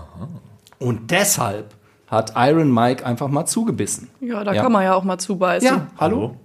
und 0.79 1.11
deshalb 1.11 1.73
hat 2.09 2.33
Iron 2.37 2.75
Mike 2.75 3.07
einfach 3.07 3.29
mal 3.29 3.46
zugebissen. 3.46 4.11
Ja, 4.20 4.44
da 4.44 4.53
Ja. 4.53 4.62
kann 4.62 4.73
man 4.73 4.83
ja 4.83 4.94
auch 4.94 5.05
mal 5.05 5.16
zubeißen. 5.18 5.66
Ja, 5.66 5.87
hallo? 5.96 6.37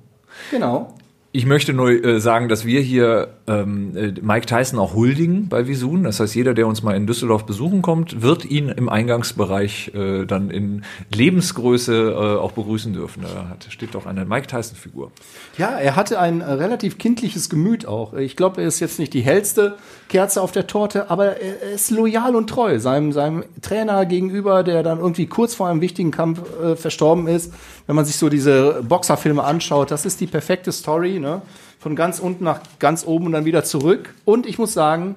Genau. 0.51 0.93
Ich 1.35 1.45
möchte 1.45 1.73
nur 1.73 1.91
äh, 1.91 2.21
sagen, 2.21 2.47
dass 2.47 2.63
wir 2.63 2.79
hier 2.79 3.27
ähm, 3.45 3.91
äh, 3.97 4.13
Mike 4.21 4.45
Tyson 4.45 4.79
auch 4.79 4.93
huldigen 4.93 5.49
bei 5.49 5.67
Visun. 5.67 6.03
Das 6.03 6.21
heißt, 6.21 6.33
jeder, 6.33 6.53
der 6.53 6.65
uns 6.65 6.81
mal 6.81 6.95
in 6.95 7.07
Düsseldorf 7.07 7.45
besuchen 7.45 7.81
kommt, 7.81 8.21
wird 8.21 8.45
ihn 8.45 8.69
im 8.69 8.87
Eingangsbereich 8.87 9.93
äh, 9.93 10.25
dann 10.25 10.49
in 10.49 10.85
Lebensgröße 11.13 11.93
äh, 11.93 12.39
auch 12.39 12.53
begrüßen 12.53 12.93
dürfen. 12.93 13.23
Da 13.23 13.49
hat, 13.49 13.67
steht 13.69 13.95
doch 13.95 14.05
eine 14.05 14.23
Mike 14.23 14.47
Tyson-Figur. 14.47 15.11
Ja, 15.57 15.71
er 15.71 15.97
hatte 15.97 16.21
ein 16.21 16.39
äh, 16.39 16.45
relativ 16.53 16.97
kindliches 16.97 17.49
Gemüt 17.49 17.85
auch. 17.85 18.13
Ich 18.13 18.37
glaube, 18.37 18.61
er 18.61 18.69
ist 18.69 18.79
jetzt 18.79 18.97
nicht 18.97 19.13
die 19.13 19.21
hellste 19.21 19.75
Kerze 20.07 20.41
auf 20.41 20.53
der 20.53 20.67
Torte, 20.67 21.09
aber 21.09 21.41
er 21.41 21.73
ist 21.73 21.91
loyal 21.91 22.37
und 22.37 22.49
treu 22.49 22.79
seinem, 22.79 23.11
seinem 23.11 23.43
Trainer 23.61 24.05
gegenüber, 24.05 24.63
der 24.63 24.83
dann 24.83 24.99
irgendwie 24.99 25.25
kurz 25.25 25.53
vor 25.53 25.67
einem 25.67 25.81
wichtigen 25.81 26.11
Kampf 26.11 26.39
äh, 26.63 26.77
verstorben 26.77 27.27
ist. 27.27 27.53
Wenn 27.87 27.97
man 27.97 28.05
sich 28.05 28.15
so 28.15 28.29
diese 28.29 28.83
Boxerfilme 28.87 29.43
anschaut, 29.43 29.91
das 29.91 30.05
ist 30.05 30.21
die 30.21 30.27
perfekte 30.27 30.71
Story, 30.71 31.19
ne? 31.25 31.41
Von 31.79 31.95
ganz 31.95 32.19
unten 32.19 32.43
nach 32.43 32.61
ganz 32.79 33.05
oben 33.05 33.25
und 33.27 33.31
dann 33.33 33.45
wieder 33.45 33.63
zurück. 33.63 34.13
Und 34.23 34.45
ich 34.45 34.57
muss 34.57 34.73
sagen, 34.73 35.15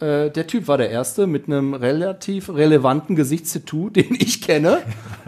äh, 0.00 0.30
der 0.30 0.46
Typ 0.46 0.66
war 0.66 0.78
der 0.78 0.90
Erste 0.90 1.26
mit 1.26 1.46
einem 1.46 1.74
relativ 1.74 2.48
relevanten 2.48 3.16
Gesichtstattoo, 3.16 3.90
den 3.90 4.14
ich 4.14 4.40
kenne. 4.40 4.78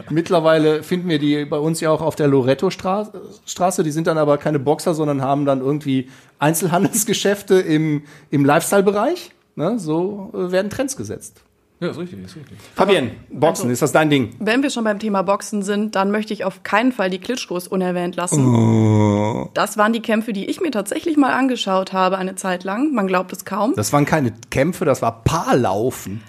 Mittlerweile 0.08 0.82
finden 0.82 1.08
wir 1.08 1.18
die 1.18 1.44
bei 1.44 1.58
uns 1.58 1.80
ja 1.80 1.90
auch 1.90 2.00
auf 2.00 2.16
der 2.16 2.28
Loretto-Straße. 2.28 3.82
Die 3.82 3.90
sind 3.90 4.06
dann 4.06 4.18
aber 4.18 4.38
keine 4.38 4.58
Boxer, 4.58 4.94
sondern 4.94 5.22
haben 5.22 5.44
dann 5.44 5.60
irgendwie 5.60 6.08
Einzelhandelsgeschäfte 6.38 7.60
im, 7.60 8.02
im 8.30 8.44
Lifestyle-Bereich. 8.44 9.32
Ne? 9.56 9.78
So 9.78 10.30
äh, 10.34 10.50
werden 10.50 10.70
Trends 10.70 10.96
gesetzt. 10.96 11.42
Ja, 11.82 11.90
ist 11.90 11.98
richtig, 11.98 12.24
ist 12.24 12.36
richtig. 12.36 12.56
Fabienne, 12.76 13.10
Boxen, 13.28 13.64
Also- 13.64 13.72
ist 13.72 13.82
das 13.82 13.90
dein 13.90 14.08
Ding? 14.08 14.36
Wenn 14.38 14.62
wir 14.62 14.70
schon 14.70 14.84
beim 14.84 15.00
Thema 15.00 15.22
Boxen 15.22 15.62
sind, 15.62 15.96
dann 15.96 16.12
möchte 16.12 16.32
ich 16.32 16.44
auf 16.44 16.62
keinen 16.62 16.92
Fall 16.92 17.10
die 17.10 17.18
Klitschkos 17.18 17.66
unerwähnt 17.66 18.14
lassen. 18.14 18.46
Oh. 18.46 19.50
Das 19.54 19.76
waren 19.76 19.92
die 19.92 20.00
Kämpfe, 20.00 20.32
die 20.32 20.48
ich 20.48 20.60
mir 20.60 20.70
tatsächlich 20.70 21.16
mal 21.16 21.32
angeschaut 21.32 21.92
habe 21.92 22.18
eine 22.18 22.36
Zeit 22.36 22.62
lang. 22.62 22.92
Man 22.92 23.08
glaubt 23.08 23.32
es 23.32 23.44
kaum. 23.44 23.74
Das 23.74 23.92
waren 23.92 24.04
keine 24.06 24.32
Kämpfe, 24.50 24.84
das 24.84 25.02
war 25.02 25.24
Paarlaufen. 25.24 26.22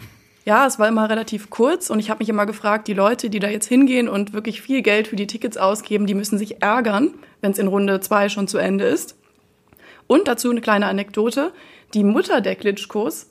Ja, 0.43 0.65
es 0.65 0.79
war 0.79 0.87
immer 0.87 1.07
relativ 1.07 1.51
kurz 1.51 1.91
und 1.91 1.99
ich 1.99 2.09
habe 2.09 2.17
mich 2.19 2.29
immer 2.29 2.47
gefragt, 2.47 2.87
die 2.87 2.93
Leute, 2.95 3.29
die 3.29 3.39
da 3.39 3.47
jetzt 3.47 3.67
hingehen 3.67 4.09
und 4.09 4.33
wirklich 4.33 4.59
viel 4.59 4.81
Geld 4.81 5.07
für 5.07 5.15
die 5.15 5.27
Tickets 5.27 5.57
ausgeben, 5.57 6.07
die 6.07 6.15
müssen 6.15 6.39
sich 6.39 6.63
ärgern, 6.63 7.13
wenn 7.41 7.51
es 7.51 7.59
in 7.59 7.67
Runde 7.67 7.99
zwei 7.99 8.27
schon 8.27 8.47
zu 8.47 8.57
Ende 8.57 8.85
ist. 8.85 9.15
Und 10.07 10.27
dazu 10.27 10.49
eine 10.49 10.61
kleine 10.61 10.87
Anekdote. 10.87 11.53
Die 11.93 12.03
Mutter 12.03 12.41
der 12.41 12.55
Klitschkos 12.55 13.27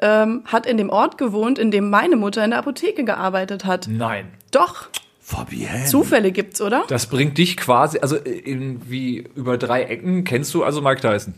ähm, 0.00 0.42
hat 0.46 0.66
in 0.66 0.76
dem 0.76 0.90
Ort 0.90 1.18
gewohnt, 1.18 1.58
in 1.58 1.70
dem 1.70 1.90
meine 1.90 2.16
Mutter 2.16 2.44
in 2.44 2.50
der 2.50 2.58
Apotheke 2.60 3.04
gearbeitet 3.04 3.64
hat. 3.64 3.86
Nein. 3.90 4.26
Doch, 4.50 4.88
Fabienne. 5.20 5.86
Zufälle 5.86 6.30
gibt's, 6.32 6.60
oder? 6.60 6.84
Das 6.88 7.06
bringt 7.06 7.36
dich 7.38 7.56
quasi, 7.56 7.98
also 7.98 8.16
irgendwie 8.24 9.24
über 9.34 9.58
drei 9.58 9.82
Ecken 9.84 10.24
kennst 10.24 10.54
du 10.54 10.62
also 10.62 10.80
Mike 10.80 11.00
Tyson. 11.00 11.34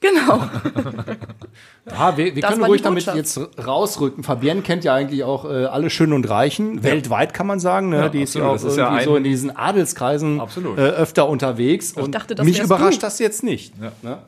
Genau. 0.00 0.42
Ja, 1.88 2.16
wir, 2.16 2.34
wir 2.34 2.42
können 2.42 2.64
ruhig 2.64 2.82
damit 2.82 3.06
jetzt 3.06 3.38
rausrücken. 3.64 4.24
Fabienne 4.24 4.62
kennt 4.62 4.82
ja 4.82 4.92
eigentlich 4.94 5.22
auch 5.22 5.44
äh, 5.44 5.66
alle 5.66 5.88
Schönen 5.88 6.14
und 6.14 6.28
Reichen. 6.28 6.82
Weltweit 6.82 7.32
kann 7.32 7.46
man 7.46 7.60
sagen. 7.60 7.90
Ne? 7.90 7.96
Ja, 7.98 8.08
die 8.08 8.22
ist 8.22 8.34
ja 8.34 8.42
absolut. 8.50 8.60
auch 8.64 8.70
ist 8.72 8.76
ja 8.76 8.84
irgendwie 8.86 8.98
ein- 9.02 9.04
so 9.04 9.16
in 9.16 9.22
diesen 9.24 9.56
Adelskreisen 9.56 10.40
Absolut. 10.40 10.78
äh, 10.78 10.82
öfter 10.82 11.28
unterwegs. 11.28 11.92
und 11.92 12.12
dachte, 12.12 12.34
das 12.34 12.44
mich 12.44 12.58
überrascht 12.60 12.98
du. 13.02 13.06
das 13.06 13.20
jetzt 13.20 13.44
nicht. 13.44 13.72
Ne? 13.80 14.18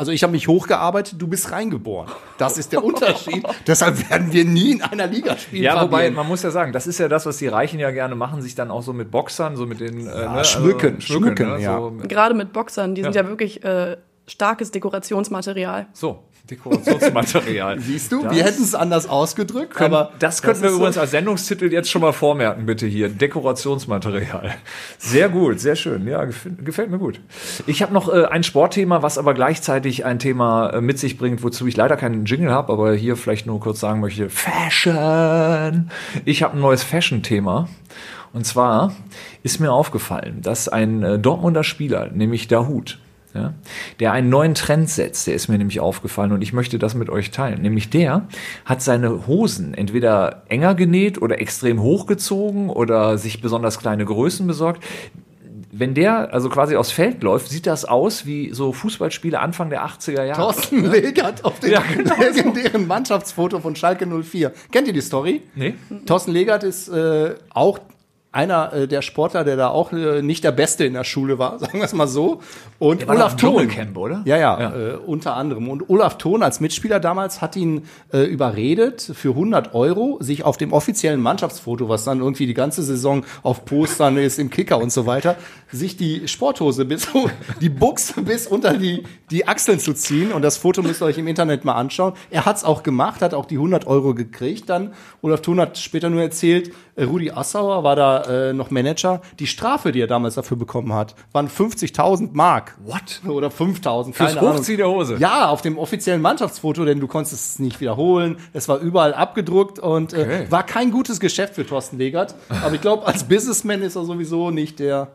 Also 0.00 0.12
ich 0.12 0.22
habe 0.22 0.30
mich 0.32 0.48
hochgearbeitet, 0.48 1.20
du 1.20 1.26
bist 1.26 1.52
reingeboren. 1.52 2.10
Das 2.38 2.56
ist 2.56 2.72
der 2.72 2.82
Unterschied. 2.82 3.44
Deshalb 3.66 4.08
werden 4.08 4.32
wir 4.32 4.46
nie 4.46 4.70
in 4.72 4.80
einer 4.80 5.06
Liga 5.06 5.36
spielen. 5.36 5.62
Ja, 5.62 5.82
wobei, 5.82 6.10
man 6.10 6.26
muss 6.26 6.42
ja 6.42 6.50
sagen, 6.50 6.72
das 6.72 6.86
ist 6.86 6.98
ja 6.98 7.06
das, 7.06 7.26
was 7.26 7.36
die 7.36 7.48
Reichen 7.48 7.78
ja 7.78 7.90
gerne 7.90 8.14
machen, 8.14 8.40
sich 8.40 8.54
dann 8.54 8.70
auch 8.70 8.82
so 8.82 8.94
mit 8.94 9.10
Boxern, 9.10 9.56
so 9.56 9.66
mit 9.66 9.80
den 9.80 10.06
äh, 10.06 10.26
ne, 10.26 10.42
schmücken, 10.42 11.02
schmücken, 11.02 11.50
ne, 11.50 11.60
ja. 11.60 11.76
So, 11.76 11.92
Gerade 12.08 12.34
mit 12.34 12.54
Boxern, 12.54 12.94
die 12.94 13.02
sind 13.02 13.14
Ja. 13.14 13.24
ja 13.24 13.28
wirklich 13.28 13.62
äh, 13.62 13.98
starkes 14.26 14.70
Dekorationsmaterial. 14.70 15.88
so 15.92 16.24
Dekorationsmaterial. 16.50 17.78
Siehst 17.80 18.12
du, 18.12 18.22
Das- 18.24 18.34
wir 18.34 18.44
hätten 18.44 18.62
es 18.62 18.74
anders 18.74 19.08
ausgedrückt, 19.08 19.74
Können, 19.74 19.94
aber 19.94 20.12
das 20.18 20.42
könnten 20.42 20.62
wir 20.62 20.66
ist 20.68 20.72
so- 20.72 20.78
übrigens 20.78 20.98
als 20.98 21.10
Sendungstitel 21.12 21.72
jetzt 21.72 21.90
schon 21.90 22.02
mal 22.02 22.12
vormerken, 22.12 22.66
bitte 22.66 22.86
hier. 22.86 23.08
Dekorationsmaterial. 23.08 24.54
Sehr 24.98 25.28
gut, 25.28 25.60
sehr 25.60 25.76
schön. 25.76 26.06
Ja, 26.06 26.24
gefällt, 26.24 26.64
gefällt 26.64 26.90
mir 26.90 26.98
gut. 26.98 27.20
Ich 27.66 27.82
habe 27.82 27.92
noch 27.92 28.12
äh, 28.12 28.24
ein 28.26 28.42
Sportthema, 28.42 29.02
was 29.02 29.18
aber 29.18 29.34
gleichzeitig 29.34 30.04
ein 30.04 30.18
Thema 30.18 30.70
äh, 30.70 30.80
mit 30.80 30.98
sich 30.98 31.16
bringt, 31.18 31.42
wozu 31.42 31.66
ich 31.66 31.76
leider 31.76 31.96
keinen 31.96 32.24
Jingle 32.24 32.50
habe, 32.50 32.72
aber 32.72 32.94
hier 32.94 33.16
vielleicht 33.16 33.46
nur 33.46 33.60
kurz 33.60 33.80
sagen 33.80 34.00
möchte: 34.00 34.28
Fashion. 34.30 35.90
Ich 36.24 36.42
habe 36.42 36.56
ein 36.56 36.60
neues 36.60 36.82
Fashion-Thema. 36.82 37.68
Und 38.32 38.46
zwar 38.46 38.92
ist 39.42 39.58
mir 39.58 39.72
aufgefallen, 39.72 40.40
dass 40.42 40.68
ein 40.68 41.02
äh, 41.02 41.18
Dortmunder 41.18 41.64
Spieler, 41.64 42.10
nämlich 42.12 42.46
Dahut, 42.46 42.98
ja, 43.34 43.54
der 44.00 44.12
einen 44.12 44.28
neuen 44.28 44.54
Trend 44.54 44.90
setzt, 44.90 45.26
der 45.26 45.34
ist 45.34 45.48
mir 45.48 45.58
nämlich 45.58 45.80
aufgefallen 45.80 46.32
und 46.32 46.42
ich 46.42 46.52
möchte 46.52 46.78
das 46.78 46.94
mit 46.94 47.10
euch 47.10 47.30
teilen. 47.30 47.62
Nämlich 47.62 47.88
der 47.90 48.26
hat 48.64 48.82
seine 48.82 49.26
Hosen 49.26 49.74
entweder 49.74 50.42
enger 50.48 50.74
genäht 50.74 51.20
oder 51.22 51.40
extrem 51.40 51.80
hochgezogen 51.80 52.70
oder 52.70 53.18
sich 53.18 53.40
besonders 53.40 53.78
kleine 53.78 54.04
Größen 54.04 54.46
besorgt. 54.46 54.82
Wenn 55.72 55.94
der 55.94 56.34
also 56.34 56.48
quasi 56.48 56.74
aufs 56.74 56.90
Feld 56.90 57.22
läuft, 57.22 57.48
sieht 57.48 57.66
das 57.66 57.84
aus 57.84 58.26
wie 58.26 58.50
so 58.52 58.72
Fußballspiele 58.72 59.38
Anfang 59.38 59.70
der 59.70 59.86
80er 59.86 60.24
Jahre. 60.24 60.40
Thorsten 60.40 60.90
Legert 60.90 61.44
auf 61.44 61.60
dem 61.60 61.70
Ja, 61.70 61.82
genau 61.96 62.16
so. 62.16 62.22
legendären 62.22 62.88
Mannschaftsfoto 62.88 63.60
von 63.60 63.76
Schalke 63.76 64.04
04. 64.06 64.52
Kennt 64.72 64.88
ihr 64.88 64.92
die 64.92 65.00
Story? 65.00 65.42
Nee? 65.54 65.74
Thorsten 66.06 66.32
Legert 66.32 66.64
ist 66.64 66.88
äh, 66.88 67.36
auch 67.50 67.78
einer 68.32 68.72
äh, 68.72 68.88
der 68.88 69.02
Sportler, 69.02 69.44
der 69.44 69.56
da 69.56 69.68
auch 69.68 69.92
äh, 69.92 70.22
nicht 70.22 70.44
der 70.44 70.52
Beste 70.52 70.84
in 70.84 70.94
der 70.94 71.04
Schule 71.04 71.38
war, 71.38 71.58
sagen 71.60 71.78
wir 71.78 71.84
es 71.84 71.92
mal 71.92 72.08
so. 72.08 72.40
Und 72.80 73.06
Olaf 73.10 73.36
Thon. 73.36 73.68
Oder? 73.94 74.22
Ja, 74.24 74.38
ja, 74.38 74.58
Ja. 74.58 74.74
Äh, 74.74 74.96
unter 74.96 75.36
anderem. 75.36 75.68
Und 75.68 75.90
Olaf 75.90 76.16
Thon 76.16 76.42
als 76.42 76.60
Mitspieler 76.60 76.98
damals 76.98 77.42
hat 77.42 77.54
ihn 77.54 77.82
äh, 78.10 78.22
überredet, 78.22 79.02
für 79.02 79.28
100 79.30 79.74
Euro 79.74 80.16
sich 80.20 80.44
auf 80.44 80.56
dem 80.56 80.72
offiziellen 80.72 81.20
Mannschaftsfoto, 81.20 81.90
was 81.90 82.04
dann 82.04 82.20
irgendwie 82.20 82.46
die 82.46 82.54
ganze 82.54 82.82
Saison 82.82 83.26
auf 83.42 83.66
Postern 83.66 84.16
ist, 84.16 84.38
im 84.38 84.48
Kicker 84.48 84.78
und 84.78 84.90
so 84.90 85.04
weiter, 85.04 85.36
sich 85.70 85.98
die 85.98 86.26
Sporthose 86.26 86.86
bis, 86.86 87.06
die 87.60 87.68
Buchse 87.68 88.22
bis 88.22 88.46
unter 88.46 88.72
die, 88.72 89.02
die 89.30 89.46
Achseln 89.46 89.78
zu 89.78 89.92
ziehen. 89.92 90.32
Und 90.32 90.40
das 90.40 90.56
Foto 90.56 90.80
müsst 90.80 91.02
ihr 91.02 91.04
euch 91.04 91.18
im 91.18 91.28
Internet 91.28 91.66
mal 91.66 91.74
anschauen. 91.74 92.14
Er 92.30 92.46
hat's 92.46 92.64
auch 92.64 92.82
gemacht, 92.82 93.20
hat 93.20 93.34
auch 93.34 93.44
die 93.44 93.56
100 93.56 93.86
Euro 93.86 94.14
gekriegt. 94.14 94.70
Dann, 94.70 94.94
Olaf 95.20 95.42
Thon 95.42 95.60
hat 95.60 95.76
später 95.76 96.08
nur 96.08 96.22
erzählt, 96.22 96.72
äh, 96.96 97.04
Rudi 97.04 97.30
Assauer 97.30 97.84
war 97.84 97.96
da 97.96 98.22
äh, 98.22 98.52
noch 98.54 98.70
Manager. 98.70 99.20
Die 99.38 99.46
Strafe, 99.46 99.92
die 99.92 100.00
er 100.00 100.06
damals 100.06 100.36
dafür 100.36 100.56
bekommen 100.56 100.94
hat, 100.94 101.14
waren 101.32 101.48
50.000 101.48 102.30
Mark. 102.32 102.69
What? 102.84 103.20
Oder 103.28 103.48
5.000. 103.48 104.12
Fürs 104.12 104.16
keine 104.16 104.40
Ahnung. 104.40 104.54
Hochziehen 104.58 104.78
der 104.78 104.88
Hose? 104.88 105.16
Ja, 105.18 105.48
auf 105.50 105.62
dem 105.62 105.78
offiziellen 105.78 106.22
Mannschaftsfoto, 106.22 106.84
denn 106.84 107.00
du 107.00 107.06
konntest 107.06 107.34
es 107.34 107.58
nicht 107.58 107.80
wiederholen. 107.80 108.36
Es 108.52 108.68
war 108.68 108.78
überall 108.78 109.14
abgedruckt 109.14 109.78
und 109.78 110.12
Okay. 110.14 110.44
äh, 110.44 110.50
war 110.50 110.64
kein 110.64 110.90
gutes 110.90 111.20
Geschäft 111.20 111.54
für 111.54 111.66
Thorsten 111.66 111.98
Legert. 111.98 112.34
Aber 112.48 112.74
ich 112.74 112.80
glaube, 112.80 113.06
als 113.06 113.24
Businessman 113.24 113.82
ist 113.82 113.96
er 113.96 114.04
sowieso 114.04 114.50
nicht 114.50 114.78
der 114.78 115.08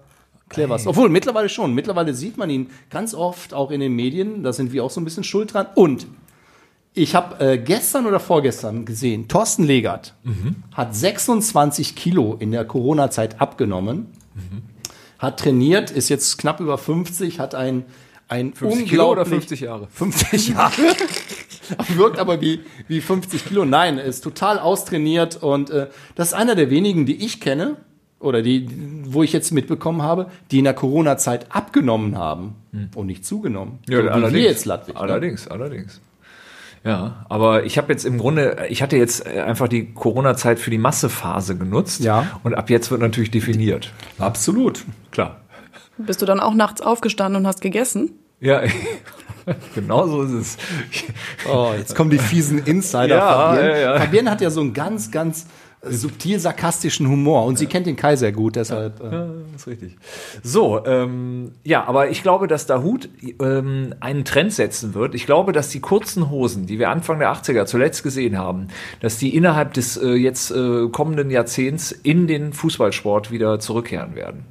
cleverste. 0.50 0.89
Obwohl, 0.89 1.10
mittlerweile 1.10 1.50
schon. 1.50 1.74
Mittlerweile 1.74 2.13
sieht 2.13 2.38
man 2.38 2.50
ihn 2.50 2.70
ganz 2.89 3.13
oft 3.13 3.54
auch 3.54 3.72
in 3.72 3.80
den 3.80 3.94
Medien. 3.96 4.44
Da 4.44 4.54
sind 4.54 4.72
wir 4.74 4.84
auch 4.84 4.91
so 4.91 5.02
ein 5.02 5.06
bisschen 5.06 5.24
schuld 5.24 5.54
dran. 5.54 5.65
Und 5.76 6.06
ich 6.94 7.13
habe 7.15 7.44
äh, 7.46 7.58
gestern 7.58 8.06
oder 8.06 8.20
vorgestern 8.22 8.86
gesehen, 8.86 9.28
Thorsten 9.28 9.63
Legert 9.65 10.13
hat 10.74 10.96
26 10.96 11.96
Kilo 11.96 12.36
in 12.39 12.52
der 12.52 12.63
Corona-Zeit 12.63 13.41
abgenommen, 13.41 14.13
hat 15.26 15.40
trainiert, 15.40 15.92
ist 15.92 16.10
jetzt 16.10 16.38
knapp 16.38 16.60
über 16.60 16.78
50, 16.78 17.40
hat 17.40 17.56
ein, 17.56 17.84
ein 18.28 18.54
50 18.54 18.90
Kilo 18.90 19.04
oder 19.12 19.22
unglaublich- 19.24 19.40
50 19.42 19.60
Jahre? 19.62 19.88
50 19.92 20.50
Jahre. 20.50 20.72
Wirkt 21.96 22.20
aber 22.20 22.42
wie, 22.42 22.62
wie 22.88 23.02
50 23.02 23.46
Kilo. 23.46 23.66
Nein, 23.66 23.98
ist 23.98 24.22
total 24.24 24.60
austrainiert 24.60 25.42
und 25.42 25.70
äh, 25.72 25.88
das 26.16 26.30
ist 26.30 26.34
einer 26.34 26.56
der 26.56 26.70
wenigen, 26.70 27.06
die 27.06 27.26
ich 27.26 27.42
kenne 27.42 27.78
oder 28.20 28.42
die, 28.42 28.68
wo 29.06 29.24
ich 29.24 29.34
jetzt 29.34 29.52
mitbekommen 29.52 30.02
habe, 30.02 30.28
die 30.52 30.60
in 30.60 30.64
der 30.64 30.74
Corona-Zeit 30.74 31.48
abgenommen 31.54 32.18
haben 32.18 32.56
und 32.96 33.06
nicht 33.08 33.26
zugenommen. 33.26 33.80
Ja, 33.90 33.98
so 33.98 34.34
wir 34.34 34.42
jetzt 34.42 34.66
Ludwig. 34.66 34.96
Ne? 34.96 35.02
Allerdings, 35.02 35.48
allerdings. 35.48 36.02
Ja, 36.86 37.26
aber 37.30 37.63
ich 37.63 37.80
habe 37.80 37.91
jetzt 37.91 38.06
im 38.06 38.19
Grunde, 38.19 38.67
ich 38.69 38.84
hatte 38.84 38.95
jetzt 38.95 39.26
einfach 39.26 39.67
die 39.67 39.91
Corona-Zeit 39.91 40.60
für 40.60 40.69
die 40.69 40.78
Massephase 40.78 41.58
genutzt. 41.58 42.02
Ja. 42.02 42.39
Und 42.43 42.54
ab 42.54 42.69
jetzt 42.69 42.91
wird 42.91 43.02
natürlich 43.02 43.32
definiert. 43.32 43.91
Absolut. 44.19 44.86
Klar. 45.10 45.41
Bist 45.98 46.21
du 46.21 46.28
dann 46.28 46.39
auch 46.39 46.54
nachts 46.54 46.82
aufgestanden 46.82 47.41
und 47.41 47.48
hast 47.48 47.62
gegessen? 47.62 48.12
Ja, 48.39 48.62
genau 49.76 50.08
so 50.08 50.21
ist 50.24 50.32
es. 50.32 50.58
Oh, 51.50 51.71
jetzt 51.76 51.95
kommen 51.95 52.12
die 52.12 52.19
fiesen 52.19 52.60
Insider. 52.60 53.15
Ja, 53.15 53.32
Fabienne. 53.32 53.69
ja, 53.69 53.78
ja. 53.78 54.00
Fabienne 54.00 54.30
hat 54.30 54.41
ja 54.41 54.52
so 54.52 54.62
einen 54.62 54.74
ganz, 54.74 55.10
ganz 55.10 55.43
äh, 55.43 55.48
subtil 55.89 56.39
sarkastischen 56.39 57.08
Humor 57.08 57.45
und 57.45 57.58
sie 57.58 57.67
kennt 57.67 57.86
den 57.86 57.95
Kai 57.95 58.15
sehr 58.15 58.32
gut, 58.32 58.56
deshalb. 58.56 59.02
Äh, 59.02 59.12
Ja, 59.12 59.28
ist 59.56 59.67
richtig. 59.67 59.98
So, 60.43 60.86
ähm, 60.86 61.52
ja, 61.63 61.86
aber 61.86 62.10
ich 62.10 62.24
glaube, 62.24 62.48
dass 62.48 62.65
Dahut 62.65 63.10
ähm, 63.39 63.93
einen 64.00 64.26
Trend 64.26 64.54
setzen 64.54 64.93
wird. 64.93 65.15
Ich 65.15 65.26
glaube, 65.26 65.52
dass 65.52 65.69
die 65.69 65.80
kurzen 65.80 66.30
Hosen, 66.30 66.65
die 66.65 66.80
wir 66.80 66.89
Anfang 66.89 67.19
der 67.19 67.32
80er 67.34 67.65
zuletzt 67.65 68.04
gesehen 68.04 68.38
haben, 68.38 68.67
dass 69.00 69.17
die 69.17 69.36
innerhalb 69.36 69.74
des 69.74 69.98
äh, 69.98 70.10
jetzt 70.13 70.52
äh, 70.52 70.88
kommenden 70.89 71.30
Jahrzehnts 71.30 71.91
in 71.91 72.28
den 72.28 72.54
Fußballsport 72.54 73.32
wieder 73.32 73.60
zurückkehren 73.60 74.15
werden. 74.15 74.45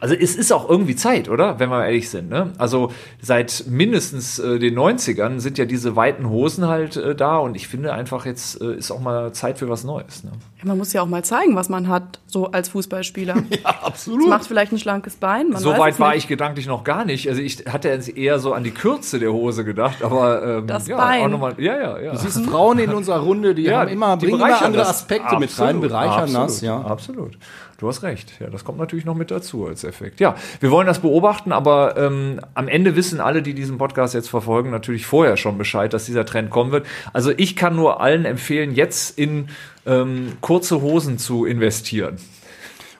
Also 0.00 0.14
es 0.14 0.36
ist 0.36 0.52
auch 0.52 0.68
irgendwie 0.68 0.96
Zeit, 0.96 1.28
oder? 1.28 1.58
Wenn 1.58 1.70
wir 1.70 1.84
ehrlich 1.84 2.08
sind. 2.10 2.28
Ne? 2.30 2.52
Also 2.58 2.92
seit 3.20 3.64
mindestens 3.68 4.38
äh, 4.38 4.58
den 4.58 4.78
90ern 4.78 5.40
sind 5.40 5.58
ja 5.58 5.64
diese 5.64 5.96
weiten 5.96 6.28
Hosen 6.28 6.66
halt 6.66 6.96
äh, 6.96 7.14
da 7.14 7.38
und 7.38 7.56
ich 7.56 7.68
finde 7.68 7.92
einfach 7.92 8.26
jetzt 8.26 8.60
äh, 8.60 8.74
ist 8.76 8.90
auch 8.90 9.00
mal 9.00 9.32
Zeit 9.32 9.58
für 9.58 9.68
was 9.68 9.84
Neues. 9.84 10.24
Ne? 10.24 10.30
Ja, 10.58 10.66
man 10.66 10.78
muss 10.78 10.92
ja 10.92 11.02
auch 11.02 11.06
mal 11.06 11.24
zeigen, 11.24 11.56
was 11.56 11.68
man 11.68 11.88
hat, 11.88 12.20
so 12.26 12.46
als 12.50 12.68
Fußballspieler. 12.70 13.34
ja, 13.50 13.70
absolut. 13.82 14.22
Das 14.22 14.28
macht 14.28 14.46
vielleicht 14.46 14.72
ein 14.72 14.78
schlankes 14.78 15.16
Bein. 15.16 15.50
Man 15.50 15.60
So 15.60 15.70
weiß 15.70 15.78
weit 15.78 15.94
es 15.94 16.00
war 16.00 16.08
nicht. 16.10 16.18
ich 16.24 16.28
gedanklich 16.28 16.66
noch 16.66 16.84
gar 16.84 17.04
nicht. 17.04 17.28
Also 17.28 17.40
ich 17.40 17.64
hatte 17.68 17.88
jetzt 17.88 18.16
eher 18.16 18.38
so 18.38 18.52
an 18.52 18.64
die 18.64 18.70
Kürze 18.72 19.18
der 19.18 19.32
Hose 19.32 19.64
gedacht, 19.64 20.02
aber 20.02 20.58
ähm, 20.58 20.66
Das 20.66 20.86
ja, 20.86 20.96
Bein. 20.96 21.22
auch 21.22 21.28
nochmal. 21.28 21.54
Ja, 21.58 21.76
ja, 21.76 22.00
ja. 22.00 22.12
Du 22.12 22.18
siehst 22.18 22.44
Frauen 22.46 22.78
in 22.78 22.92
unserer 22.92 23.18
Runde, 23.20 23.54
die 23.54 23.62
ja, 23.62 23.80
haben 23.80 23.88
immer, 23.88 24.16
die 24.16 24.26
bringen 24.26 24.38
immer 24.38 24.46
bereichern 24.46 24.66
andere 24.66 24.82
das. 24.82 24.90
Aspekte 24.90 25.38
mit 25.38 25.58
rein, 25.58 25.76
Absolut, 25.76 25.82
bereichern 25.88 26.22
absolut, 26.22 26.48
das, 26.48 26.60
ja. 26.60 26.80
Absolut. 26.80 27.38
Du 27.78 27.86
hast 27.86 28.02
recht. 28.02 28.32
Ja, 28.40 28.50
das 28.50 28.64
kommt 28.64 28.78
natürlich 28.78 29.04
noch 29.04 29.14
mit 29.14 29.30
dazu 29.30 29.64
als 29.64 29.84
Effekt. 29.84 30.18
Ja, 30.18 30.34
wir 30.58 30.72
wollen 30.72 30.88
das 30.88 30.98
beobachten, 30.98 31.52
aber 31.52 31.96
ähm, 31.96 32.40
am 32.54 32.66
Ende 32.66 32.96
wissen 32.96 33.20
alle, 33.20 33.40
die 33.40 33.54
diesen 33.54 33.78
Podcast 33.78 34.14
jetzt 34.14 34.28
verfolgen, 34.28 34.70
natürlich 34.70 35.06
vorher 35.06 35.36
schon 35.36 35.58
Bescheid, 35.58 35.92
dass 35.92 36.04
dieser 36.04 36.26
Trend 36.26 36.50
kommen 36.50 36.72
wird. 36.72 36.86
Also 37.12 37.30
ich 37.36 37.54
kann 37.54 37.76
nur 37.76 38.00
allen 38.00 38.24
empfehlen, 38.24 38.74
jetzt 38.74 39.16
in 39.16 39.48
ähm, 39.86 40.32
kurze 40.40 40.82
Hosen 40.82 41.18
zu 41.18 41.44
investieren. 41.44 42.16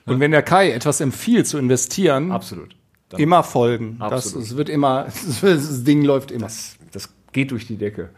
Und 0.06 0.20
wenn 0.20 0.30
der 0.30 0.42
Kai 0.42 0.70
etwas 0.70 1.00
empfiehlt 1.00 1.48
zu 1.48 1.58
investieren, 1.58 2.30
Absolut. 2.30 2.76
Dann, 3.08 3.20
immer 3.20 3.42
folgen. 3.42 3.96
Das, 3.98 4.26
Absolut. 4.26 4.46
es 4.46 4.56
wird 4.56 4.68
immer, 4.68 5.08
das 5.42 5.82
Ding 5.82 6.04
läuft 6.04 6.30
immer. 6.30 6.46
das 6.92 7.08
geht 7.32 7.50
durch 7.50 7.66
die 7.66 7.78
Decke. 7.78 8.10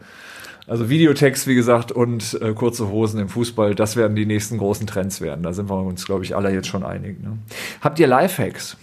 Also 0.71 0.87
Videotext, 0.87 1.47
wie 1.47 1.55
gesagt, 1.55 1.91
und 1.91 2.39
äh, 2.41 2.53
kurze 2.53 2.87
Hosen 2.87 3.19
im 3.19 3.27
Fußball, 3.27 3.75
das 3.75 3.97
werden 3.97 4.15
die 4.15 4.25
nächsten 4.25 4.57
großen 4.57 4.87
Trends 4.87 5.19
werden. 5.19 5.43
Da 5.43 5.51
sind 5.51 5.69
wir 5.69 5.75
uns, 5.75 6.05
glaube 6.05 6.23
ich, 6.23 6.33
alle 6.33 6.49
jetzt 6.53 6.67
schon 6.67 6.85
einig. 6.85 7.21
Ne? 7.21 7.37
Habt 7.81 7.99
ihr 7.99 8.07
Lifehacks? 8.07 8.77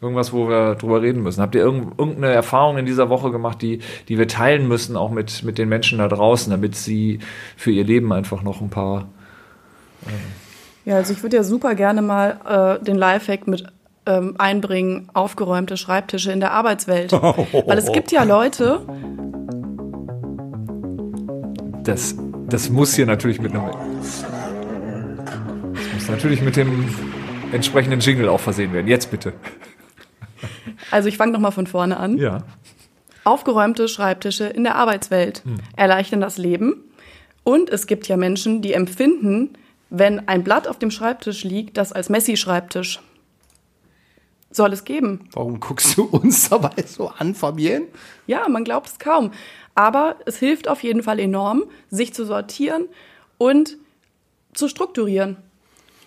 Irgendwas, 0.00 0.32
wo 0.32 0.48
wir 0.48 0.74
drüber 0.74 1.00
reden 1.00 1.22
müssen? 1.22 1.40
Habt 1.42 1.54
ihr 1.54 1.60
irgend, 1.60 1.96
irgendeine 1.96 2.32
Erfahrung 2.32 2.76
in 2.76 2.86
dieser 2.86 3.08
Woche 3.08 3.30
gemacht, 3.30 3.62
die, 3.62 3.82
die 4.08 4.18
wir 4.18 4.26
teilen 4.26 4.66
müssen, 4.66 4.96
auch 4.96 5.12
mit, 5.12 5.44
mit 5.44 5.58
den 5.58 5.68
Menschen 5.68 5.98
da 5.98 6.08
draußen, 6.08 6.50
damit 6.50 6.74
sie 6.74 7.20
für 7.56 7.70
ihr 7.70 7.84
Leben 7.84 8.12
einfach 8.12 8.42
noch 8.42 8.60
ein 8.60 8.68
paar. 8.68 9.06
Ja, 10.84 10.96
also 10.96 11.12
ich 11.12 11.22
würde 11.22 11.36
ja 11.36 11.44
super 11.44 11.76
gerne 11.76 12.02
mal 12.02 12.80
äh, 12.80 12.84
den 12.84 12.96
Lifehack 12.96 13.46
mit 13.46 13.62
ähm, 14.06 14.34
einbringen, 14.38 15.08
aufgeräumte 15.14 15.76
Schreibtische 15.76 16.32
in 16.32 16.40
der 16.40 16.50
Arbeitswelt. 16.50 17.12
Weil 17.12 17.78
es 17.78 17.92
gibt 17.92 18.10
ja 18.10 18.24
Leute, 18.24 18.84
Das, 21.84 22.14
das 22.48 22.70
muss 22.70 22.94
hier 22.94 23.06
natürlich 23.06 23.40
mit 23.40 23.52
einem. 23.52 23.70
Das 25.74 25.92
muss 25.94 26.08
natürlich 26.08 26.42
mit 26.42 26.56
dem 26.56 26.88
entsprechenden 27.52 28.00
Jingle 28.00 28.28
auch 28.28 28.40
versehen 28.40 28.72
werden. 28.72 28.86
Jetzt 28.86 29.10
bitte. 29.10 29.32
also 30.90 31.08
ich 31.08 31.16
fange 31.16 31.32
nochmal 31.32 31.52
von 31.52 31.66
vorne 31.66 31.96
an. 31.96 32.18
Ja. 32.18 32.44
Aufgeräumte 33.24 33.88
Schreibtische 33.88 34.44
in 34.44 34.64
der 34.64 34.76
Arbeitswelt 34.76 35.42
erleichtern 35.76 36.20
das 36.20 36.38
Leben. 36.38 36.84
Und 37.44 37.70
es 37.70 37.86
gibt 37.86 38.08
ja 38.08 38.16
Menschen, 38.16 38.62
die 38.62 38.72
empfinden, 38.72 39.50
wenn 39.90 40.28
ein 40.28 40.44
Blatt 40.44 40.68
auf 40.68 40.78
dem 40.78 40.90
Schreibtisch 40.90 41.44
liegt, 41.44 41.76
das 41.76 41.92
als 41.92 42.08
Messi-Schreibtisch. 42.08 43.00
Soll 44.52 44.72
es 44.72 44.84
geben. 44.84 45.28
Warum 45.32 45.60
guckst 45.60 45.96
du 45.96 46.04
uns 46.04 46.48
dabei 46.50 46.84
so 46.86 47.08
an, 47.08 47.34
Fabienne? 47.34 47.86
Ja, 48.26 48.48
man 48.48 48.64
glaubt 48.64 48.88
es 48.88 48.98
kaum. 48.98 49.32
Aber 49.74 50.16
es 50.26 50.36
hilft 50.38 50.68
auf 50.68 50.82
jeden 50.82 51.02
Fall 51.02 51.18
enorm, 51.18 51.64
sich 51.90 52.12
zu 52.12 52.26
sortieren 52.26 52.86
und 53.38 53.78
zu 54.52 54.68
strukturieren. 54.68 55.38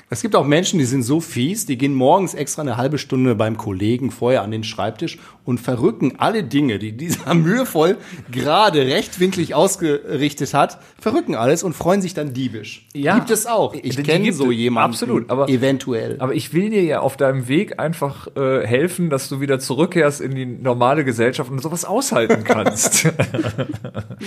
Es 0.07 0.21
gibt 0.21 0.35
auch 0.35 0.45
Menschen, 0.45 0.77
die 0.77 0.85
sind 0.85 1.01
so 1.01 1.19
fies, 1.19 1.65
die 1.65 1.79
gehen 1.79 1.95
morgens 1.95 2.35
extra 2.35 2.61
eine 2.61 2.77
halbe 2.77 2.99
Stunde 2.99 3.33
beim 3.33 3.57
Kollegen 3.57 4.11
vorher 4.11 4.43
an 4.43 4.51
den 4.51 4.63
Schreibtisch 4.63 5.17
und 5.45 5.59
verrücken 5.59 6.13
alle 6.19 6.43
Dinge, 6.43 6.77
die 6.77 6.91
dieser 6.91 7.33
mühevoll 7.33 7.97
gerade 8.31 8.81
rechtwinklig 8.85 9.55
ausgerichtet 9.55 10.53
hat, 10.53 10.79
verrücken 10.99 11.33
alles 11.33 11.63
und 11.63 11.73
freuen 11.75 12.01
sich 12.03 12.13
dann 12.13 12.33
diebisch. 12.33 12.85
Ja. 12.93 13.15
Gibt 13.15 13.31
es 13.31 13.47
auch. 13.47 13.73
Ich 13.73 14.01
kenne 14.03 14.31
so 14.31 14.51
jemanden. 14.51 14.91
Absolut, 14.91 15.29
aber- 15.31 15.49
eventuell. 15.49 16.17
Aber 16.19 16.35
ich 16.35 16.53
will 16.53 16.69
dir 16.69 16.83
ja 16.83 16.99
auf 16.99 17.17
deinem 17.17 17.47
Weg 17.47 17.79
einfach 17.79 18.27
äh, 18.37 18.65
helfen, 18.65 19.09
dass 19.09 19.27
du 19.27 19.41
wieder 19.41 19.57
zurückkehrst 19.59 20.21
in 20.21 20.35
die 20.35 20.45
normale 20.45 21.03
Gesellschaft 21.03 21.49
und 21.49 21.61
sowas 21.63 21.83
aushalten 21.83 22.43
kannst. 22.45 23.07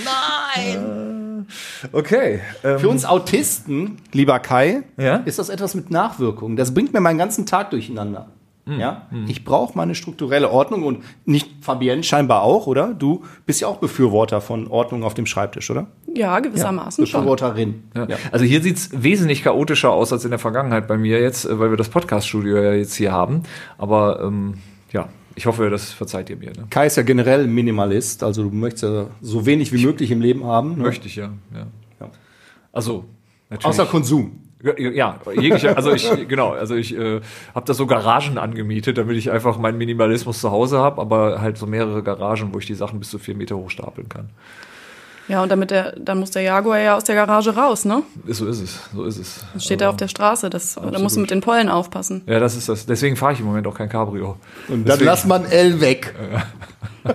Nein! 0.04 1.46
okay. 1.92 2.40
Ähm, 2.64 2.78
Für 2.78 2.88
uns 2.88 3.04
Autisten, 3.04 3.98
lieber 4.12 4.38
Kai, 4.38 4.82
Ja? 4.98 5.16
ist 5.18 5.38
das 5.38 5.48
etwas 5.48 5.74
mit 5.78 5.90
Nachwirkungen. 5.90 6.56
Das 6.56 6.74
bringt 6.74 6.92
mir 6.92 7.00
meinen 7.00 7.18
ganzen 7.18 7.46
Tag 7.46 7.70
durcheinander. 7.70 8.28
Ja, 8.76 9.06
ich 9.26 9.44
brauche 9.44 9.76
meine 9.78 9.94
strukturelle 9.94 10.50
Ordnung 10.50 10.82
und 10.82 11.02
nicht 11.24 11.48
Fabienne 11.62 12.02
scheinbar 12.02 12.42
auch, 12.42 12.66
oder? 12.66 12.92
Du 12.92 13.24
bist 13.46 13.62
ja 13.62 13.68
auch 13.68 13.78
Befürworter 13.78 14.42
von 14.42 14.66
Ordnung 14.66 15.04
auf 15.04 15.14
dem 15.14 15.24
Schreibtisch, 15.24 15.70
oder? 15.70 15.86
Ja, 16.14 16.38
gewissermaßen 16.40 17.06
schon. 17.06 17.20
Befürworterin. 17.20 17.84
Ja. 17.96 18.06
Also 18.30 18.44
hier 18.44 18.60
sieht's 18.60 18.90
wesentlich 18.92 19.42
chaotischer 19.42 19.90
aus 19.90 20.12
als 20.12 20.24
in 20.24 20.30
der 20.30 20.38
Vergangenheit 20.38 20.86
bei 20.86 20.98
mir 20.98 21.18
jetzt, 21.18 21.46
äh, 21.46 21.58
weil 21.58 21.70
wir 21.70 21.78
das 21.78 21.88
Podcast-Studio 21.88 22.62
ja 22.62 22.74
jetzt 22.74 22.94
hier 22.94 23.10
haben. 23.10 23.44
Aber 23.78 24.20
ähm, 24.22 24.54
ja, 24.92 25.08
ich 25.34 25.46
hoffe, 25.46 25.70
das 25.70 25.90
verzeiht 25.90 26.28
ihr 26.28 26.36
mir. 26.36 26.50
Ne? 26.50 26.66
Kai 26.68 26.88
ist 26.88 26.96
ja 26.96 27.04
generell 27.04 27.46
Minimalist, 27.46 28.22
also 28.22 28.42
du 28.42 28.50
möchtest 28.54 28.82
ja 28.82 29.06
so 29.22 29.46
wenig 29.46 29.72
wie 29.72 29.82
möglich 29.82 30.10
im 30.10 30.20
Leben 30.20 30.44
haben. 30.44 30.76
Ne? 30.76 30.82
Möchte 30.82 31.06
ich 31.06 31.16
ja. 31.16 31.30
ja. 31.54 31.66
Ja. 32.00 32.10
Also 32.70 33.06
natürlich. 33.48 33.66
Außer 33.66 33.86
Konsum. 33.86 34.47
Ja, 34.62 35.20
jeglicher, 35.34 35.76
also 35.76 35.92
ich, 35.92 36.10
genau, 36.26 36.50
also 36.50 36.74
ich 36.74 36.96
äh, 36.96 37.20
habe 37.54 37.66
da 37.66 37.74
so 37.74 37.86
Garagen 37.86 38.38
angemietet, 38.38 38.98
damit 38.98 39.16
ich 39.16 39.30
einfach 39.30 39.56
meinen 39.56 39.78
Minimalismus 39.78 40.40
zu 40.40 40.50
Hause 40.50 40.78
habe, 40.78 41.00
aber 41.00 41.40
halt 41.40 41.58
so 41.58 41.66
mehrere 41.66 42.02
Garagen, 42.02 42.52
wo 42.52 42.58
ich 42.58 42.66
die 42.66 42.74
Sachen 42.74 42.98
bis 42.98 43.10
zu 43.10 43.20
vier 43.20 43.36
Meter 43.36 43.56
hoch 43.56 43.70
stapeln 43.70 44.08
kann. 44.08 44.30
Ja, 45.28 45.42
und 45.42 45.52
damit 45.52 45.70
der, 45.70 45.92
dann 45.92 46.18
muss 46.18 46.30
der 46.30 46.42
Jaguar 46.42 46.78
ja 46.78 46.96
aus 46.96 47.04
der 47.04 47.14
Garage 47.14 47.54
raus, 47.54 47.84
ne? 47.84 48.02
Ist, 48.26 48.38
so 48.38 48.46
ist 48.46 48.60
es, 48.60 48.80
so 48.94 49.04
ist 49.04 49.18
es. 49.18 49.44
Dann 49.52 49.60
steht 49.60 49.80
er 49.82 49.90
auf 49.90 49.96
der 49.96 50.08
Straße, 50.08 50.48
das, 50.48 50.74
da 50.74 50.98
musst 50.98 51.16
du 51.16 51.20
mit 51.20 51.30
den 51.30 51.42
Pollen 51.42 51.68
aufpassen. 51.68 52.22
Ja, 52.26 52.40
das 52.40 52.56
ist 52.56 52.68
das. 52.68 52.86
Deswegen 52.86 53.14
fahre 53.14 53.34
ich 53.34 53.40
im 53.40 53.46
Moment 53.46 53.66
auch 53.66 53.74
kein 53.74 53.90
Cabrio. 53.90 54.38
Und 54.68 54.88
dann 54.88 54.98
lass 55.00 55.26
man 55.26 55.44
L 55.44 55.82
weg. 55.82 56.14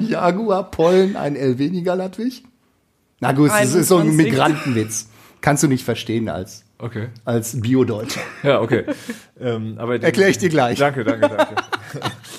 Jaguar, 0.00 0.70
Pollen, 0.70 1.16
ein 1.16 1.34
L 1.34 1.58
weniger, 1.58 1.96
Ludwig? 1.96 2.44
Na 3.24 3.32
gut, 3.32 3.50
das 3.50 3.74
ist 3.74 3.88
so 3.88 3.96
ein 3.96 4.08
21. 4.08 4.32
Migrantenwitz. 4.32 5.08
Kannst 5.40 5.62
du 5.62 5.68
nicht 5.68 5.84
verstehen 5.84 6.28
als, 6.28 6.64
Okay. 6.78 7.08
als 7.24 7.60
Bio-Deutscher. 7.60 8.20
Ja, 8.42 8.60
okay. 8.60 8.84
ähm, 9.40 9.76
aber 9.78 10.02
Erkläre 10.02 10.30
ich 10.30 10.38
dir 10.38 10.48
gleich. 10.48 10.78
Danke, 10.78 11.04
danke, 11.04 11.28
danke. 11.28 11.54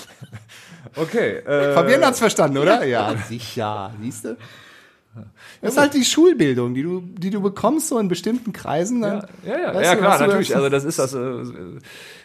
okay. 0.96 1.36
Äh, 1.38 1.74
Fabian 1.74 2.04
hat's 2.04 2.18
verstanden, 2.18 2.58
oder? 2.58 2.84
Ja, 2.84 3.14
sicher. 3.28 3.92
Siehst 4.02 4.24
du? 4.24 4.36
Das 5.62 5.72
ist 5.72 5.78
halt 5.80 5.94
die 5.94 6.04
Schulbildung, 6.04 6.74
die 6.74 6.82
du, 6.82 7.00
die 7.00 7.30
du 7.30 7.40
bekommst 7.40 7.88
so 7.88 7.98
in 7.98 8.08
bestimmten 8.08 8.52
Kreisen. 8.52 9.02
Ja, 9.02 9.20
Dann, 9.20 9.28
ja, 9.46 9.58
ja, 9.58 9.74
weißt 9.74 9.84
ja 9.84 9.94
du, 9.94 10.00
klar, 10.00 10.18
natürlich. 10.20 10.54
Also 10.54 10.68
das 10.68 10.84
ist 10.84 10.98
das, 10.98 11.14
äh, 11.14 11.20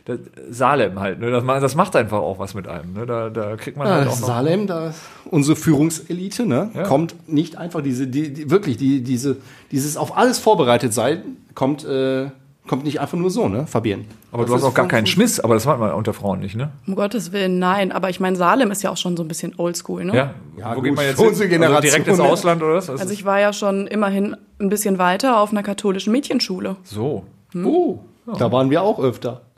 das 0.05 0.19
Salem 0.49 0.99
halt. 0.99 1.19
Ne? 1.19 1.31
Das, 1.31 1.43
das 1.45 1.75
macht 1.75 1.95
einfach 1.95 2.19
auch 2.19 2.39
was 2.39 2.53
mit 2.53 2.67
einem. 2.67 2.93
Ne? 2.93 3.05
Da, 3.05 3.29
da 3.29 3.55
kriegt 3.55 3.77
man 3.77 3.87
halt 3.87 4.05
Ja, 4.05 4.11
auch 4.11 4.19
noch. 4.19 4.27
Salem, 4.27 4.67
da 4.67 4.93
unsere 5.25 5.55
Führungselite, 5.55 6.45
ne, 6.45 6.71
Ja. 6.73 6.83
kommt 6.83 7.15
nicht 7.29 7.57
einfach 7.57 7.81
diese, 7.81 8.07
die, 8.07 8.33
die, 8.33 8.49
wirklich 8.49 8.77
die, 8.77 9.01
diese, 9.01 9.37
dieses 9.71 9.97
auf 9.97 10.17
alles 10.17 10.39
vorbereitet 10.39 10.93
sein, 10.93 11.37
kommt, 11.55 11.85
äh, 11.85 12.29
kommt 12.67 12.83
nicht 12.85 12.99
einfach 13.01 13.17
nur 13.17 13.29
so, 13.31 13.49
ne, 13.49 13.65
Fabian. 13.67 14.05
Aber 14.31 14.43
du 14.43 14.47
Das 14.51 14.55
hast 14.55 14.61
ist 14.61 14.69
auch 14.69 14.73
gar 14.75 14.87
keinen 14.87 15.07
Schmiss. 15.07 15.39
Aber 15.39 15.55
das 15.55 15.65
macht 15.65 15.79
man 15.79 15.91
unter 15.93 16.13
Frauen 16.13 16.39
nicht, 16.39 16.55
ne? 16.55 16.71
Um 16.87 16.95
Gottes 16.95 17.31
Willen, 17.31 17.59
nein. 17.59 17.91
Aber 17.91 18.09
ich 18.09 18.19
meine, 18.19 18.35
Salem 18.37 18.71
ist 18.71 18.81
ja 18.83 18.91
auch 18.91 18.97
schon 18.97 19.17
so 19.17 19.23
ein 19.23 19.27
bisschen 19.27 19.53
oldschool, 19.57 20.05
ne? 20.05 20.15
Ja. 20.15 20.33
Ja, 20.57 20.71
Wo 20.71 20.75
gut, 20.75 20.83
geht 20.85 20.95
man 20.95 21.05
jetzt 21.05 21.19
unsere 21.19 21.43
Also 21.45 21.47
Generation, 21.47 21.81
direkt 21.81 22.07
ins 22.07 22.17
ne? 22.19 22.23
Ausland 22.23 22.61
oder 22.63 22.75
was? 22.75 22.89
Also 22.89 23.03
ist- 23.03 23.11
ich 23.11 23.25
war 23.25 23.39
ja 23.39 23.51
schon 23.51 23.87
immerhin 23.87 24.37
ein 24.59 24.69
bisschen 24.69 24.97
weiter 24.99 25.39
auf 25.39 25.51
einer 25.51 25.63
katholischen 25.63 26.11
Mädchenschule. 26.13 26.75
so. 26.83 27.25
Oh, 27.65 27.99
da 28.37 28.49
waren 28.51 28.69
wir 28.69 28.81
auch 28.81 28.99
öfter. 28.99 29.41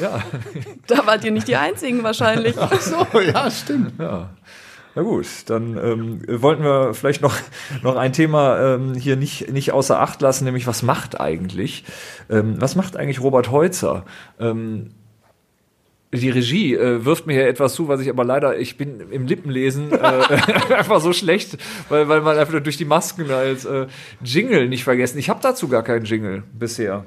ja. 0.00 0.22
Da 0.86 1.06
wart 1.06 1.24
ihr 1.24 1.30
nicht 1.32 1.48
die 1.48 1.56
Einzigen 1.56 2.02
wahrscheinlich. 2.02 2.54
Ach 2.58 2.80
so, 2.80 3.04
ja, 3.20 3.50
stimmt. 3.50 3.92
Na 4.94 5.02
gut, 5.02 5.26
dann 5.46 5.78
ähm, 5.78 6.20
wollten 6.26 6.64
wir 6.64 6.94
vielleicht 6.94 7.22
noch, 7.22 7.36
noch 7.82 7.96
ein 7.96 8.12
Thema 8.12 8.74
ähm, 8.74 8.94
hier 8.94 9.16
nicht, 9.16 9.52
nicht 9.52 9.72
außer 9.72 10.00
Acht 10.00 10.20
lassen, 10.20 10.44
nämlich 10.44 10.66
was 10.66 10.82
macht 10.82 11.20
eigentlich? 11.20 11.84
Ähm, 12.28 12.56
was 12.58 12.74
macht 12.74 12.96
eigentlich 12.96 13.20
Robert 13.20 13.50
Heutzer? 13.50 14.04
Ähm, 14.40 14.90
die 16.12 16.30
Regie 16.30 16.74
äh, 16.74 17.04
wirft 17.04 17.26
mir 17.26 17.34
hier 17.34 17.46
etwas 17.46 17.74
zu, 17.74 17.86
was 17.86 18.00
ich 18.00 18.08
aber 18.08 18.24
leider, 18.24 18.58
ich 18.58 18.76
bin 18.76 19.00
im 19.12 19.26
Lippenlesen 19.26 19.92
äh, 19.92 19.96
einfach 20.74 21.00
so 21.00 21.12
schlecht, 21.12 21.56
weil, 21.88 22.08
weil 22.08 22.20
man 22.20 22.36
einfach 22.36 22.60
durch 22.60 22.76
die 22.76 22.84
Masken 22.84 23.30
als 23.30 23.64
äh, 23.64 23.86
Jingle 24.24 24.68
nicht 24.68 24.82
vergessen. 24.82 25.18
Ich 25.18 25.30
habe 25.30 25.40
dazu 25.40 25.68
gar 25.68 25.84
keinen 25.84 26.04
Jingle 26.04 26.42
bisher. 26.58 27.04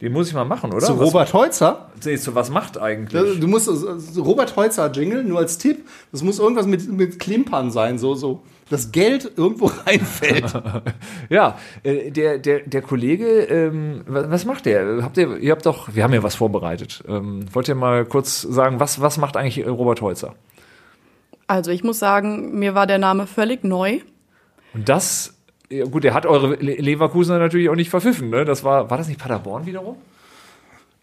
Den 0.00 0.12
muss 0.12 0.28
ich 0.28 0.34
mal 0.34 0.44
machen, 0.44 0.70
oder? 0.72 0.86
Zu 0.86 0.98
was, 0.98 1.08
Robert 1.08 1.32
Heutzer. 1.32 1.90
nee, 2.04 2.16
zu 2.16 2.34
was 2.36 2.50
macht 2.50 2.78
eigentlich? 2.78 3.40
Du 3.40 3.48
musst 3.48 3.66
so 3.66 4.22
Robert 4.22 4.54
Heutzer 4.54 4.92
Jingle, 4.92 5.24
nur 5.24 5.38
als 5.40 5.58
Tipp, 5.58 5.88
das 6.12 6.22
muss 6.22 6.38
irgendwas 6.38 6.66
mit, 6.66 6.88
mit 6.88 7.18
Klimpern 7.18 7.72
sein, 7.72 7.98
so, 7.98 8.14
so, 8.14 8.42
das 8.70 8.92
Geld 8.92 9.32
irgendwo 9.36 9.66
reinfällt. 9.86 10.52
Ja, 11.30 11.58
äh, 11.82 12.10
der, 12.10 12.38
der, 12.38 12.60
der 12.60 12.80
Kollege, 12.80 13.26
ähm, 13.26 14.02
was, 14.06 14.30
was 14.30 14.44
macht 14.44 14.66
der? 14.66 15.02
Habt 15.02 15.16
ihr, 15.18 15.36
ihr 15.38 15.52
habt 15.52 15.66
doch, 15.66 15.94
wir 15.94 16.04
haben 16.04 16.14
ja 16.14 16.22
was 16.22 16.36
vorbereitet. 16.36 17.02
Ähm, 17.06 17.44
wollt 17.52 17.68
ihr 17.68 17.74
mal 17.74 18.04
kurz 18.06 18.42
sagen, 18.42 18.80
was, 18.80 19.00
was 19.00 19.18
macht 19.18 19.36
eigentlich 19.36 19.58
äh, 19.58 19.68
Robert 19.68 20.00
Heutzer? 20.00 20.34
Also 21.48 21.70
ich 21.70 21.82
muss 21.82 21.98
sagen, 21.98 22.58
mir 22.58 22.74
war 22.74 22.86
der 22.86 22.98
Name 22.98 23.26
völlig 23.26 23.64
neu. 23.64 23.98
Und 24.74 24.88
das, 24.88 25.34
ja, 25.70 25.84
gut, 25.84 26.04
der 26.04 26.14
hat 26.14 26.26
eure 26.26 26.54
Le 26.56 26.74
Leverkusener 26.76 27.38
natürlich 27.38 27.68
auch 27.68 27.74
nicht 27.74 27.90
verpfiffen, 27.90 28.30
ne? 28.30 28.44
Das 28.44 28.64
war, 28.64 28.88
war 28.90 28.96
das 28.98 29.08
nicht 29.08 29.20
Paderborn 29.20 29.66
wiederum? 29.66 29.96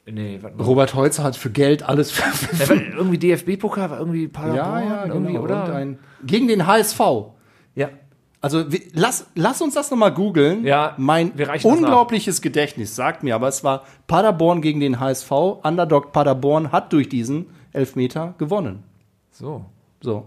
Nee, 0.08 0.38
warte 0.42 0.58
mal. 0.58 0.64
Robert 0.64 0.94
Heutzer 0.94 1.24
hat 1.24 1.36
für 1.36 1.50
Geld 1.50 1.82
alles 1.84 2.16
Ja, 2.18 2.26
verpfiffen. 2.26 2.92
war 2.92 2.98
irgendwie 2.98 3.18
DFB-Pokal 3.18 3.90
war 3.90 4.00
irgendwie 4.00 4.28
Paderborn, 4.28 4.58
Ja, 4.84 4.84
ja, 4.84 5.06
irgendwie, 5.08 5.32
genau. 5.34 5.44
oder? 5.44 5.58
Irgendein- 5.68 6.00
Gegen 6.24 6.48
den 6.48 6.68
HSV. 6.68 7.00
Ja. 7.76 7.90
Also 8.42 8.72
wir- 8.72 8.82
lass, 8.94 9.26
lass 9.34 9.62
uns 9.64 9.74
das 9.74 9.90
nochmal 9.90 10.14
googeln. 10.14 10.64
Ja, 10.64 10.94
mein 10.98 11.32
unglaubliches 11.64 12.42
Gedächtnis 12.42 12.96
sagt 12.96 13.24
mir, 13.24 13.34
aber 13.34 13.48
es 13.48 13.64
war 13.64 13.84
Paderborn 14.06 14.62
gegen 14.62 14.80
den 14.80 15.00
HSV. 15.00 15.32
Underdog 15.64 16.12
Paderborn 16.12 16.72
hat 16.72 16.94
durch 16.94 17.10
diesen 17.10 17.48
Elfmeter 17.74 18.36
gewonnen. 18.38 18.84
So. 19.32 19.66
So. 20.02 20.26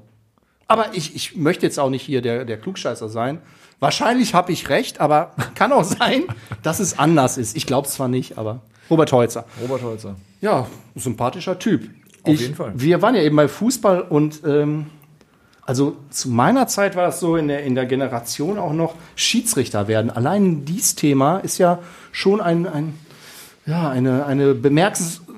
Aber 0.66 0.86
ich, 0.94 1.14
ich 1.14 1.36
möchte 1.36 1.64
jetzt 1.64 1.78
auch 1.78 1.88
nicht 1.90 2.02
hier 2.02 2.20
der, 2.20 2.44
der 2.44 2.58
Klugscheißer 2.58 3.08
sein. 3.08 3.38
Wahrscheinlich 3.80 4.34
habe 4.34 4.52
ich 4.52 4.68
recht, 4.68 5.00
aber 5.00 5.32
kann 5.54 5.72
auch 5.72 5.84
sein, 5.84 6.24
dass 6.62 6.80
es 6.80 6.98
anders 6.98 7.38
ist. 7.38 7.56
Ich 7.56 7.66
glaube 7.66 7.86
es 7.86 7.94
zwar 7.94 8.08
nicht, 8.08 8.38
aber 8.38 8.60
Robert 8.90 9.12
Heutzer. 9.12 9.44
Robert 9.60 9.82
Heutzer. 9.82 10.16
Ja, 10.40 10.66
sympathischer 10.94 11.58
Typ. 11.58 11.88
Auf 12.22 12.34
ich, 12.34 12.40
jeden 12.40 12.54
Fall. 12.54 12.72
Wir 12.74 13.02
waren 13.02 13.14
ja 13.14 13.22
eben 13.22 13.36
bei 13.36 13.48
Fußball 13.48 14.00
und 14.02 14.42
ähm, 14.44 14.86
also 15.62 15.96
zu 16.10 16.30
meiner 16.30 16.66
Zeit 16.66 16.96
war 16.96 17.08
es 17.08 17.20
so 17.20 17.36
in 17.36 17.48
der, 17.48 17.62
in 17.62 17.74
der 17.74 17.84
Generation 17.84 18.58
auch 18.58 18.72
noch 18.72 18.94
Schiedsrichter 19.16 19.86
werden. 19.86 20.10
Allein 20.10 20.64
dieses 20.64 20.94
Thema 20.94 21.38
ist 21.38 21.58
ja 21.58 21.78
schon 22.10 22.40
ein, 22.40 22.66
ein 22.66 22.94
ja, 23.66 23.90
eine, 23.90 24.24
eine 24.24 24.54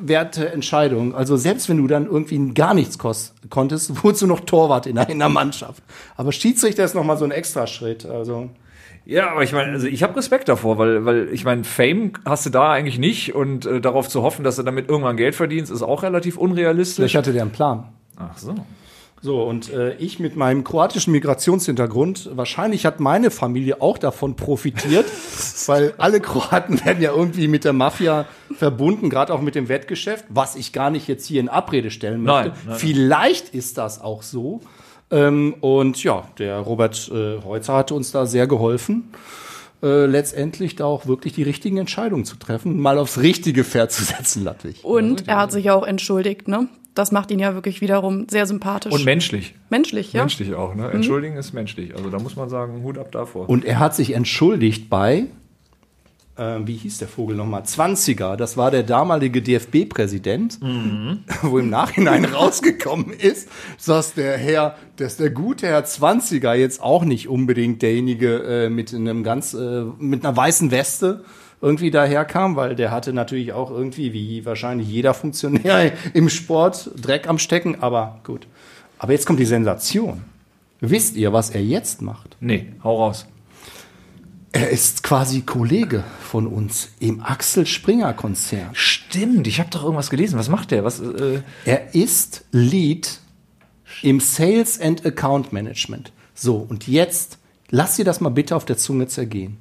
bemerkenswerte 0.01 0.53
Entscheidung. 0.53 1.15
Also 1.15 1.37
selbst 1.37 1.69
wenn 1.69 1.79
du 1.79 1.87
dann 1.87 2.07
irgendwie 2.07 2.53
gar 2.55 2.75
nichts 2.75 2.99
kost, 2.99 3.35
konntest, 3.51 3.91
wurdest 4.05 4.23
du 4.23 4.27
noch 4.27 4.41
Torwart 4.41 4.87
in 4.87 4.97
der, 4.97 5.09
in 5.09 5.19
der 5.19 5.29
Mannschaft. 5.29 5.83
Aber 6.17 6.33
Schiedsrichter 6.33 6.85
ist 6.85 6.95
nochmal 6.95 7.17
so 7.17 7.25
ein 7.25 7.31
Extraschritt. 7.31 8.07
Also 8.07 8.51
Ja, 9.05 9.31
aber 9.31 9.43
ich 9.43 9.53
meine, 9.53 9.73
also 9.73 9.87
ich 9.87 10.03
habe 10.03 10.17
Respekt 10.17 10.49
davor, 10.49 10.79
weil, 10.79 11.05
weil 11.05 11.29
ich 11.33 11.45
meine, 11.45 11.65
Fame 11.65 12.13
hast 12.25 12.47
du 12.47 12.51
da 12.51 12.73
eigentlich 12.73 12.99
nicht 12.99 13.35
und 13.35 13.67
äh, 13.67 13.81
darauf 13.81 14.09
zu 14.09 14.23
hoffen, 14.23 14.45
dass 14.45 14.57
du 14.57 14.63
damit 14.63 14.89
irgendwann 14.89 15.17
Geld 15.17 15.35
verdienst, 15.35 15.71
ist 15.71 15.83
auch 15.83 16.03
relativ 16.03 16.37
unrealistisch. 16.37 16.97
vielleicht 16.97 17.17
hatte 17.17 17.33
der 17.33 17.43
einen 17.43 17.53
Plan. 17.53 17.89
Ach 18.17 18.37
so. 18.37 18.55
So, 19.23 19.43
und 19.43 19.71
äh, 19.71 19.95
ich 19.97 20.19
mit 20.19 20.35
meinem 20.37 20.65
kroatischen 20.65 21.13
Migrationshintergrund, 21.13 22.31
wahrscheinlich 22.37 22.87
hat 22.87 23.01
meine 23.01 23.31
Familie 23.31 23.83
auch 23.83 23.99
davon 23.99 24.35
profitiert, 24.35 25.05
weil 25.67 25.93
alle 25.99 26.21
Kroaten 26.21 26.83
werden 26.85 27.03
ja 27.03 27.13
irgendwie 27.13 27.47
mit 27.47 27.65
der 27.65 27.75
Mafia 27.75 28.25
verbunden, 28.57 29.11
gerade 29.11 29.35
auch 29.35 29.43
mit 29.43 29.55
dem 29.57 29.69
Wettgeschäft, 29.69 30.25
was 30.31 30.57
ich 30.57 30.73
gar 30.73 30.91
nicht 30.91 31.07
jetzt 31.07 31.27
hier 31.27 31.41
in 31.41 31.51
Abrede 31.51 31.91
stellen 31.91 32.23
möchte. 32.23 32.49
Nein, 32.49 32.59
nein, 32.67 32.79
Vielleicht 32.79 33.51
ist 33.51 33.77
das 33.77 34.01
auch 34.01 34.23
so. 34.23 34.61
Ähm, 35.11 35.55
und 35.61 36.03
ja, 36.03 36.25
der 36.39 36.59
Robert 36.59 37.11
äh, 37.13 37.43
Heutzer 37.45 37.75
hat 37.75 37.93
uns 37.93 38.13
da 38.13 38.25
sehr 38.25 38.47
geholfen, 38.47 39.11
äh, 39.83 40.07
letztendlich 40.07 40.77
da 40.77 40.87
auch 40.87 41.07
wirklich 41.07 41.35
die 41.35 41.43
richtigen 41.43 41.77
Entscheidungen 41.77 42.25
zu 42.25 42.37
treffen, 42.37 42.81
mal 42.81 42.97
aufs 42.97 43.19
richtige 43.19 43.65
Pferd 43.65 43.93
zu 43.93 44.03
setzen, 44.03 44.45
Ludwig. 44.45 44.83
Und 44.83 45.29
er 45.29 45.37
hat 45.37 45.53
sich 45.53 45.71
auch 45.71 45.87
entschuldigt, 45.87 46.49
ne? 46.49 46.69
Das 46.95 47.13
macht 47.13 47.31
ihn 47.31 47.39
ja 47.39 47.55
wirklich 47.55 47.81
wiederum 47.81 48.27
sehr 48.29 48.47
sympathisch. 48.47 48.93
Und 48.93 49.05
menschlich. 49.05 49.55
menschlich, 49.69 50.13
ja. 50.13 50.23
Menschlich 50.23 50.55
auch, 50.55 50.75
ne? 50.75 50.91
Entschuldigen 50.91 51.37
ist 51.37 51.53
menschlich. 51.53 51.95
Also 51.95 52.11
da 52.11 52.19
muss 52.19 52.37
man 52.37 52.49
sagen, 52.49 52.83
Hut 52.83 52.99
ab 52.99 53.13
davor. 53.13 53.49
Und 53.49 53.65
er 53.65 53.79
hat 53.79 53.95
sich 53.95 54.13
entschuldigt 54.15 54.91
bei, 54.91 55.27
äh, 56.37 56.59
wie 56.65 56.75
hieß 56.75 56.99
der 56.99 57.09
Vogel 57.09 57.37
nochmal? 57.37 57.63
20er. 57.63 58.37
Das 58.37 58.57
war 58.57 58.71
der 58.71 58.83
damalige 58.83 59.43
DFB-Präsident, 59.43 60.59
wo 61.43 61.59
im 61.59 61.71
Nachhinein 61.71 62.25
rausgekommen 62.25 63.11
ist, 63.11 63.49
dass 63.87 64.15
der 64.15 64.37
Herr, 64.37 64.77
dass 64.97 65.17
der 65.17 65.31
gute 65.31 65.67
Herr 65.67 65.85
20er 65.85 66.55
jetzt 66.55 66.83
auch 66.83 67.05
nicht 67.05 67.29
unbedingt 67.29 67.83
derjenige 67.83 68.43
äh, 68.43 68.71
mit 68.71 68.95
einem 68.95 69.23
ganz, 69.23 69.55
äh, 69.55 69.85
mit 69.99 70.25
einer 70.25 70.37
weißen 70.37 70.71
Weste 70.71 71.25
irgendwie 71.63 71.91
daherkam, 71.91 72.57
weil 72.57 72.75
der 72.75 72.91
hatte 72.91 73.13
natürlich 73.13 73.53
auch 73.53 73.71
irgendwie, 73.71 74.13
wie 74.13 74.45
wahrscheinlich 74.45 74.89
jeder 74.89 75.15
Funktionär 75.15 75.93
im 76.15 76.29
Sport, 76.29 76.91
Dreck 76.97 77.29
am 77.29 77.39
Stecken, 77.39 77.83
aber 77.83 78.21
gut. 78.25 78.47
Aber 78.99 79.13
jetzt 79.13 79.27
kommt 79.27 79.41
die 79.41 79.45
Sensation. 79.47 80.23
Wisst 80.81 81.17
ihr, 81.17 81.33
was 81.33 81.51
er 81.51 81.63
jetzt 81.63 82.03
macht? 82.03 82.37
nee, 82.41 82.73
hau 82.83 82.97
raus. 83.05 83.27
Er 84.53 84.71
ist 84.71 85.05
quasi 85.05 85.43
Kollege 85.43 86.03
von 86.21 86.49
uns 86.49 86.89
im 86.99 87.23
Axel 87.23 87.67
Springer 87.67 88.13
Konzern. 88.15 88.71
Stimmt, 88.73 89.47
ich 89.47 89.61
habe 89.61 89.71
doch 89.71 89.85
irgendwas 89.85 90.11
gelesen. 90.11 90.41
Was 90.41 90.49
macht 90.49 90.73
der? 90.73 90.83
Was, 90.83 90.99
äh, 90.99 91.43
Er 91.65 91.95
ist 91.95 92.45
Lead 92.51 93.21
im 94.03 94.19
Sales 94.19 94.81
and 94.81 95.07
Account 95.07 95.53
Management. 95.53 96.13
So, 96.35 96.57
und 96.57 96.89
jetzt 96.89 97.39
lass 97.69 97.95
dir 97.95 98.05
das 98.05 98.21
mal 98.21 98.31
bitte 98.31 98.57
auf 98.57 98.65
der 98.65 98.77
Zunge 98.77 99.07
zergehen. 99.07 99.59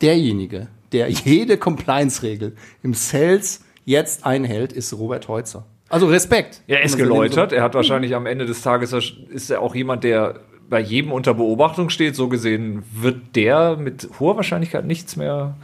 Derjenige, 0.00 0.68
der 0.94 1.10
jede 1.10 1.58
Compliance-Regel 1.58 2.54
im 2.82 2.94
Sales 2.94 3.62
jetzt 3.84 4.24
einhält, 4.24 4.72
ist 4.72 4.92
Robert 4.94 5.28
Heutzer. 5.28 5.66
Also 5.90 6.06
Respekt. 6.06 6.62
er 6.66 6.82
ist 6.82 6.92
man 6.92 7.06
so 7.06 7.14
geläutert. 7.14 7.52
Er 7.52 7.62
hat 7.62 7.74
wahrscheinlich 7.74 8.14
am 8.14 8.26
Ende 8.26 8.46
des 8.46 8.62
Tages, 8.62 8.94
ist 9.28 9.50
er 9.50 9.60
auch 9.60 9.74
jemand, 9.74 10.02
der 10.02 10.40
bei 10.70 10.80
jedem 10.80 11.12
unter 11.12 11.34
Beobachtung 11.34 11.90
steht. 11.90 12.16
So 12.16 12.28
gesehen 12.28 12.82
wird 12.92 13.36
der 13.36 13.76
mit 13.76 14.08
hoher 14.18 14.36
Wahrscheinlichkeit 14.36 14.86
nichts 14.86 15.16
mehr 15.16 15.56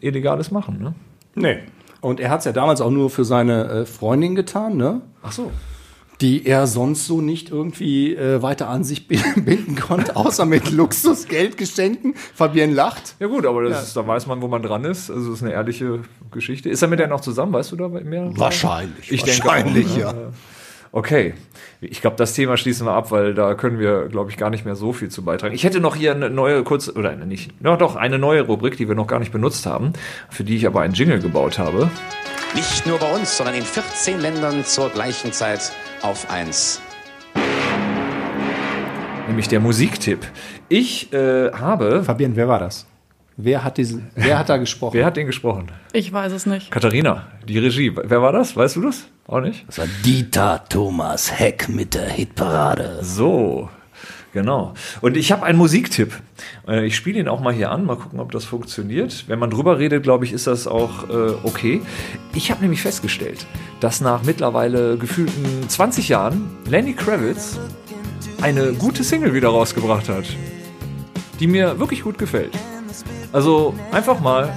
Illegales 0.00 0.50
machen. 0.50 0.80
Ne? 0.80 0.94
Nee. 1.34 1.58
Und 2.00 2.20
er 2.20 2.30
hat 2.30 2.38
es 2.40 2.44
ja 2.44 2.52
damals 2.52 2.80
auch 2.80 2.90
nur 2.90 3.10
für 3.10 3.24
seine 3.24 3.64
äh, 3.64 3.86
Freundin 3.86 4.34
getan, 4.34 4.76
ne? 4.76 5.02
Ach 5.22 5.32
so. 5.32 5.50
Die 6.20 6.46
er 6.46 6.66
sonst 6.66 7.06
so 7.06 7.20
nicht 7.20 7.50
irgendwie 7.50 8.14
äh, 8.14 8.42
weiter 8.42 8.68
an 8.68 8.84
sich 8.84 9.08
binden 9.08 9.76
konnte, 9.76 10.16
außer 10.16 10.44
mit 10.44 10.70
Luxusgeldgeschenken. 10.70 12.14
Fabienne 12.34 12.74
lacht. 12.74 13.14
Ja 13.20 13.26
gut, 13.26 13.46
aber 13.46 13.62
das 13.62 13.88
ist, 13.88 13.96
da 13.96 14.06
weiß 14.06 14.26
man, 14.26 14.42
wo 14.42 14.48
man 14.48 14.62
dran 14.62 14.84
ist. 14.84 15.10
Also 15.10 15.30
das 15.30 15.38
ist 15.38 15.42
eine 15.42 15.52
ehrliche 15.52 16.00
Geschichte. 16.30 16.68
Ist 16.68 16.82
er 16.82 16.88
mit 16.88 16.98
der 16.98 17.08
noch 17.08 17.20
zusammen? 17.20 17.52
Weißt 17.52 17.72
du 17.72 17.76
da 17.76 17.88
mehr? 17.88 18.30
Wahrscheinlich. 18.36 19.10
Ich 19.10 19.22
denke 19.22 19.44
Wahrscheinlich, 19.44 19.86
auch, 19.92 19.98
ja. 19.98 20.12
ne? 20.12 20.32
Okay. 20.92 21.34
Ich 21.80 22.00
glaube, 22.00 22.16
das 22.16 22.34
Thema 22.34 22.56
schließen 22.56 22.86
wir 22.86 22.92
ab, 22.92 23.10
weil 23.10 23.32
da 23.32 23.54
können 23.54 23.78
wir, 23.78 24.08
glaube 24.08 24.30
ich, 24.30 24.36
gar 24.36 24.50
nicht 24.50 24.64
mehr 24.64 24.74
so 24.74 24.92
viel 24.92 25.08
zu 25.08 25.24
beitragen. 25.24 25.54
Ich 25.54 25.64
hätte 25.64 25.80
noch 25.80 25.96
hier 25.96 26.14
eine 26.14 26.28
neue 26.28 26.62
kurz 26.62 26.88
oder 26.88 27.10
eine 27.10 27.26
nicht, 27.26 27.52
ja 27.64 27.76
doch 27.76 27.96
eine 27.96 28.18
neue 28.18 28.42
Rubrik, 28.42 28.76
die 28.76 28.88
wir 28.88 28.94
noch 28.94 29.06
gar 29.06 29.18
nicht 29.18 29.32
benutzt 29.32 29.64
haben, 29.66 29.92
für 30.28 30.44
die 30.44 30.56
ich 30.56 30.66
aber 30.66 30.82
einen 30.82 30.94
Jingle 30.94 31.20
gebaut 31.20 31.58
habe. 31.58 31.90
Nicht 32.54 32.86
nur 32.86 32.98
bei 32.98 33.12
uns, 33.12 33.36
sondern 33.36 33.54
in 33.54 33.62
14 33.62 34.20
Ländern 34.20 34.64
zur 34.64 34.90
gleichen 34.90 35.32
Zeit 35.32 35.72
auf 36.02 36.30
1. 36.30 36.80
nämlich 39.30 39.48
der 39.48 39.60
Musiktipp. 39.60 40.26
Ich 40.68 41.12
äh, 41.12 41.52
habe. 41.52 42.02
Fabienne, 42.02 42.36
wer 42.36 42.48
war 42.48 42.58
das? 42.58 42.86
Wer 43.36 43.64
hat, 43.64 43.78
diesen, 43.78 44.10
wer 44.14 44.38
hat 44.38 44.48
da 44.48 44.56
gesprochen? 44.66 44.94
Wer 44.94 45.06
hat 45.06 45.16
den 45.16 45.26
gesprochen? 45.26 45.70
Ich 45.92 46.12
weiß 46.12 46.32
es 46.32 46.46
nicht. 46.46 46.70
Katharina, 46.70 47.28
die 47.48 47.58
Regie. 47.58 47.94
Wer 47.94 48.20
war 48.20 48.32
das? 48.32 48.56
Weißt 48.56 48.76
du 48.76 48.82
das? 48.82 49.06
Auch 49.26 49.40
nicht? 49.40 49.66
Das 49.68 49.78
war 49.78 49.86
Dieter 50.04 50.64
Thomas 50.68 51.38
Heck 51.38 51.68
mit 51.68 51.94
der 51.94 52.08
Hitparade. 52.08 52.98
So, 53.02 53.70
genau. 54.32 54.74
Und 55.00 55.16
ich 55.16 55.32
habe 55.32 55.44
einen 55.44 55.58
Musiktipp. 55.58 56.12
Äh, 56.68 56.86
Ich 56.86 56.96
spiele 56.96 57.18
ihn 57.20 57.28
auch 57.28 57.40
mal 57.40 57.52
hier 57.52 57.70
an, 57.70 57.84
mal 57.84 57.96
gucken, 57.96 58.20
ob 58.20 58.32
das 58.32 58.44
funktioniert. 58.44 59.24
Wenn 59.28 59.38
man 59.38 59.50
drüber 59.50 59.78
redet, 59.78 60.02
glaube 60.02 60.24
ich, 60.24 60.32
ist 60.32 60.46
das 60.46 60.66
auch 60.66 61.08
äh, 61.08 61.34
okay. 61.44 61.82
Ich 62.34 62.50
habe 62.50 62.60
nämlich 62.62 62.82
festgestellt, 62.82 63.46
dass 63.80 64.00
nach 64.00 64.22
mittlerweile 64.22 64.96
gefühlten 64.96 65.68
20 65.68 66.08
Jahren 66.08 66.48
Lenny 66.68 66.92
Kravitz 66.94 67.58
eine 68.42 68.72
gute 68.72 69.04
Single 69.04 69.34
wieder 69.34 69.48
rausgebracht 69.48 70.08
hat, 70.08 70.24
die 71.40 71.46
mir 71.46 71.78
wirklich 71.78 72.02
gut 72.02 72.18
gefällt. 72.18 72.52
Also 73.32 73.74
einfach 73.92 74.20
mal 74.20 74.52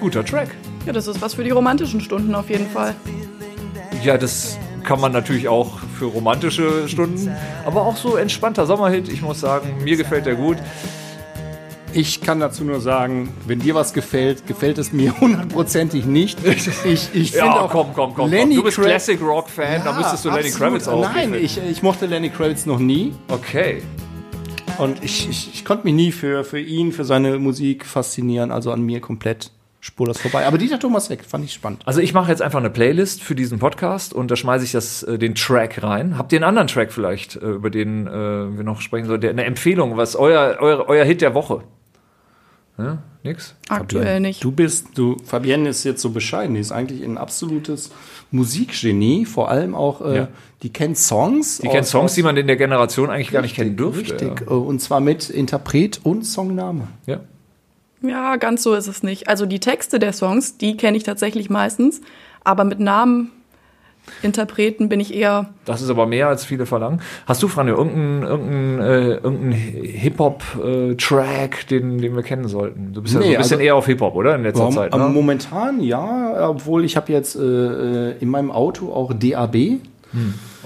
guter 0.00 0.24
Track. 0.24 0.48
Ja, 0.86 0.92
das 0.92 1.06
ist 1.08 1.20
was 1.20 1.34
für 1.34 1.42
die 1.44 1.50
romantischen 1.50 2.00
Stunden 2.00 2.34
auf 2.34 2.48
jeden 2.48 2.68
Fall. 2.68 2.94
Ja, 4.04 4.16
das 4.16 4.58
kann 4.84 5.00
man 5.00 5.10
natürlich 5.10 5.48
auch 5.48 5.80
für 5.96 6.04
romantische 6.06 6.88
Stunden, 6.88 7.30
aber 7.64 7.82
auch 7.82 7.96
so 7.96 8.16
entspannter 8.16 8.66
Sommerhit. 8.66 9.08
Ich 9.08 9.22
muss 9.22 9.40
sagen, 9.40 9.74
mir 9.82 9.96
gefällt 9.96 10.26
der 10.26 10.34
gut. 10.34 10.58
Ich 11.92 12.20
kann 12.20 12.40
dazu 12.40 12.62
nur 12.64 12.80
sagen, 12.80 13.30
wenn 13.46 13.60
dir 13.60 13.74
was 13.74 13.94
gefällt, 13.94 14.46
gefällt 14.46 14.76
es 14.76 14.92
mir 14.92 15.18
hundertprozentig 15.20 16.04
nicht. 16.04 16.38
Ich, 16.84 17.08
ich 17.14 17.30
finde 17.32 17.46
Ja, 17.46 17.60
auch 17.62 17.70
komm, 17.70 17.88
komm, 17.94 18.14
komm. 18.14 18.30
Lenny. 18.30 18.56
Du 18.56 18.62
bist 18.64 18.78
Kra- 18.78 18.84
Classic 18.84 19.20
Rock 19.22 19.48
Fan, 19.48 19.80
da 19.82 19.92
müsstest 19.94 20.24
du 20.26 20.30
Lenny. 20.30 20.50
Kravitz 20.50 20.88
auch. 20.88 21.00
Nein, 21.00 21.32
ich, 21.34 21.58
ich 21.58 21.82
mochte 21.82 22.04
Lenny 22.06 22.28
Kravitz 22.28 22.66
noch 22.66 22.78
nie. 22.78 23.14
Okay. 23.28 23.82
Und 24.76 25.02
ich, 25.02 25.26
ich, 25.30 25.54
ich 25.54 25.64
konnte 25.64 25.84
mich 25.84 25.94
nie 25.94 26.12
für, 26.12 26.44
für 26.44 26.60
ihn, 26.60 26.92
für 26.92 27.04
seine 27.04 27.38
Musik 27.38 27.86
faszinieren. 27.86 28.50
Also 28.50 28.72
an 28.72 28.82
mir 28.82 29.00
komplett 29.00 29.50
spurlos 29.86 30.18
vorbei. 30.20 30.46
Aber 30.46 30.58
Dieter 30.58 30.78
Thomas 30.80 31.08
Heck 31.08 31.24
fand 31.24 31.44
ich 31.44 31.52
spannend. 31.52 31.82
Also 31.86 32.00
ich 32.00 32.12
mache 32.12 32.30
jetzt 32.30 32.42
einfach 32.42 32.58
eine 32.58 32.70
Playlist 32.70 33.22
für 33.22 33.34
diesen 33.36 33.58
Podcast 33.60 34.12
und 34.12 34.30
da 34.30 34.36
schmeiße 34.36 34.64
ich 34.64 34.72
das, 34.72 35.02
äh, 35.04 35.16
den 35.16 35.34
Track 35.34 35.82
rein. 35.82 36.18
Habt 36.18 36.32
ihr 36.32 36.38
einen 36.38 36.44
anderen 36.44 36.66
Track 36.66 36.92
vielleicht, 36.92 37.36
äh, 37.36 37.50
über 37.50 37.70
den 37.70 38.06
äh, 38.06 38.10
wir 38.10 38.64
noch 38.64 38.80
sprechen 38.80 39.06
sollen? 39.06 39.20
Der, 39.20 39.30
eine 39.30 39.44
Empfehlung, 39.44 39.96
was 39.96 40.16
euer, 40.16 40.56
euer, 40.60 40.88
euer 40.88 41.04
Hit 41.04 41.20
der 41.20 41.34
Woche? 41.34 41.62
Ja, 42.78 42.98
nix? 43.22 43.54
Aktuell 43.68 44.20
nicht. 44.20 44.44
Du 44.44 44.50
bist, 44.50 44.88
du, 44.96 45.16
Fabienne 45.24 45.68
ist 45.70 45.84
jetzt 45.84 46.02
so 46.02 46.10
bescheiden, 46.10 46.54
die 46.56 46.60
ist 46.60 46.72
eigentlich 46.72 47.02
ein 47.02 47.16
absolutes 47.16 47.90
Musikgenie, 48.32 49.24
vor 49.24 49.48
allem 49.48 49.74
auch, 49.74 50.02
äh, 50.02 50.16
Ja. 50.16 50.28
die 50.62 50.70
kennt 50.70 50.98
Songs. 50.98 51.58
Die 51.58 51.68
kennt 51.68 51.86
Songs, 51.86 52.14
die 52.14 52.22
man 52.22 52.36
in 52.36 52.46
der 52.48 52.56
Generation 52.56 53.08
eigentlich 53.08 53.30
gar 53.30 53.40
nicht 53.42 53.54
kennen 53.54 53.76
dürfte. 53.76 54.12
Richtig, 54.20 54.42
äh, 54.42 54.52
und 54.52 54.80
zwar 54.82 55.00
mit 55.00 55.30
Interpret 55.30 56.00
und 56.02 56.26
Songname. 56.26 56.88
Ja. 57.06 57.20
Ja, 58.08 58.36
ganz 58.36 58.62
so 58.62 58.74
ist 58.74 58.86
es 58.86 59.02
nicht. 59.02 59.28
Also 59.28 59.46
die 59.46 59.60
Texte 59.60 59.98
der 59.98 60.12
Songs, 60.12 60.58
die 60.58 60.76
kenne 60.76 60.96
ich 60.96 61.02
tatsächlich 61.02 61.50
meistens, 61.50 62.00
aber 62.44 62.64
mit 62.64 62.80
Namen, 62.80 63.32
Interpreten 64.22 64.88
bin 64.88 65.00
ich 65.00 65.14
eher. 65.14 65.50
Das 65.64 65.82
ist 65.82 65.90
aber 65.90 66.06
mehr 66.06 66.28
als 66.28 66.44
viele 66.44 66.66
verlangen. 66.66 67.00
Hast 67.26 67.42
du, 67.42 67.48
Franjo, 67.48 67.76
irgendeinen 67.76 68.22
irgendein, 68.22 68.80
äh, 68.80 69.14
irgendein 69.16 69.52
Hip-Hop-Track, 69.52 71.66
den, 71.68 71.98
den 71.98 72.14
wir 72.14 72.22
kennen 72.22 72.48
sollten? 72.48 72.92
Du 72.92 73.02
bist 73.02 73.14
ja 73.14 73.20
so 73.20 73.26
ein 73.26 73.36
bisschen 73.36 73.54
also- 73.54 73.64
eher 73.64 73.74
auf 73.74 73.86
Hip-Hop, 73.86 74.14
oder? 74.14 74.36
In 74.36 74.44
letzter 74.44 74.60
Warum? 74.60 74.74
Zeit. 74.74 74.94
Ne? 74.94 75.08
Momentan 75.08 75.80
ja, 75.80 76.50
obwohl 76.50 76.84
ich 76.84 76.96
habe 76.96 77.12
jetzt 77.12 77.36
äh, 77.36 77.40
äh, 77.40 78.14
in 78.20 78.28
meinem 78.28 78.50
Auto 78.50 78.92
auch 78.92 79.12
DAB. 79.12 79.80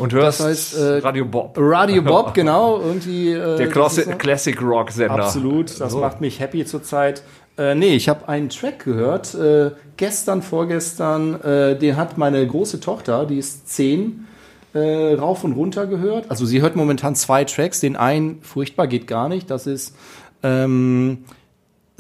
Und 0.01 0.13
hörst 0.13 0.41
das 0.41 0.47
heißt, 0.47 0.79
äh, 0.79 0.99
Radio 0.99 1.25
Bob. 1.25 1.55
Radio 1.59 2.03
Bob, 2.03 2.35
genau, 2.35 2.81
irgendwie. 2.81 3.33
Äh, 3.33 3.57
Der 3.57 3.69
Classic, 3.69 4.05
so- 4.05 4.11
Classic 4.13 4.61
Rock 4.63 4.91
Sender. 4.91 5.15
Absolut, 5.25 5.79
das 5.81 5.93
So. 5.93 5.99
macht 6.01 6.21
mich 6.21 6.41
happy 6.41 6.65
zurzeit. 6.65 7.23
Äh, 7.59 7.75
nee, 7.75 7.95
ich 7.95 8.09
habe 8.09 8.29
einen 8.29 8.49
Track 8.49 8.85
gehört, 8.85 9.35
äh, 9.35 9.71
gestern, 9.97 10.41
vorgestern, 10.43 11.41
äh, 11.43 11.77
den 11.79 11.97
hat 11.97 12.17
meine 12.17 12.47
große 12.47 12.81
Tochter, 12.81 13.27
die 13.27 13.39
ist 13.39 13.69
zehn, 13.69 14.27
äh, 14.73 15.15
rauf 15.15 15.45
und 15.45 15.53
runter 15.53 15.87
gehört. 15.87 16.31
Also 16.31 16.47
sie 16.47 16.63
hört 16.63 16.77
momentan 16.77 17.15
zwei 17.17 17.45
Tracks, 17.45 17.81
den 17.81 17.97
einen, 17.97 18.41
furchtbar, 18.43 18.87
geht 18.87 19.07
gar 19.07 19.29
nicht, 19.29 19.51
das 19.51 19.67
ist 19.67 19.95
ähm, 20.43 21.25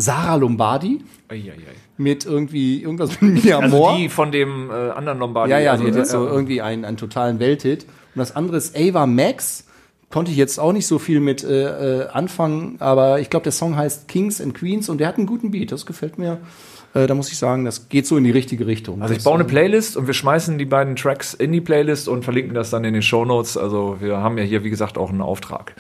Sarah 0.01 0.37
Lombardi 0.37 1.03
Eieiei. 1.29 1.55
mit 1.97 2.25
irgendwie 2.25 2.83
irgendwas 2.83 3.21
mit 3.21 3.45
Mia 3.45 3.59
Also 3.59 3.77
Moore. 3.77 3.97
die 3.99 4.09
von 4.09 4.33
dem 4.33 4.71
äh, 4.71 4.75
anderen 4.91 5.19
Lombardi. 5.19 5.51
Ja, 5.53 5.59
ja, 5.59 5.73
also, 5.73 5.85
die 5.85 5.91
hat 5.91 5.97
jetzt 5.99 6.09
äh, 6.09 6.13
so 6.13 6.27
irgendwie 6.27 6.63
einen, 6.63 6.85
einen 6.85 6.97
totalen 6.97 7.39
Welthit. 7.39 7.85
Und 7.85 8.19
das 8.19 8.35
andere 8.35 8.57
ist 8.57 8.77
Ava 8.77 9.07
Max. 9.07 9.67
Konnte 10.11 10.33
ich 10.33 10.37
jetzt 10.37 10.59
auch 10.59 10.73
nicht 10.73 10.87
so 10.89 10.99
viel 10.99 11.21
mit 11.21 11.45
äh, 11.45 12.01
äh, 12.03 12.09
anfangen, 12.09 12.77
aber 12.81 13.21
ich 13.21 13.31
glaube, 13.31 13.45
der 13.45 13.53
Song 13.53 13.77
heißt 13.77 14.09
Kings 14.09 14.41
and 14.41 14.55
Queens 14.55 14.89
und 14.89 14.99
der 14.99 15.07
hat 15.07 15.19
einen 15.19 15.27
guten 15.27 15.53
Beat. 15.53 15.71
Das 15.71 15.87
gefällt 15.87 16.19
mir. 16.19 16.39
Äh, 16.93 17.07
da 17.07 17.15
muss 17.15 17.31
ich 17.31 17.39
sagen, 17.39 17.65
das 17.65 17.89
geht 17.89 18.07
so 18.07 18.17
in 18.17 18.25
die 18.25 18.31
richtige 18.31 18.67
Richtung. 18.67 19.01
Also 19.01 19.15
ich 19.15 19.23
baue 19.23 19.35
eine 19.35 19.45
Playlist 19.45 19.97
und 19.97 20.07
wir 20.07 20.15
schmeißen 20.15 20.59
die 20.59 20.65
beiden 20.65 20.97
Tracks 20.97 21.35
in 21.35 21.53
die 21.53 21.61
Playlist 21.61 22.09
und 22.09 22.25
verlinken 22.25 22.55
das 22.55 22.71
dann 22.71 22.85
in 22.85 22.95
den 22.95 23.03
Shownotes. 23.03 23.57
Also 23.57 23.99
wir 24.01 24.19
haben 24.19 24.39
ja 24.39 24.45
hier, 24.45 24.65
wie 24.65 24.71
gesagt, 24.71 24.99
auch 24.99 25.11
einen 25.11 25.21
Auftrag. 25.21 25.75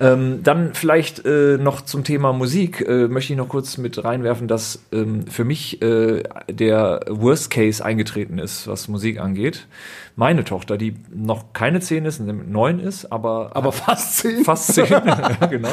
Ähm, 0.00 0.40
dann 0.44 0.74
vielleicht 0.74 1.26
äh, 1.26 1.58
noch 1.58 1.80
zum 1.80 2.04
Thema 2.04 2.32
Musik 2.32 2.80
äh, 2.80 3.08
möchte 3.08 3.32
ich 3.32 3.36
noch 3.36 3.48
kurz 3.48 3.76
mit 3.76 4.04
reinwerfen, 4.04 4.46
dass 4.46 4.80
ähm, 4.92 5.26
für 5.26 5.44
mich 5.44 5.82
äh, 5.82 6.22
der 6.48 7.00
Worst 7.08 7.50
Case 7.50 7.84
eingetreten 7.84 8.38
ist, 8.38 8.68
was 8.68 8.86
Musik 8.86 9.18
angeht. 9.20 9.66
Meine 10.14 10.44
Tochter, 10.44 10.76
die 10.76 10.94
noch 11.12 11.52
keine 11.54 11.80
zehn 11.80 12.04
ist, 12.04 12.20
neun 12.20 12.78
ist, 12.78 13.10
aber 13.10 13.50
aber 13.54 13.72
fast 13.72 14.18
zehn. 14.18 14.44
fast 14.44 14.74
zehn, 14.74 14.86
ja, 14.86 15.46
genau, 15.50 15.70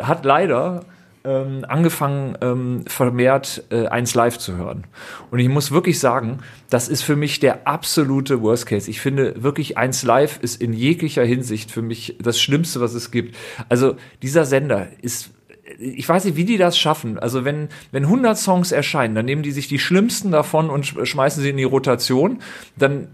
hat 0.00 0.24
leider 0.24 0.84
ähm, 1.26 1.64
angefangen, 1.68 2.38
ähm, 2.40 2.84
vermehrt 2.86 3.64
äh, 3.70 3.86
eins 3.86 4.14
live 4.14 4.38
zu 4.38 4.56
hören. 4.56 4.84
Und 5.30 5.38
ich 5.38 5.48
muss 5.48 5.72
wirklich 5.72 5.98
sagen, 5.98 6.38
das 6.70 6.88
ist 6.88 7.02
für 7.02 7.16
mich 7.16 7.40
der 7.40 7.66
absolute 7.66 8.40
Worst 8.42 8.66
Case. 8.66 8.90
Ich 8.90 9.00
finde 9.00 9.42
wirklich 9.42 9.76
eins 9.76 10.02
live 10.02 10.38
ist 10.40 10.62
in 10.62 10.72
jeglicher 10.72 11.24
Hinsicht 11.24 11.70
für 11.70 11.82
mich 11.82 12.16
das 12.20 12.40
Schlimmste, 12.40 12.80
was 12.80 12.94
es 12.94 13.10
gibt. 13.10 13.36
Also 13.68 13.96
dieser 14.22 14.44
Sender 14.44 14.88
ist 15.02 15.30
ich 15.78 16.08
weiß 16.08 16.24
nicht, 16.24 16.36
wie 16.36 16.44
die 16.44 16.58
das 16.58 16.78
schaffen. 16.78 17.18
Also 17.18 17.44
wenn, 17.44 17.68
wenn 17.92 18.04
100 18.04 18.38
Songs 18.38 18.72
erscheinen, 18.72 19.14
dann 19.14 19.24
nehmen 19.24 19.42
die 19.42 19.50
sich 19.50 19.68
die 19.68 19.78
schlimmsten 19.78 20.30
davon 20.30 20.70
und 20.70 20.84
sch- 20.84 21.04
schmeißen 21.04 21.42
sie 21.42 21.50
in 21.50 21.56
die 21.56 21.64
Rotation. 21.64 22.38
Dann, 22.76 23.08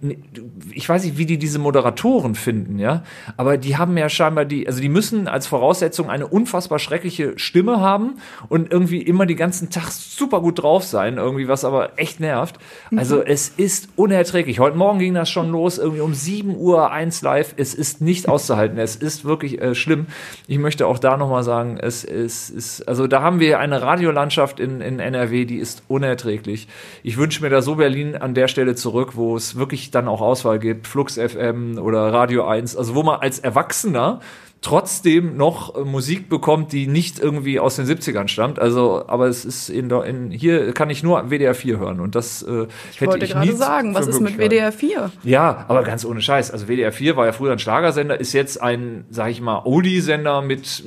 ich 0.73 0.89
weiß 0.89 1.05
nicht, 1.05 1.17
wie 1.19 1.27
die 1.27 1.39
diese 1.39 1.59
Moderatoren 1.59 2.35
finden, 2.35 2.79
ja. 2.79 3.03
Aber 3.37 3.57
die 3.57 3.77
haben 3.77 3.97
ja 3.97 4.09
scheinbar 4.09 4.45
die, 4.45 4.67
also 4.67 4.81
die 4.81 4.89
müssen 4.89 5.29
als 5.29 5.47
Voraussetzung 5.47 6.11
eine 6.11 6.27
unfassbar 6.27 6.79
schreckliche 6.79 7.39
Stimme 7.39 7.81
haben 7.81 8.15
und 8.49 8.71
irgendwie 8.71 9.01
immer 9.01 9.25
die 9.27 9.37
ganzen 9.37 9.71
Tag 9.71 9.91
super 9.91 10.41
gut 10.41 10.63
drauf 10.63 10.85
sein, 10.85 11.17
irgendwie, 11.17 11.49
was 11.49 11.65
aber 11.65 11.99
echt 11.99 12.21
nervt. 12.21 12.59
Also 12.95 13.23
es 13.23 13.49
ist 13.49 13.89
unerträglich. 13.97 14.59
Heute 14.59 14.77
Morgen 14.77 14.99
ging 14.99 15.15
das 15.15 15.31
schon 15.31 15.51
los, 15.51 15.79
irgendwie 15.79 16.01
um 16.03 16.15
7 16.15 16.55
Uhr 16.57 16.91
eins 16.91 17.23
live. 17.23 17.55
Es 17.57 17.75
ist 17.75 18.01
nicht 18.01 18.29
auszuhalten. 18.29 18.79
Es 18.79 18.97
ist 18.97 19.25
wirklich 19.25 19.61
äh, 19.61 19.75
schlimm. 19.75 20.07
Ich 20.47 20.59
möchte 20.59 20.87
auch 20.87 20.99
da 20.99 21.17
nochmal 21.17 21.43
sagen, 21.45 21.79
es 21.81 22.05
ist 22.05 22.42
ist, 22.51 22.81
ist, 22.81 22.89
also 22.89 23.07
da 23.07 23.23
haben 23.23 23.41
wir 23.41 23.59
eine 23.59 23.83
Radiolandschaft 23.83 24.61
in, 24.61 24.81
in 24.81 24.99
NRW, 24.99 25.45
die 25.45 25.59
ist 25.59 25.83
unerträglich. 25.89 26.69
Ich 27.03 27.17
wünsche 27.17 27.43
mir 27.43 27.51
da 27.51 27.63
so 27.63 27.77
Berlin 27.77 28.17
an 28.17 28.35
der 28.35 28.49
Stelle 28.49 28.75
zurück, 28.75 29.17
wo 29.17 29.37
es 29.37 29.57
wirklich 29.57 29.91
dann 29.91 30.09
auch 30.09 30.21
Auswahl 30.21 30.59
gibt, 30.59 30.87
Flux 30.87 31.15
FM 31.15 31.79
oder 31.79 32.13
Radio 32.13 32.47
1, 32.47 32.77
also 32.77 32.95
wo 32.95 33.03
man 33.03 33.21
als 33.21 33.39
Erwachsener 33.39 34.21
trotzdem 34.63 35.37
noch 35.37 35.75
äh, 35.75 35.81
Musik 35.81 36.29
bekommt, 36.29 36.73
die 36.73 36.87
nicht 36.87 37.19
irgendwie 37.19 37.59
aus 37.61 37.77
den 37.77 37.85
70ern 37.87 38.29
stammt. 38.29 38.59
Also, 38.59 39.05
aber 39.09 39.27
es 39.27 39.45
ist 39.45 39.69
in, 39.69 39.89
der- 39.89 40.05
in 40.05 40.31
hier 40.31 40.73
kann 40.73 40.89
ich 40.89 41.03
nur 41.03 41.31
WDR 41.31 41.55
4 41.55 41.79
hören 41.79 42.01
und 42.01 42.15
das 42.15 42.43
äh, 42.43 42.67
Ich 42.93 43.01
hätte 43.01 43.11
wollte 43.11 43.25
ich 43.27 43.33
gerade 43.33 43.53
sagen, 43.57 43.95
was 43.95 44.07
ist 44.07 44.21
mit. 44.21 44.39
WDR 44.39 44.73
4? 44.73 45.11
Ja, 45.25 45.65
aber 45.69 45.83
ganz 45.83 46.05
ohne 46.05 46.21
Scheiß. 46.23 46.51
Also 46.53 46.69
WDR 46.69 46.93
4 46.93 47.17
war 47.17 47.27
ja 47.27 47.33
früher 47.33 47.53
ein 47.53 47.59
Schlagersender, 47.59 48.19
ist 48.19 48.33
jetzt 48.33 48.63
ein, 48.63 49.05
sag 49.11 49.31
ich 49.31 49.41
mal, 49.41 49.63
Oldie-Sender 49.65 50.43
mit 50.43 50.85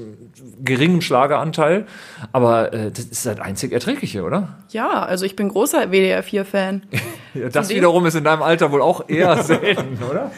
geringem 0.64 1.02
Schlageranteil. 1.02 1.86
Aber 2.32 2.74
äh, 2.74 2.92
das 2.92 3.06
ist 3.06 3.26
das 3.26 3.40
einzig 3.40 3.74
Erträgliche, 3.74 4.24
oder? 4.24 4.58
Ja, 4.70 5.04
also 5.04 5.26
ich 5.26 5.36
bin 5.36 5.50
großer 5.50 5.92
WDR 5.92 6.24
4-Fan. 6.24 6.84
Ja, 7.36 7.50
das 7.50 7.68
wiederum 7.68 8.06
ist 8.06 8.16
in 8.16 8.24
deinem 8.24 8.42
Alter 8.42 8.72
wohl 8.72 8.82
auch 8.82 9.10
eher 9.10 9.36
selten, 9.44 10.00
oder? 10.10 10.32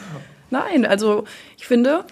Nein, 0.49 0.83
also 0.83 1.25
ich 1.55 1.67
finde, 1.67 2.05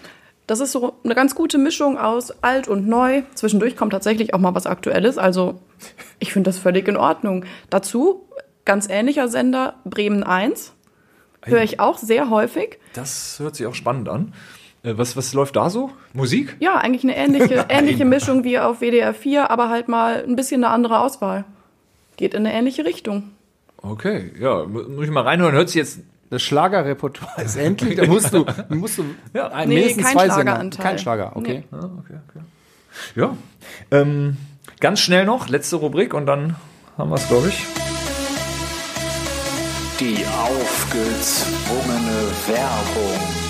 das 0.46 0.60
ist 0.60 0.72
so 0.72 0.94
eine 1.04 1.14
ganz 1.14 1.34
gute 1.34 1.58
Mischung 1.58 1.98
aus 1.98 2.30
alt 2.42 2.68
und 2.68 2.86
neu. 2.86 3.22
Zwischendurch 3.34 3.76
kommt 3.76 3.92
tatsächlich 3.92 4.32
auch 4.34 4.38
mal 4.38 4.54
was 4.54 4.66
Aktuelles. 4.66 5.18
Also 5.18 5.60
ich 6.18 6.32
finde 6.32 6.48
das 6.48 6.58
völlig 6.58 6.86
in 6.88 6.96
Ordnung. 6.96 7.44
Dazu 7.70 8.22
ganz 8.64 8.88
ähnlicher 8.88 9.28
Sender 9.28 9.74
Bremen 9.84 10.22
1. 10.22 10.72
Höre 11.44 11.62
ich 11.62 11.78
auch 11.80 11.98
sehr 11.98 12.30
häufig. 12.30 12.78
Das 12.94 13.38
hört 13.38 13.54
sich 13.56 13.66
auch 13.66 13.74
spannend 13.74 14.08
an. 14.08 14.32
Äh, 14.82 14.98
Was, 14.98 15.16
was 15.16 15.32
läuft 15.32 15.54
da 15.56 15.70
so? 15.70 15.90
Musik? 16.12 16.56
Ja, 16.58 16.76
eigentlich 16.76 17.04
eine 17.04 17.16
ähnliche, 17.16 17.66
ähnliche 17.68 18.04
Mischung 18.04 18.42
wie 18.44 18.58
auf 18.58 18.80
WDR 18.80 19.14
4, 19.14 19.50
aber 19.50 19.68
halt 19.68 19.88
mal 19.88 20.24
ein 20.26 20.34
bisschen 20.36 20.64
eine 20.64 20.72
andere 20.72 20.98
Auswahl. 21.00 21.44
Geht 22.16 22.34
in 22.34 22.44
eine 22.46 22.52
ähnliche 22.54 22.84
Richtung. 22.84 23.30
Okay, 23.82 24.32
ja, 24.40 24.64
mu- 24.64 24.88
muss 24.88 25.04
ich 25.04 25.10
mal 25.10 25.20
reinhören. 25.22 25.54
Hört 25.54 25.68
sich 25.68 25.76
jetzt 25.76 26.00
Das 26.30 26.42
Schlagerrepertoire 26.42 27.42
ist 27.44 27.56
endlich. 27.56 27.96
Da 27.96 28.06
musst 28.06 28.32
du, 28.32 28.44
musst 28.68 28.98
du 28.98 29.04
Ja. 29.32 29.48
ein- 29.48 29.68
Nee, 29.68 29.76
mindestens 29.76 30.04
kein 30.04 30.12
zwei. 30.14 30.24
Schlageranteil. 30.26 30.82
Kein 30.84 30.98
Schlager, 30.98 31.36
okay. 31.36 31.64
Ja. 33.14 33.36
Ähm, 33.90 34.36
ganz 34.80 35.00
schnell 35.00 35.24
noch, 35.24 35.48
letzte 35.48 35.76
Rubrik 35.76 36.14
und 36.14 36.26
dann 36.26 36.56
haben 36.98 37.10
wir 37.10 37.16
es, 37.16 37.28
glaube 37.28 37.48
ich. 37.48 37.64
Die 40.00 40.24
aufgezwungene 40.26 42.30
Werbung. 42.48 43.45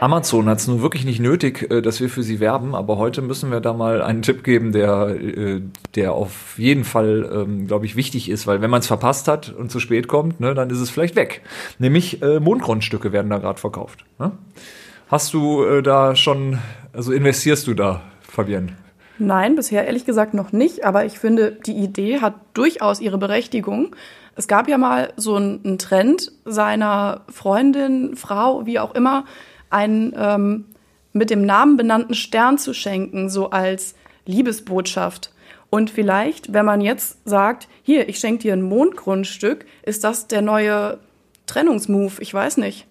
Amazon 0.00 0.48
hat 0.48 0.58
es 0.58 0.66
nun 0.66 0.80
wirklich 0.80 1.04
nicht 1.04 1.20
nötig, 1.20 1.70
äh, 1.70 1.82
dass 1.82 2.00
wir 2.00 2.08
für 2.08 2.22
sie 2.22 2.40
werben, 2.40 2.74
aber 2.74 2.96
heute 2.96 3.20
müssen 3.20 3.50
wir 3.50 3.60
da 3.60 3.74
mal 3.74 4.00
einen 4.00 4.22
Tipp 4.22 4.42
geben, 4.44 4.72
der, 4.72 5.08
äh, 5.08 5.60
der 5.94 6.14
auf 6.14 6.58
jeden 6.58 6.84
Fall, 6.84 7.28
ähm, 7.30 7.66
glaube 7.66 7.84
ich, 7.84 7.96
wichtig 7.96 8.30
ist, 8.30 8.46
weil 8.46 8.62
wenn 8.62 8.70
man 8.70 8.80
es 8.80 8.86
verpasst 8.86 9.28
hat 9.28 9.52
und 9.52 9.70
zu 9.70 9.78
spät 9.78 10.08
kommt, 10.08 10.40
ne, 10.40 10.54
dann 10.54 10.70
ist 10.70 10.80
es 10.80 10.88
vielleicht 10.88 11.16
weg. 11.16 11.42
Nämlich 11.78 12.22
äh, 12.22 12.40
Mondgrundstücke 12.40 13.12
werden 13.12 13.28
da 13.28 13.36
gerade 13.36 13.60
verkauft. 13.60 14.06
Ne? 14.18 14.32
Hast 15.08 15.34
du 15.34 15.64
äh, 15.64 15.82
da 15.82 16.16
schon, 16.16 16.58
also 16.94 17.12
investierst 17.12 17.66
du 17.66 17.74
da, 17.74 18.00
Fabienne? 18.22 18.76
Nein, 19.18 19.54
bisher 19.54 19.86
ehrlich 19.86 20.06
gesagt 20.06 20.32
noch 20.32 20.50
nicht, 20.50 20.86
aber 20.86 21.04
ich 21.04 21.18
finde, 21.18 21.52
die 21.66 21.76
Idee 21.76 22.22
hat 22.22 22.36
durchaus 22.54 23.02
ihre 23.02 23.18
Berechtigung. 23.18 23.94
Es 24.34 24.48
gab 24.48 24.66
ja 24.66 24.78
mal 24.78 25.12
so 25.16 25.36
einen 25.36 25.60
einen 25.62 25.78
Trend 25.78 26.32
seiner 26.46 27.20
Freundin, 27.28 28.16
Frau, 28.16 28.64
wie 28.64 28.78
auch 28.78 28.94
immer, 28.94 29.26
einen 29.70 30.12
ähm, 30.16 30.64
mit 31.12 31.30
dem 31.30 31.44
Namen 31.44 31.76
benannten 31.76 32.14
Stern 32.14 32.58
zu 32.58 32.74
schenken, 32.74 33.30
so 33.30 33.50
als 33.50 33.94
Liebesbotschaft. 34.26 35.32
Und 35.70 35.90
vielleicht, 35.90 36.52
wenn 36.52 36.64
man 36.64 36.80
jetzt 36.80 37.18
sagt, 37.24 37.68
hier, 37.82 38.08
ich 38.08 38.18
schenke 38.18 38.42
dir 38.42 38.52
ein 38.52 38.62
Mondgrundstück, 38.62 39.66
ist 39.82 40.04
das 40.04 40.26
der 40.26 40.42
neue 40.42 40.98
Trennungsmove? 41.46 42.20
Ich 42.20 42.34
weiß 42.34 42.56
nicht. 42.58 42.86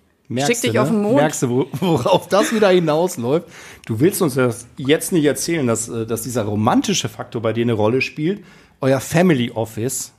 Schick 0.46 0.62
dich 0.62 0.74
du, 0.74 0.82
auf 0.82 0.90
den 0.90 0.98
ne? 0.98 1.04
Mond. 1.04 1.16
Merkst 1.16 1.42
du, 1.44 1.50
wo- 1.50 1.68
worauf 1.80 2.28
das 2.28 2.54
wieder 2.54 2.70
hinausläuft? 2.70 3.48
Du 3.88 4.00
willst 4.00 4.22
uns 4.22 4.36
das 4.36 4.68
jetzt 4.78 5.12
nicht 5.12 5.26
erzählen, 5.26 5.66
dass, 5.66 5.90
äh, 5.90 6.06
dass 6.06 6.22
dieser 6.22 6.44
romantische 6.44 7.10
Faktor 7.10 7.42
bei 7.42 7.52
dir 7.52 7.64
eine 7.64 7.74
Rolle 7.74 8.02
spielt. 8.02 8.44
Euer 8.80 9.00
Family 9.00 9.52
Office, 9.52 10.14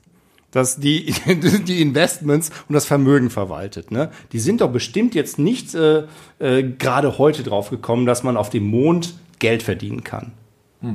das 0.51 0.76
die, 0.78 1.14
die 1.66 1.80
Investments 1.82 2.51
und 2.68 2.74
das 2.74 2.86
Vermögen 2.86 3.30
verwaltet. 3.30 3.90
Ne? 3.90 4.11
Die 4.32 4.38
sind 4.38 4.61
doch 4.61 4.70
bestimmt 4.70 5.14
jetzt 5.14 5.38
nicht 5.38 5.74
äh, 5.74 6.05
äh, 6.38 6.62
gerade 6.62 7.18
heute 7.18 7.42
drauf 7.42 7.70
gekommen, 7.70 8.07
dass 8.07 8.22
man 8.22 8.36
auf 8.36 8.51
dem 8.51 8.64
Mond 8.64 9.14
Geld 9.38 9.62
verdienen 9.62 10.05
kann. 10.05 10.32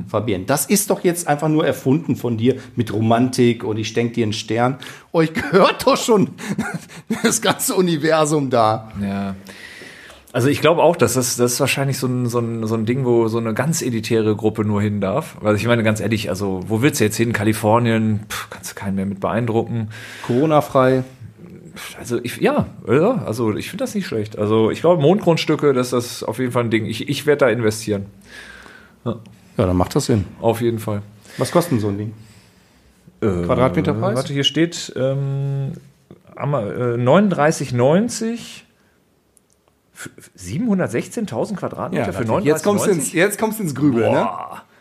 Fabian, 0.08 0.46
das 0.46 0.66
ist 0.66 0.90
doch 0.90 1.04
jetzt 1.04 1.28
einfach 1.28 1.48
nur 1.48 1.64
erfunden 1.64 2.16
von 2.16 2.36
dir 2.36 2.56
mit 2.74 2.92
Romantik 2.92 3.62
und 3.62 3.76
ich 3.76 3.92
denk 3.92 4.14
dir 4.14 4.24
einen 4.24 4.32
Stern. 4.32 4.78
Euch 5.12 5.32
gehört 5.32 5.86
doch 5.86 5.96
schon 5.96 6.30
das 7.22 7.40
ganze 7.40 7.76
Universum 7.76 8.50
da. 8.50 8.92
Ja. 9.00 9.36
Also 10.36 10.48
ich 10.48 10.60
glaube 10.60 10.82
auch, 10.82 10.96
dass 10.96 11.14
das, 11.14 11.36
das 11.36 11.54
ist 11.54 11.60
wahrscheinlich 11.60 11.96
so 11.96 12.06
ein, 12.06 12.26
so, 12.26 12.40
ein, 12.40 12.66
so 12.66 12.74
ein 12.74 12.84
Ding, 12.84 13.06
wo 13.06 13.26
so 13.26 13.38
eine 13.38 13.54
ganz 13.54 13.80
elitäre 13.80 14.36
Gruppe 14.36 14.66
nur 14.66 14.82
hin 14.82 15.00
darf. 15.00 15.36
Weil 15.40 15.56
ich 15.56 15.66
meine, 15.66 15.82
ganz 15.82 15.98
ehrlich, 15.98 16.28
also 16.28 16.60
wo 16.66 16.82
willst 16.82 17.00
du 17.00 17.04
jetzt 17.04 17.16
hin? 17.16 17.32
Kalifornien, 17.32 18.20
Puh, 18.28 18.48
kannst 18.50 18.70
du 18.70 18.74
keinen 18.74 18.96
mehr 18.96 19.06
mit 19.06 19.18
beeindrucken. 19.18 19.88
Corona-frei. 20.26 21.04
Also 21.98 22.20
ich, 22.22 22.36
ja? 22.36 22.66
Also 22.86 23.56
ich 23.56 23.70
finde 23.70 23.84
das 23.84 23.94
nicht 23.94 24.06
schlecht. 24.06 24.36
Also 24.38 24.70
ich 24.70 24.82
glaube, 24.82 25.00
Mondgrundstücke, 25.00 25.72
das 25.72 25.94
ist 25.94 26.20
das 26.20 26.22
auf 26.22 26.38
jeden 26.38 26.52
Fall 26.52 26.64
ein 26.64 26.70
Ding. 26.70 26.84
Ich, 26.84 27.08
ich 27.08 27.24
werde 27.24 27.46
da 27.46 27.48
investieren. 27.48 28.04
Ja, 29.06 29.16
dann 29.56 29.76
macht 29.76 29.96
das 29.96 30.04
Sinn. 30.04 30.26
Auf 30.42 30.60
jeden 30.60 30.80
Fall. 30.80 31.00
Was 31.38 31.50
kostet 31.50 31.72
denn 31.72 31.80
so 31.80 31.88
ein 31.88 31.96
Ding? 31.96 32.12
Quadratmeterpreis? 33.20 34.16
Warte, 34.16 34.34
hier 34.34 34.44
steht 34.44 34.92
ähm, 34.96 35.72
Ama- 36.34 36.66
äh, 36.66 36.96
39,90 36.98 38.36
für 38.36 38.65
716.000 40.36 41.56
Quadratmeter 41.56 42.12
für 42.12 42.24
39,90? 42.24 42.42
jetzt 42.44 42.64
kommst 42.64 42.86
du 42.86 42.90
ins, 42.90 43.12
jetzt 43.12 43.38
kommst 43.38 43.58
du 43.58 43.62
ins 43.64 43.74
Grübeln, 43.74 44.12
ne? 44.12 44.28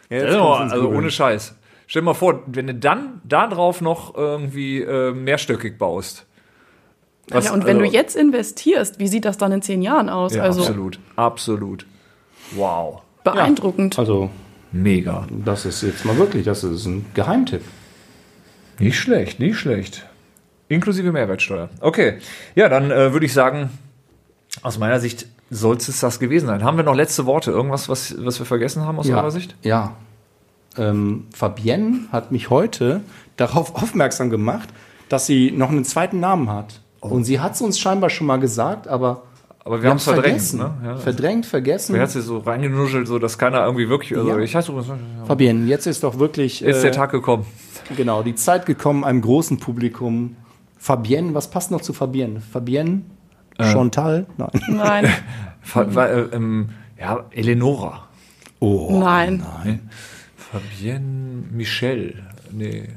Jetzt 0.09 0.35
aber- 0.35 0.57
du 0.57 0.63
ins 0.63 0.71
also 0.71 0.83
Grübeln. 0.83 0.97
ohne 0.99 1.11
Scheiß. 1.11 1.55
Stell 1.87 2.01
dir 2.01 2.05
mal 2.05 2.13
vor, 2.13 2.41
wenn 2.47 2.67
du 2.67 2.73
dann 2.75 3.21
da 3.23 3.47
drauf 3.47 3.81
noch 3.81 4.15
irgendwie 4.15 4.81
äh, 4.81 5.11
mehrstöckig 5.13 5.77
baust. 5.77 6.25
Was- 7.29 7.45
ja, 7.45 7.53
und 7.53 7.65
wenn 7.65 7.77
also- 7.77 7.89
du 7.89 7.97
jetzt 7.97 8.15
investierst, 8.15 8.99
wie 8.99 9.07
sieht 9.07 9.25
das 9.25 9.37
dann 9.37 9.51
in 9.51 9.61
zehn 9.61 9.81
Jahren 9.81 10.09
aus? 10.09 10.35
Ja, 10.35 10.43
also 10.43 10.61
absolut. 10.61 10.99
Absolut. 11.15 11.85
Wow. 12.51 13.01
beeindruckend. 13.23 13.97
Also, 13.97 14.29
Mega. 14.71 15.25
das 15.43 15.65
ist 15.65 15.81
jetzt 15.81 16.05
mal 16.05 16.15
wirklich, 16.17 16.45
das 16.45 16.63
ist 16.63 16.85
ein 16.85 17.05
Geheimtipp. 17.15 17.63
Nicht 18.77 18.99
schlecht, 18.99 19.39
nicht 19.39 19.57
schlecht. 19.57 20.05
Inklusive 20.67 21.11
Mehrwertsteuer. 21.11 21.69
Okay. 21.79 22.17
Ja, 22.55 22.69
dann 22.69 22.91
äh, 22.91 23.13
würde 23.13 23.25
ich 23.25 23.33
sagen, 23.33 23.69
aus 24.63 24.77
meiner 24.77 24.99
Sicht 24.99 25.27
soll 25.49 25.77
es 25.77 25.99
das 25.99 26.19
gewesen 26.19 26.47
sein. 26.47 26.63
Haben 26.63 26.77
wir 26.77 26.83
noch 26.83 26.95
letzte 26.95 27.25
Worte? 27.25 27.51
Irgendwas, 27.51 27.87
was, 27.89 28.15
was 28.23 28.39
wir 28.39 28.45
vergessen 28.45 28.83
haben 28.83 28.97
aus 28.99 29.09
eurer 29.09 29.31
Sicht? 29.31 29.55
Ja. 29.61 29.93
Ähm, 30.77 31.27
Fabienne 31.33 32.01
hat 32.11 32.31
mich 32.31 32.49
heute 32.49 33.01
darauf 33.37 33.75
aufmerksam 33.81 34.29
gemacht, 34.29 34.69
dass 35.09 35.25
sie 35.25 35.51
noch 35.51 35.69
einen 35.69 35.85
zweiten 35.85 36.19
Namen 36.19 36.49
hat. 36.49 36.81
Und 36.99 37.23
sie 37.23 37.39
hat 37.39 37.53
es 37.53 37.61
uns 37.61 37.77
scheinbar 37.79 38.09
schon 38.09 38.25
mal 38.27 38.37
gesagt, 38.39 38.87
aber 38.87 39.23
Aber 39.63 39.83
wir 39.83 39.89
haben 39.91 39.97
es 39.97 40.03
verdrängt. 40.05 40.25
vergessen. 40.41 40.59
Ne? 40.59 40.73
Ja. 40.83 40.95
Verdrängt, 40.97 41.45
vergessen. 41.45 41.95
Er 41.95 42.01
hat 42.01 42.09
sich 42.11 42.23
so 42.23 42.39
reingenuschelt, 42.39 43.07
so 43.07 43.19
dass 43.19 43.37
keiner 43.37 43.63
irgendwie 43.63 43.87
wirklich. 43.89 44.17
Also 44.17 44.27
Ja. 44.29 44.39
ich 44.39 44.55
heiße 44.55 44.71
übrigens. 44.71 44.91
Fabienne, 45.27 45.67
jetzt 45.67 45.85
ist 45.85 46.03
doch 46.03 46.17
wirklich 46.17 46.63
Ist 46.63 46.77
äh, 46.79 46.81
der 46.81 46.91
Tag 46.93 47.11
gekommen. 47.11 47.45
genau 47.95 48.23
die 48.23 48.33
Zeit 48.35 48.65
gekommen, 48.65 49.03
einem 49.03 49.21
großen 49.21 49.59
Publikum. 49.59 50.35
Fabienne, 50.79 51.33
was 51.35 51.49
passt 51.51 51.69
noch 51.71 51.81
zu 51.81 51.93
Fabienne? 51.93 52.41
Fabienne? 52.41 53.01
Äh. 53.57 53.71
Chantal? 53.71 54.25
Nein. 54.37 54.49
Nein, 54.67 55.05
äh, 55.97 56.19
ähm, 56.35 56.69
ja, 56.99 57.25
Eleonora. 57.31 58.07
Oh. 58.59 58.99
nein. 58.99 59.43
Fabienne 60.35 61.43
Michel. 61.51 62.23
Nee. 62.51 62.89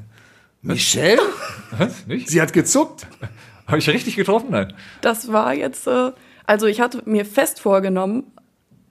Michelle? 0.62 1.20
Was? 1.78 2.06
Nicht? 2.06 2.28
Sie 2.28 2.40
hat 2.40 2.52
gezuckt. 2.52 3.06
Habe 3.66 3.78
ich 3.78 3.88
richtig 3.88 4.16
getroffen? 4.16 4.48
Nein. 4.50 4.72
Das 5.00 5.32
war 5.32 5.52
jetzt, 5.54 5.86
äh, 5.86 6.12
also 6.46 6.66
ich 6.66 6.80
hatte 6.80 7.02
mir 7.04 7.26
fest 7.26 7.60
vorgenommen, 7.60 8.24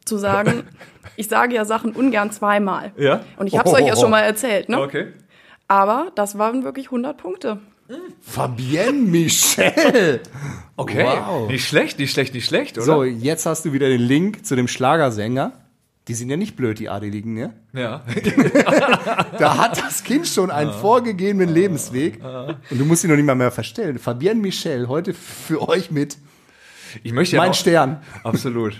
zu 0.05 0.18
sagen, 0.18 0.63
ich 1.15 1.28
sage 1.28 1.55
ja 1.55 1.65
Sachen 1.65 1.93
ungern 1.93 2.32
zweimal. 2.32 2.91
Ja? 2.95 3.22
Und 3.38 3.47
ich 3.47 3.57
habe 3.57 3.68
es 3.68 3.76
euch 3.76 3.88
ja 3.88 3.95
schon 3.95 4.11
mal 4.11 4.22
erzählt, 4.22 4.70
ne? 4.70 4.80
Okay. 4.80 5.07
Aber 5.68 6.11
das 6.15 6.38
waren 6.38 6.63
wirklich 6.63 6.88
100 6.88 7.18
Punkte. 7.18 7.59
Fabienne 8.21 8.99
Michel. 8.99 10.21
Okay. 10.79 11.05
Wow. 11.05 11.49
Nicht 11.49 11.67
schlecht, 11.67 11.97
nicht 11.97 12.11
schlecht, 12.11 12.35
nicht 12.35 12.45
schlecht, 12.45 12.77
oder? 12.77 12.85
So, 12.85 13.03
jetzt 13.03 13.47
hast 13.47 13.65
du 13.65 13.73
wieder 13.73 13.89
den 13.89 13.99
Link 13.99 14.45
zu 14.45 14.55
dem 14.55 14.67
Schlagersänger. 14.67 15.53
Die 16.07 16.13
sind 16.13 16.29
ja 16.29 16.38
nicht 16.38 16.55
blöd, 16.55 16.77
die 16.77 16.88
Adeligen, 16.88 17.33
ne? 17.33 17.55
Ja. 17.73 18.03
Da 19.39 19.57
hat 19.57 19.81
das 19.81 20.03
Kind 20.03 20.27
schon 20.27 20.51
einen 20.51 20.71
vorgegebenen 20.71 21.49
Lebensweg. 21.49 22.23
Und 22.69 22.77
du 22.77 22.85
musst 22.85 23.03
ihn 23.03 23.09
noch 23.09 23.17
nicht 23.17 23.25
mal 23.25 23.33
mehr 23.33 23.49
verstellen. 23.49 23.97
Fabienne 23.97 24.39
Michel, 24.39 24.88
heute 24.88 25.15
für 25.15 25.67
euch 25.67 25.89
mit 25.89 26.17
Ich 27.03 27.13
möchte 27.13 27.35
ja 27.35 27.41
Mein 27.41 27.49
noch, 27.49 27.55
Stern. 27.55 27.97
Absolut. 28.23 28.77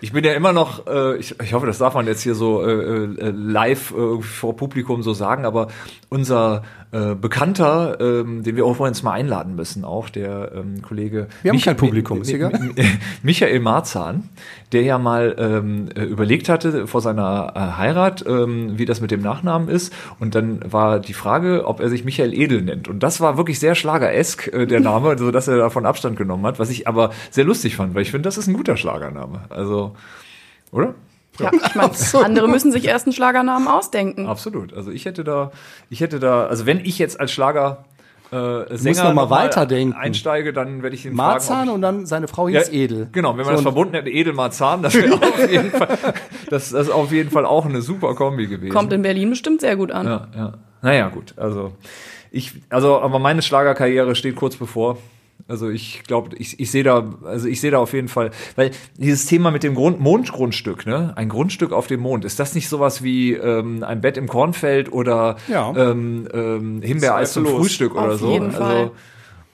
Ich 0.00 0.12
bin 0.12 0.24
ja 0.24 0.32
immer 0.32 0.52
noch, 0.52 0.86
äh, 0.86 1.16
ich, 1.16 1.38
ich 1.40 1.52
hoffe, 1.52 1.66
das 1.66 1.78
darf 1.78 1.94
man 1.94 2.06
jetzt 2.06 2.22
hier 2.22 2.34
so 2.34 2.64
äh, 2.64 2.70
äh, 2.70 3.30
live 3.30 3.92
äh, 3.92 4.22
vor 4.22 4.56
Publikum 4.56 5.02
so 5.02 5.12
sagen, 5.12 5.44
aber 5.44 5.68
unser 6.08 6.62
äh, 6.92 7.14
Bekannter, 7.14 7.98
ähm, 8.00 8.42
den 8.42 8.56
wir 8.56 8.66
auch 8.66 8.74
übrigens 8.74 9.04
mal 9.04 9.12
einladen 9.12 9.54
müssen, 9.54 9.84
auch 9.84 10.08
der 10.08 10.50
ähm, 10.56 10.82
Kollege 10.82 11.28
Wir 11.42 11.52
haben 11.52 11.60
kein 11.60 11.76
Publikum, 11.76 12.22
ist 12.22 12.32
egal. 12.32 12.52
Michael 13.22 13.60
Marzahn, 13.60 14.28
der 14.72 14.82
ja 14.82 14.98
mal 14.98 15.36
ähm, 15.38 15.88
äh, 15.94 16.02
überlegt 16.02 16.48
hatte 16.48 16.88
vor 16.88 17.00
seiner 17.00 17.52
äh, 17.54 17.78
Heirat, 17.78 18.24
ähm, 18.26 18.76
wie 18.76 18.86
das 18.86 19.00
mit 19.00 19.12
dem 19.12 19.22
Nachnamen 19.22 19.68
ist. 19.68 19.92
Und 20.18 20.34
dann 20.34 20.60
war 20.72 20.98
die 20.98 21.12
Frage, 21.12 21.64
ob 21.66 21.78
er 21.78 21.88
sich 21.88 22.04
Michael 22.04 22.34
Edel 22.34 22.62
nennt. 22.62 22.88
Und 22.88 23.04
das 23.04 23.20
war 23.20 23.36
wirklich 23.36 23.60
sehr 23.60 23.76
schlageresk, 23.76 24.48
äh, 24.52 24.66
der 24.66 24.80
Name, 24.80 25.16
so 25.18 25.30
dass 25.30 25.46
er 25.46 25.58
davon 25.58 25.86
Abstand 25.86 26.16
genommen 26.16 26.44
hat, 26.44 26.58
was 26.58 26.70
ich 26.70 26.88
aber 26.88 27.10
sehr 27.30 27.44
lustig 27.44 27.59
fand, 27.68 27.94
weil 27.94 28.02
ich 28.02 28.10
finde, 28.10 28.26
das 28.26 28.38
ist 28.38 28.46
ein 28.46 28.54
guter 28.54 28.76
Schlagername. 28.76 29.42
Also, 29.48 29.94
oder? 30.72 30.94
Ja, 31.38 31.50
ich 31.52 31.74
meine, 31.74 31.92
andere 32.24 32.48
müssen 32.48 32.72
sich 32.72 32.86
erst 32.86 33.06
einen 33.06 33.12
Schlagernamen 33.12 33.68
ausdenken. 33.68 34.26
Absolut. 34.26 34.74
Also 34.74 34.90
ich 34.90 35.04
hätte 35.04 35.24
da, 35.24 35.52
ich 35.88 36.00
hätte 36.00 36.18
da, 36.20 36.46
also 36.46 36.66
wenn 36.66 36.80
ich 36.80 36.98
jetzt 36.98 37.18
als 37.18 37.32
Schlager 37.32 37.84
äh, 38.30 38.76
Sänger 38.76 39.04
noch 39.04 39.14
mal 39.14 39.22
noch 39.22 39.28
mal 39.28 39.30
weiterdenken. 39.30 39.94
einsteige, 39.94 40.52
dann 40.52 40.82
werde 40.82 40.94
ich 40.94 41.04
ihn 41.04 41.14
Marzahn 41.14 41.56
fragen, 41.56 41.68
ob 41.70 41.74
und 41.76 41.82
dann 41.82 42.06
seine 42.06 42.28
Frau 42.28 42.48
ich, 42.48 42.56
hieß 42.56 42.68
Edel. 42.68 43.08
Genau, 43.12 43.30
wenn 43.30 43.38
man 43.38 43.46
So, 43.46 43.50
das 43.50 43.58
und 43.60 43.64
verbunden 43.64 43.94
hätte, 43.94 44.10
Edel 44.10 44.34
Marzahn, 44.34 44.82
das 44.82 44.94
wäre 44.94 45.14
auf 45.22 45.50
jeden 45.50 45.70
Fall, 45.70 45.88
das, 46.48 46.70
das 46.70 46.86
ist 46.86 46.90
auf 46.90 47.10
jeden 47.10 47.30
Fall 47.30 47.44
auch 47.44 47.64
eine 47.64 47.82
super 47.82 48.14
Kombi 48.14 48.46
gewesen. 48.46 48.72
Kommt 48.72 48.92
in 48.92 49.02
Berlin 49.02 49.30
bestimmt 49.30 49.60
sehr 49.60 49.76
gut 49.76 49.90
an. 49.90 50.06
ja, 50.06 50.28
ja. 50.36 50.52
Naja, 50.82 51.08
gut. 51.08 51.34
Also 51.36 51.72
ich, 52.30 52.52
also, 52.70 53.00
aber 53.00 53.18
meine 53.18 53.42
Schlagerkarriere 53.42 54.14
steht 54.14 54.36
kurz 54.36 54.56
bevor. 54.56 54.98
Also 55.48 55.68
ich 55.70 56.02
glaube, 56.06 56.36
ich, 56.36 56.60
ich 56.60 56.70
sehe 56.70 56.82
da, 56.84 57.14
also 57.24 57.48
ich 57.48 57.60
sehe 57.60 57.70
da 57.70 57.78
auf 57.78 57.92
jeden 57.92 58.08
Fall, 58.08 58.30
weil 58.56 58.70
dieses 58.96 59.26
Thema 59.26 59.50
mit 59.50 59.62
dem 59.62 59.74
Grund, 59.74 60.00
Mondgrundstück, 60.00 60.86
ne, 60.86 61.12
ein 61.16 61.28
Grundstück 61.28 61.72
auf 61.72 61.86
dem 61.86 62.00
Mond, 62.00 62.24
ist 62.24 62.38
das 62.40 62.54
nicht 62.54 62.68
sowas 62.68 63.02
wie 63.02 63.32
ähm, 63.34 63.82
ein 63.82 64.00
Bett 64.00 64.16
im 64.16 64.28
Kornfeld 64.28 64.92
oder 64.92 65.36
Ja. 65.48 65.72
ähm, 65.76 66.28
ähm, 66.32 66.82
Himbeereis 66.82 67.32
zum. 67.32 67.46
Frühstück 67.46 67.94
oder 67.94 68.12
Auf 68.14 68.20
so? 68.20 68.30
jeden 68.32 68.52
Fall. 68.52 68.76
Also 68.76 68.92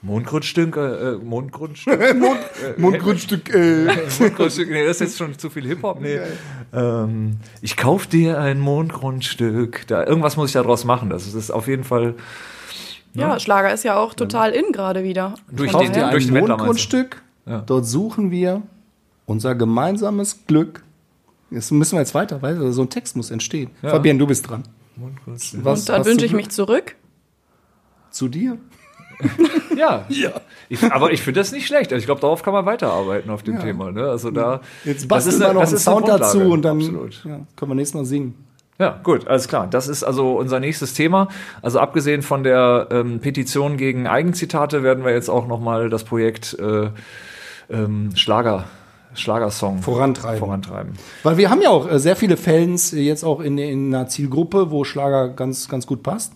Mondgrundstück, 0.03 0.77
äh, 0.77 0.79
äh, 1.13 1.17
Mondgrundstück, 1.17 1.99
Mundgrundstück, 2.77 3.53
äh, 3.53 3.85
Mondgrundstück, 4.19 4.69
nee, 4.69 4.85
das 4.85 4.97
ist 4.97 5.01
jetzt 5.01 5.17
schon 5.17 5.37
zu 5.37 5.49
viel 5.49 5.65
Hip-Hop. 5.67 5.99
Nee. 5.99 6.19
Ähm, 6.73 7.37
ich 7.61 7.75
kauf 7.77 8.05
dir 8.05 8.39
ein 8.39 8.59
Mondgrundstück. 8.59 9.87
Da, 9.87 10.05
irgendwas 10.05 10.37
muss 10.37 10.49
ich 10.49 10.53
da 10.53 10.61
draus 10.61 10.85
machen. 10.85 11.09
Das 11.09 11.33
ist 11.33 11.49
auf 11.51 11.67
jeden 11.67 11.83
Fall 11.83 12.13
Ja, 13.19 13.39
Schlager 13.39 13.73
ist 13.73 13.83
ja 13.83 13.97
auch 13.97 14.13
total 14.13 14.51
in 14.51 14.71
gerade 14.71 15.03
wieder. 15.03 15.33
durch 15.51 15.71
den, 15.71 15.91
daher- 15.93 16.11
durch 16.11 16.27
ein? 16.29 16.33
Mondgrundstück. 16.33 17.21
Ja. 17.45 17.59
Dort 17.65 17.85
suchen 17.85 18.31
wir 18.31 18.61
unser 19.25 19.55
gemeinsames 19.55 20.45
Glück. 20.47 20.83
Jetzt 21.49 21.71
müssen 21.71 21.93
wir 21.93 21.99
jetzt 22.01 22.13
weiter, 22.13 22.41
weil 22.41 22.71
so 22.73 22.81
ein 22.81 22.89
Text 22.89 23.15
muss 23.15 23.31
entstehen. 23.31 23.69
Fabian, 23.81 24.17
du 24.19 24.27
bist 24.27 24.49
dran. 24.49 24.63
Was 25.25 25.53
Und 25.81 25.89
dann 25.89 26.05
wünsche 26.05 26.25
ich 26.25 26.33
mich 26.33 26.49
zurück. 26.49 26.95
zu 28.11 28.27
dir. 28.27 28.57
Ja. 29.77 30.05
Ich, 30.69 30.83
aber 30.83 31.11
ich 31.11 31.21
finde 31.21 31.39
das 31.39 31.51
nicht 31.51 31.67
schlecht. 31.67 31.93
Also 31.93 31.99
ich 32.01 32.05
glaube, 32.07 32.19
darauf 32.19 32.41
kann 32.43 32.51
man 32.53 32.65
weiterarbeiten 32.65 33.29
auf 33.29 33.43
dem 33.43 33.55
Ja. 33.55 33.61
Thema. 33.61 33.91
Ne? 33.91 34.03
Also 34.09 34.31
da, 34.31 34.61
Jetzt 34.83 35.01
das 35.01 35.07
basteln 35.07 35.35
ist 35.35 35.39
wir 35.39 35.53
noch 35.53 35.61
einen 35.67 35.77
Sound 35.77 36.07
dazu 36.07 36.39
und 36.41 36.61
dann 36.63 36.79
ja, 36.81 36.89
können 37.55 37.71
wir 37.71 37.75
nächstes 37.75 37.93
Mal 37.93 38.05
singen. 38.05 38.33
Ja, 38.79 38.99
gut, 39.03 39.27
alles 39.27 39.47
klar. 39.47 39.67
Das 39.67 39.87
ist 39.87 40.03
also 40.03 40.33
unser 40.37 40.59
nächstes 40.59 40.93
Thema. 40.93 41.29
Also 41.63 41.79
abgesehen 41.79 42.21
von 42.21 42.43
der 42.43 42.87
ähm, 42.91 43.19
Petition 43.19 43.75
gegen 43.77 44.05
Eigenzitate 44.07 44.83
werden 44.83 45.03
wir 45.03 45.13
jetzt 45.13 45.29
auch 45.29 45.47
noch 45.47 45.59
mal 45.59 45.89
das 45.89 46.03
Projekt 46.03 46.55
äh, 46.59 46.89
ähm, 47.71 48.11
Schlager, 48.15 48.65
Schlagersong 49.15 49.81
Vorantreiben. 49.81 50.39
vorantreiben. 50.39 50.93
Weil 51.23 51.37
wir 51.37 51.49
haben 51.49 51.61
ja 51.61 51.69
auch 51.69 51.89
äh, 51.91 51.99
sehr 51.99 52.15
viele 52.15 52.37
Fans 52.37 52.91
jetzt 52.91 53.23
auch 53.23 53.39
in, 53.39 53.57
in 53.57 53.93
einer 53.93 54.07
Zielgruppe, 54.07 54.69
wo 54.69 54.83
Schlager 54.83 55.29
ganz, 55.29 55.67
ganz 55.69 55.87
gut 55.87 56.03
passt. 56.03 56.33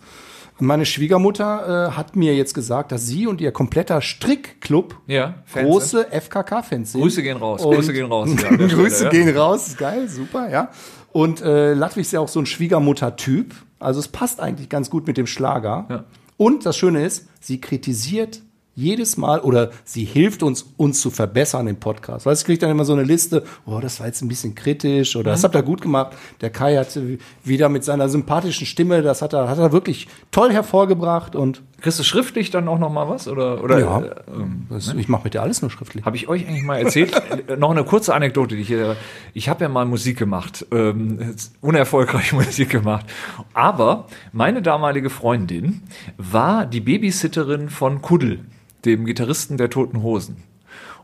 Meine 0.59 0.85
Schwiegermutter 0.85 1.89
äh, 1.89 1.91
hat 1.97 2.15
mir 2.15 2.35
jetzt 2.35 2.53
gesagt, 2.53 2.91
dass 2.91 3.07
sie 3.07 3.25
und 3.25 3.41
ihr 3.41 3.51
kompletter 3.51 3.99
Strickclub 4.01 4.95
Ja, 5.07 5.35
große 5.53 6.07
FKK-Fans 6.11 6.91
sind. 6.91 7.01
Grüße 7.01 7.23
gehen 7.23 7.37
raus. 7.37 7.65
Und- 7.65 7.75
Grüße 7.75 7.93
gehen 7.93 8.05
raus. 8.05 8.29
Ja, 8.43 8.49
Grüße 8.67 9.07
Stelle, 9.07 9.09
gehen 9.25 9.35
raus, 9.37 9.69
ist 9.69 9.77
geil, 9.79 10.07
super, 10.07 10.49
ja. 10.49 10.69
Und 11.13 11.41
äh, 11.41 11.73
Ludwig 11.73 12.01
ist 12.01 12.11
ja 12.13 12.19
auch 12.19 12.27
so 12.27 12.39
ein 12.39 12.45
Schwiegermutter-Typ. 12.45 13.53
Also 13.79 13.99
es 13.99 14.07
passt 14.07 14.39
eigentlich 14.39 14.69
ganz 14.69 14.89
gut 14.89 15.07
mit 15.07 15.17
dem 15.17 15.27
Schlager. 15.27 15.85
Ja. 15.89 16.03
Und 16.37 16.65
das 16.65 16.77
Schöne 16.77 17.05
ist, 17.05 17.27
sie 17.39 17.59
kritisiert 17.61 18.41
jedes 18.73 19.17
Mal 19.17 19.41
oder 19.41 19.71
sie 19.83 20.05
hilft 20.05 20.43
uns, 20.43 20.65
uns 20.77 21.01
zu 21.01 21.09
verbessern 21.11 21.67
im 21.67 21.75
Podcast. 21.75 22.25
Weißt 22.25 22.41
du, 22.41 22.45
kriegt 22.45 22.63
dann 22.63 22.69
immer 22.71 22.85
so 22.85 22.93
eine 22.93 23.03
Liste, 23.03 23.43
oh, 23.65 23.79
das 23.81 23.99
war 23.99 24.07
jetzt 24.07 24.21
ein 24.21 24.29
bisschen 24.29 24.55
kritisch 24.55 25.15
oder 25.17 25.31
Mhm. 25.31 25.33
das 25.33 25.43
habt 25.43 25.55
ihr 25.55 25.61
gut 25.61 25.81
gemacht. 25.81 26.13
Der 26.39 26.49
Kai 26.51 26.77
hat 26.77 26.97
wieder 27.43 27.67
mit 27.67 27.83
seiner 27.83 28.07
sympathischen 28.07 28.65
Stimme, 28.65 29.01
das 29.01 29.21
hat 29.21 29.33
er, 29.33 29.49
hat 29.49 29.57
er 29.59 29.73
wirklich 29.73 30.07
toll 30.31 30.53
hervorgebracht 30.53 31.35
und 31.35 31.61
Kriegst 31.81 31.99
du 31.99 32.03
schriftlich 32.03 32.51
dann 32.51 32.67
auch 32.67 32.77
noch 32.79 32.91
mal 32.91 33.09
was? 33.09 33.27
Oder, 33.27 33.63
oder 33.63 33.79
Ja. 33.79 33.99
äh, 34.01 34.15
ähm, 34.35 34.67
das, 34.69 34.93
ich 34.93 35.07
mache 35.09 35.23
mit 35.25 35.33
dir 35.33 35.41
alles 35.41 35.61
nur 35.61 35.71
schriftlich. 35.71 36.05
Habe 36.05 36.15
ich 36.15 36.27
euch 36.27 36.47
eigentlich 36.47 36.63
mal 36.63 36.77
erzählt? 36.79 37.13
Äh, 37.47 37.55
noch 37.57 37.71
eine 37.71 37.83
kurze 37.83 38.13
Anekdote, 38.13 38.55
die 38.55 38.61
ich 38.61 38.67
hier. 38.67 38.95
Ich 39.33 39.49
habe 39.49 39.63
ja 39.63 39.69
mal 39.69 39.85
Musik 39.85 40.17
gemacht, 40.17 40.65
ähm, 40.71 41.35
unerfolgreich 41.61 42.33
Musik 42.33 42.69
gemacht. 42.69 43.05
Aber 43.53 44.07
meine 44.31 44.61
damalige 44.61 45.09
Freundin 45.09 45.81
war 46.17 46.65
die 46.65 46.81
Babysitterin 46.81 47.69
von 47.69 48.01
Kuddel, 48.01 48.39
dem 48.85 49.05
Gitarristen 49.05 49.57
der 49.57 49.69
Toten 49.69 50.03
Hosen. 50.03 50.43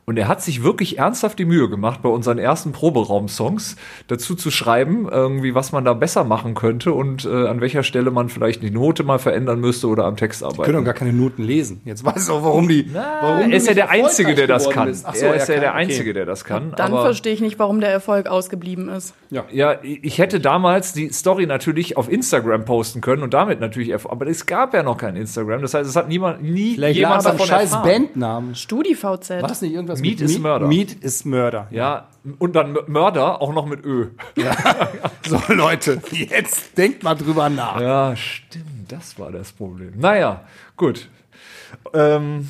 Und 0.09 0.15
er 0.15 0.29
hat 0.29 0.41
sich 0.41 0.63
wirklich 0.63 0.99
ernsthaft 0.99 1.37
die 1.37 1.43
Mühe 1.43 1.67
gemacht, 1.69 2.01
bei 2.01 2.07
unseren 2.07 2.37
ersten 2.37 2.71
Proberaum-Songs 2.71 3.75
dazu 4.07 4.35
zu 4.35 4.51
schreiben, 4.51 5.09
irgendwie, 5.11 5.53
was 5.53 5.73
man 5.73 5.83
da 5.83 5.93
besser 5.93 6.23
machen 6.23 6.53
könnte 6.53 6.93
und 6.93 7.25
äh, 7.25 7.47
an 7.47 7.59
welcher 7.59 7.83
Stelle 7.83 8.09
man 8.09 8.29
vielleicht 8.29 8.63
die 8.63 8.71
Note 8.71 9.03
mal 9.03 9.19
verändern 9.19 9.59
müsste 9.59 9.87
oder 9.87 10.05
am 10.05 10.15
Text 10.15 10.43
Ich 10.43 10.45
arbeiten. 10.45 10.63
können 10.63 10.77
doch 10.77 10.85
gar 10.85 10.93
keine 10.93 11.11
Noten 11.11 11.43
lesen. 11.43 11.81
Jetzt 11.83 12.05
weiß 12.05 12.23
ich 12.23 12.29
auch, 12.33 12.41
warum 12.41 12.69
die. 12.69 12.89
warum 12.93 13.41
er 13.41 13.47
du 13.49 13.53
ist 13.57 13.67
ja 13.67 13.73
der 13.73 13.89
Einzige, 13.89 14.33
der 14.33 14.47
das 14.47 14.69
kann. 14.69 14.93
so, 14.93 15.07
er 15.09 15.35
ist 15.35 15.49
ja 15.49 15.55
kann, 15.55 15.61
der 15.61 15.71
okay. 15.71 15.77
Einzige, 15.77 16.13
der 16.13 16.25
das 16.25 16.45
kann. 16.45 16.71
Dann 16.77 16.93
aber 16.93 17.01
verstehe 17.01 17.33
ich 17.33 17.41
nicht, 17.41 17.59
warum 17.59 17.81
der 17.81 17.89
Erfolg 17.89 18.27
ausgeblieben 18.27 18.87
ist. 18.87 19.13
ja, 19.29 19.75
ich 19.83 20.19
hätte 20.19 20.39
damals 20.39 20.93
die 20.93 21.09
Story 21.09 21.47
natürlich 21.47 21.97
auf 21.97 22.09
Instagram 22.09 22.63
posten 22.63 23.01
können 23.01 23.23
und 23.23 23.33
damit 23.33 23.59
natürlich, 23.59 23.93
aber 23.93 24.25
es 24.27 24.45
gab 24.45 24.73
ja 24.73 24.83
noch 24.83 24.97
kein 24.97 25.17
Instagram. 25.17 25.61
Das 25.61 25.73
heißt, 25.73 25.89
es 25.89 25.97
hat 25.97 26.07
niemand, 26.07 26.43
nie 26.43 26.75
Vielleicht 26.75 26.97
jemand 26.97 27.25
davon 27.25 27.45
scheiß 27.45 27.73
erfahren. 27.73 28.03
Bandnamen. 28.03 28.55
StudiVZ. 28.55 29.29
War 29.31 29.49
das 29.49 29.61
nicht 29.61 29.73
irgendwas 29.73 29.96
Meat 30.01 30.19
mit 30.19 30.29
is 30.29 30.39
Murder. 30.39 30.67
Meat 30.67 30.93
ist 30.93 31.25
Mörder. 31.25 31.67
Ja, 31.71 32.07
und 32.39 32.55
dann 32.55 32.77
Mörder 32.87 33.41
auch 33.41 33.53
noch 33.53 33.65
mit 33.65 33.83
Ö. 33.85 34.09
So, 35.27 35.41
Leute, 35.49 36.01
jetzt 36.11 36.77
denkt 36.77 37.03
mal 37.03 37.15
drüber 37.15 37.49
nach. 37.49 37.81
Ja, 37.81 38.15
stimmt, 38.15 38.89
das 38.89 39.19
war 39.19 39.31
das 39.31 39.51
Problem. 39.51 39.93
Naja, 39.97 40.45
gut. 40.77 41.09
Ähm, 41.93 42.47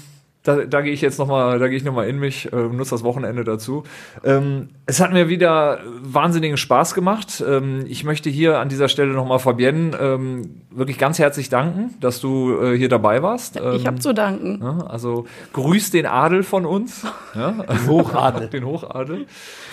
da, 0.47 0.65
da 0.65 0.81
gehe 0.81 0.93
ich 0.93 1.01
jetzt 1.01 1.19
noch 1.19 1.27
mal, 1.27 1.59
da 1.59 1.67
gehe 1.67 1.77
ich 1.77 1.83
noch 1.83 1.93
mal 1.93 2.07
in 2.07 2.19
mich, 2.19 2.51
äh, 2.53 2.55
nutze 2.55 2.91
das 2.91 3.03
Wochenende 3.03 3.43
dazu. 3.43 3.83
Ähm, 4.23 4.69
es 4.85 5.01
hat 5.01 5.11
mir 5.11 5.27
wieder 5.27 5.79
wahnsinnigen 6.01 6.57
Spaß 6.57 6.93
gemacht. 6.93 7.43
Ähm, 7.45 7.83
ich 7.87 8.03
möchte 8.03 8.29
hier 8.29 8.59
an 8.59 8.69
dieser 8.69 8.87
Stelle 8.87 9.11
noch 9.11 9.25
mal 9.25 9.39
Fabienne 9.39 9.97
ähm, 9.99 10.61
wirklich 10.71 10.97
ganz 10.97 11.19
herzlich 11.19 11.49
danken, 11.49 11.95
dass 11.99 12.21
du 12.21 12.57
äh, 12.61 12.77
hier 12.77 12.87
dabei 12.89 13.21
warst. 13.21 13.57
ich 13.57 13.61
Ähm, 13.61 13.85
habe 13.85 13.99
zu 13.99 14.13
danken. 14.13 14.59
ja, 14.61 14.85
also 14.87 15.25
grüß 15.51 15.91
den 15.91 16.05
Adel 16.05 16.43
von 16.43 16.65
uns, 16.65 17.05
ja, 17.35 17.53
Hochadel. 17.87 18.47
den 18.51 18.65
Hochadel. 18.65 19.25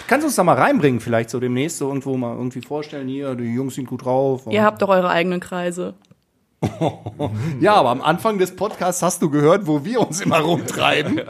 Kannst 0.09 0.25
du 0.25 0.27
uns 0.27 0.37
da 0.37 0.43
mal 0.43 0.57
reinbringen, 0.57 1.01
vielleicht 1.01 1.31
so 1.31 1.39
demnächst 1.39 1.79
so 1.79 1.89
irgendwo 1.89 2.17
mal 2.17 2.37
irgendwie 2.37 2.61
vorstellen, 2.61 3.09
hier, 3.09 3.35
die 3.37 3.55
Jungs 3.55 3.77
sind 3.77 3.87
gut 3.87 4.05
drauf. 4.05 4.43
Ihr 4.51 4.65
habt 4.65 4.83
doch 4.83 4.89
eure 4.89 5.09
eigenen 5.09 5.41
Kreise. 5.41 5.95
Ja, 7.61 7.75
aber 7.75 7.91
am 7.91 8.03
Anfang 8.03 8.39
des 8.39 8.55
Podcasts 8.57 9.03
hast 9.03 9.23
du 9.23 9.31
gehört, 9.31 9.67
wo 9.67 9.85
wir 9.85 10.01
uns 10.01 10.21
immer 10.21 10.41
rumtreiben. 10.41 11.21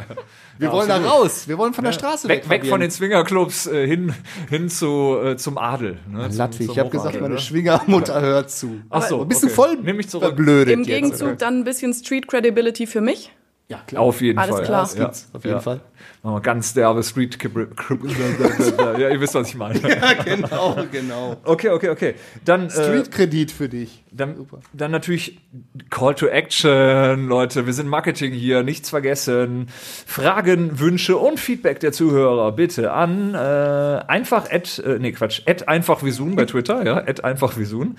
Wir 0.59 0.70
wollen 0.70 0.89
da 0.89 0.99
raus. 0.99 1.49
Wir 1.49 1.59
wollen 1.59 1.74
von 1.74 1.85
der 1.85 1.93
Straße 1.93 2.28
weg. 2.28 2.49
Weg, 2.49 2.62
weg 2.62 2.70
von 2.70 2.80
den 2.80 2.91
Swingerclubs 2.91 3.66
äh, 3.66 3.87
hin, 3.87 4.14
hin 4.49 4.68
zu, 4.68 5.18
äh, 5.22 5.37
zum 5.37 5.59
Adel. 5.59 5.99
Ne, 6.09 6.30
zum 6.30 6.51
ich 6.61 6.78
habe 6.78 6.91
gesagt, 6.91 7.20
meine 7.20 7.35
ne? 7.35 7.41
Schwiegermutter 7.41 8.20
hört 8.20 8.51
zu. 8.51 8.80
Ach 8.91 9.03
so, 9.03 9.24
bist 9.24 9.43
du 9.43 9.47
okay. 9.47 9.55
voll 9.55 9.76
Nimm 9.82 9.97
mich 9.97 10.09
zurück. 10.09 10.26
verblödet 10.26 10.72
Im 10.72 10.80
jetzt. 10.80 10.87
Gegenzug 10.87 11.39
dann 11.39 11.61
ein 11.61 11.64
bisschen 11.64 11.93
Street 11.93 12.28
Credibility 12.28 12.87
für 12.87 13.01
mich. 13.01 13.32
Ja, 13.66 13.78
klar. 13.86 14.02
Auf 14.02 14.20
jeden 14.20 14.38
Alles 14.38 14.56
Fall. 14.56 14.64
klar. 14.64 14.82
Das 14.82 14.94
gibt's, 14.94 15.28
auf 15.32 15.42
jeden 15.44 15.56
ja. 15.56 15.60
Fall. 15.60 15.80
Machen 16.22 16.36
wir 16.36 16.40
ganz 16.42 16.74
derbe 16.74 17.02
Street. 17.02 17.38
ja, 18.98 19.08
ihr 19.08 19.20
wisst, 19.20 19.34
was 19.34 19.48
ich 19.48 19.54
meine. 19.54 19.80
Ja, 19.88 20.22
genau, 20.22 20.76
genau. 20.92 21.36
Okay, 21.44 21.70
okay, 21.70 21.88
okay. 21.88 22.14
Dann, 22.44 22.66
äh, 22.66 22.70
Street-Kredit 22.70 23.50
für 23.50 23.70
dich. 23.70 24.04
dann, 24.10 24.46
dann 24.74 24.90
natürlich 24.90 25.40
Call 25.88 26.14
to 26.14 26.26
Action, 26.26 27.26
Leute. 27.26 27.64
Wir 27.64 27.72
sind 27.72 27.88
Marketing 27.88 28.32
hier, 28.32 28.62
nichts 28.62 28.90
vergessen. 28.90 29.68
Fragen, 30.06 30.78
Wünsche 30.78 31.16
und 31.16 31.40
Feedback 31.40 31.80
der 31.80 31.92
Zuhörer 31.92 32.52
bitte 32.52 32.92
an 32.92 33.34
äh, 33.34 33.38
einfach 33.38 34.50
at, 34.50 34.78
äh, 34.78 34.98
nee 34.98 35.12
Quatsch, 35.12 35.40
at 35.46 35.68
einfachvisun 35.68 36.36
bei 36.36 36.44
Twitter, 36.44 36.84
ja, 36.84 36.96
at 36.96 37.24
einfachvisun. 37.24 37.96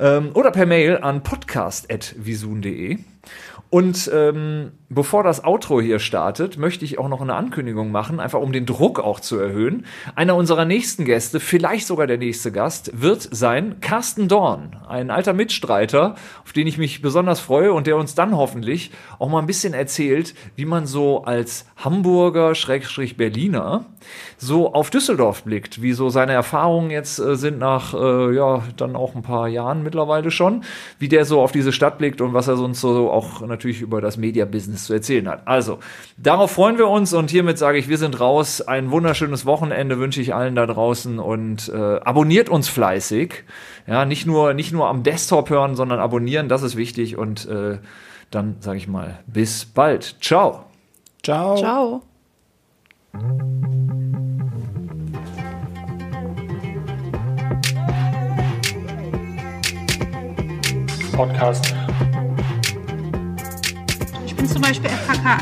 Ähm, 0.00 0.30
oder 0.34 0.50
per 0.50 0.66
Mail 0.66 0.98
an 0.98 1.22
podcast 1.22 1.90
at 1.90 2.14
visun.de. 2.18 2.98
Und 3.70 4.10
ähm, 4.14 4.72
bevor 4.90 5.22
das 5.22 5.44
Outro 5.44 5.80
hier 5.80 5.98
startet, 5.98 6.56
möchte 6.56 6.84
ich 6.84 6.98
auch 6.98 7.08
noch 7.08 7.20
eine 7.20 7.34
Ankündigung 7.34 7.90
machen, 7.90 8.20
einfach 8.20 8.40
um 8.40 8.52
den 8.52 8.66
Druck 8.66 8.98
auch 9.00 9.20
zu 9.20 9.38
erhöhen. 9.38 9.84
Einer 10.14 10.34
unserer 10.34 10.64
nächsten 10.64 11.04
Gäste, 11.04 11.40
vielleicht 11.40 11.86
sogar 11.86 12.06
der 12.06 12.18
nächste 12.18 12.52
Gast, 12.52 12.90
wird 12.94 13.28
sein 13.30 13.80
Carsten 13.80 14.28
Dorn, 14.28 14.76
ein 14.88 15.10
alter 15.10 15.34
Mitstreiter, 15.34 16.14
auf 16.44 16.52
den 16.52 16.66
ich 16.66 16.78
mich 16.78 17.02
besonders 17.02 17.40
freue 17.40 17.72
und 17.72 17.86
der 17.86 17.96
uns 17.96 18.14
dann 18.14 18.36
hoffentlich 18.36 18.90
auch 19.18 19.28
mal 19.28 19.40
ein 19.40 19.46
bisschen 19.46 19.74
erzählt, 19.74 20.34
wie 20.56 20.64
man 20.64 20.86
so 20.86 21.24
als 21.24 21.66
Hamburger, 21.76 22.54
Schrägstrich 22.54 23.16
Berliner, 23.16 23.84
so 24.38 24.72
auf 24.72 24.90
Düsseldorf 24.90 25.42
blickt, 25.42 25.82
wie 25.82 25.92
so 25.92 26.08
seine 26.08 26.32
Erfahrungen 26.32 26.90
jetzt 26.90 27.18
äh, 27.18 27.36
sind 27.36 27.58
nach, 27.58 27.92
äh, 27.92 28.34
ja, 28.34 28.62
dann 28.76 28.96
auch 28.96 29.14
ein 29.14 29.22
paar 29.22 29.48
Jahren 29.48 29.82
mittlerweile 29.82 30.30
schon, 30.30 30.62
wie 30.98 31.08
der 31.08 31.24
so 31.24 31.42
auf 31.42 31.52
diese 31.52 31.72
Stadt 31.72 31.98
blickt 31.98 32.20
und 32.20 32.32
was 32.32 32.48
er 32.48 32.56
sonst 32.56 32.80
so 32.80 33.10
auch 33.10 33.42
natürlich 33.42 33.82
über 33.82 34.00
das 34.00 34.16
Media-Business 34.16 34.77
zu 34.84 34.94
erzählen 34.94 35.28
hat. 35.28 35.42
Also, 35.46 35.78
darauf 36.16 36.50
freuen 36.50 36.78
wir 36.78 36.88
uns 36.88 37.12
und 37.12 37.30
hiermit 37.30 37.58
sage 37.58 37.78
ich, 37.78 37.88
wir 37.88 37.98
sind 37.98 38.20
raus. 38.20 38.60
Ein 38.60 38.90
wunderschönes 38.90 39.46
Wochenende 39.46 39.98
wünsche 39.98 40.20
ich 40.20 40.34
allen 40.34 40.54
da 40.54 40.66
draußen 40.66 41.18
und 41.18 41.68
äh, 41.68 42.00
abonniert 42.00 42.48
uns 42.48 42.68
fleißig. 42.68 43.44
Ja, 43.86 44.04
nicht 44.04 44.26
nur, 44.26 44.54
nicht 44.54 44.72
nur 44.72 44.88
am 44.88 45.02
Desktop 45.02 45.50
hören, 45.50 45.76
sondern 45.76 46.00
abonnieren, 46.00 46.48
das 46.48 46.62
ist 46.62 46.76
wichtig 46.76 47.16
und 47.16 47.46
äh, 47.46 47.78
dann 48.30 48.56
sage 48.60 48.78
ich 48.78 48.88
mal, 48.88 49.18
bis 49.26 49.64
bald. 49.64 50.16
Ciao. 50.20 50.64
Ciao. 51.22 51.56
Ciao. 51.56 52.02
Podcast. 61.18 61.74
Ich 64.38 64.44
bin 64.44 64.52
zum 64.52 64.62
Beispiel 64.62 64.88
FKK. 64.88 65.38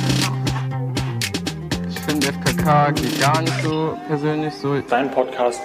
Ich 1.86 2.00
finde 2.00 2.28
FKK 2.28 2.92
geht 2.92 3.20
gar 3.20 3.42
nicht 3.42 3.62
so 3.62 3.94
persönlich 4.08 4.54
so. 4.54 4.80
Dein 4.88 5.10
Podcast 5.10 5.60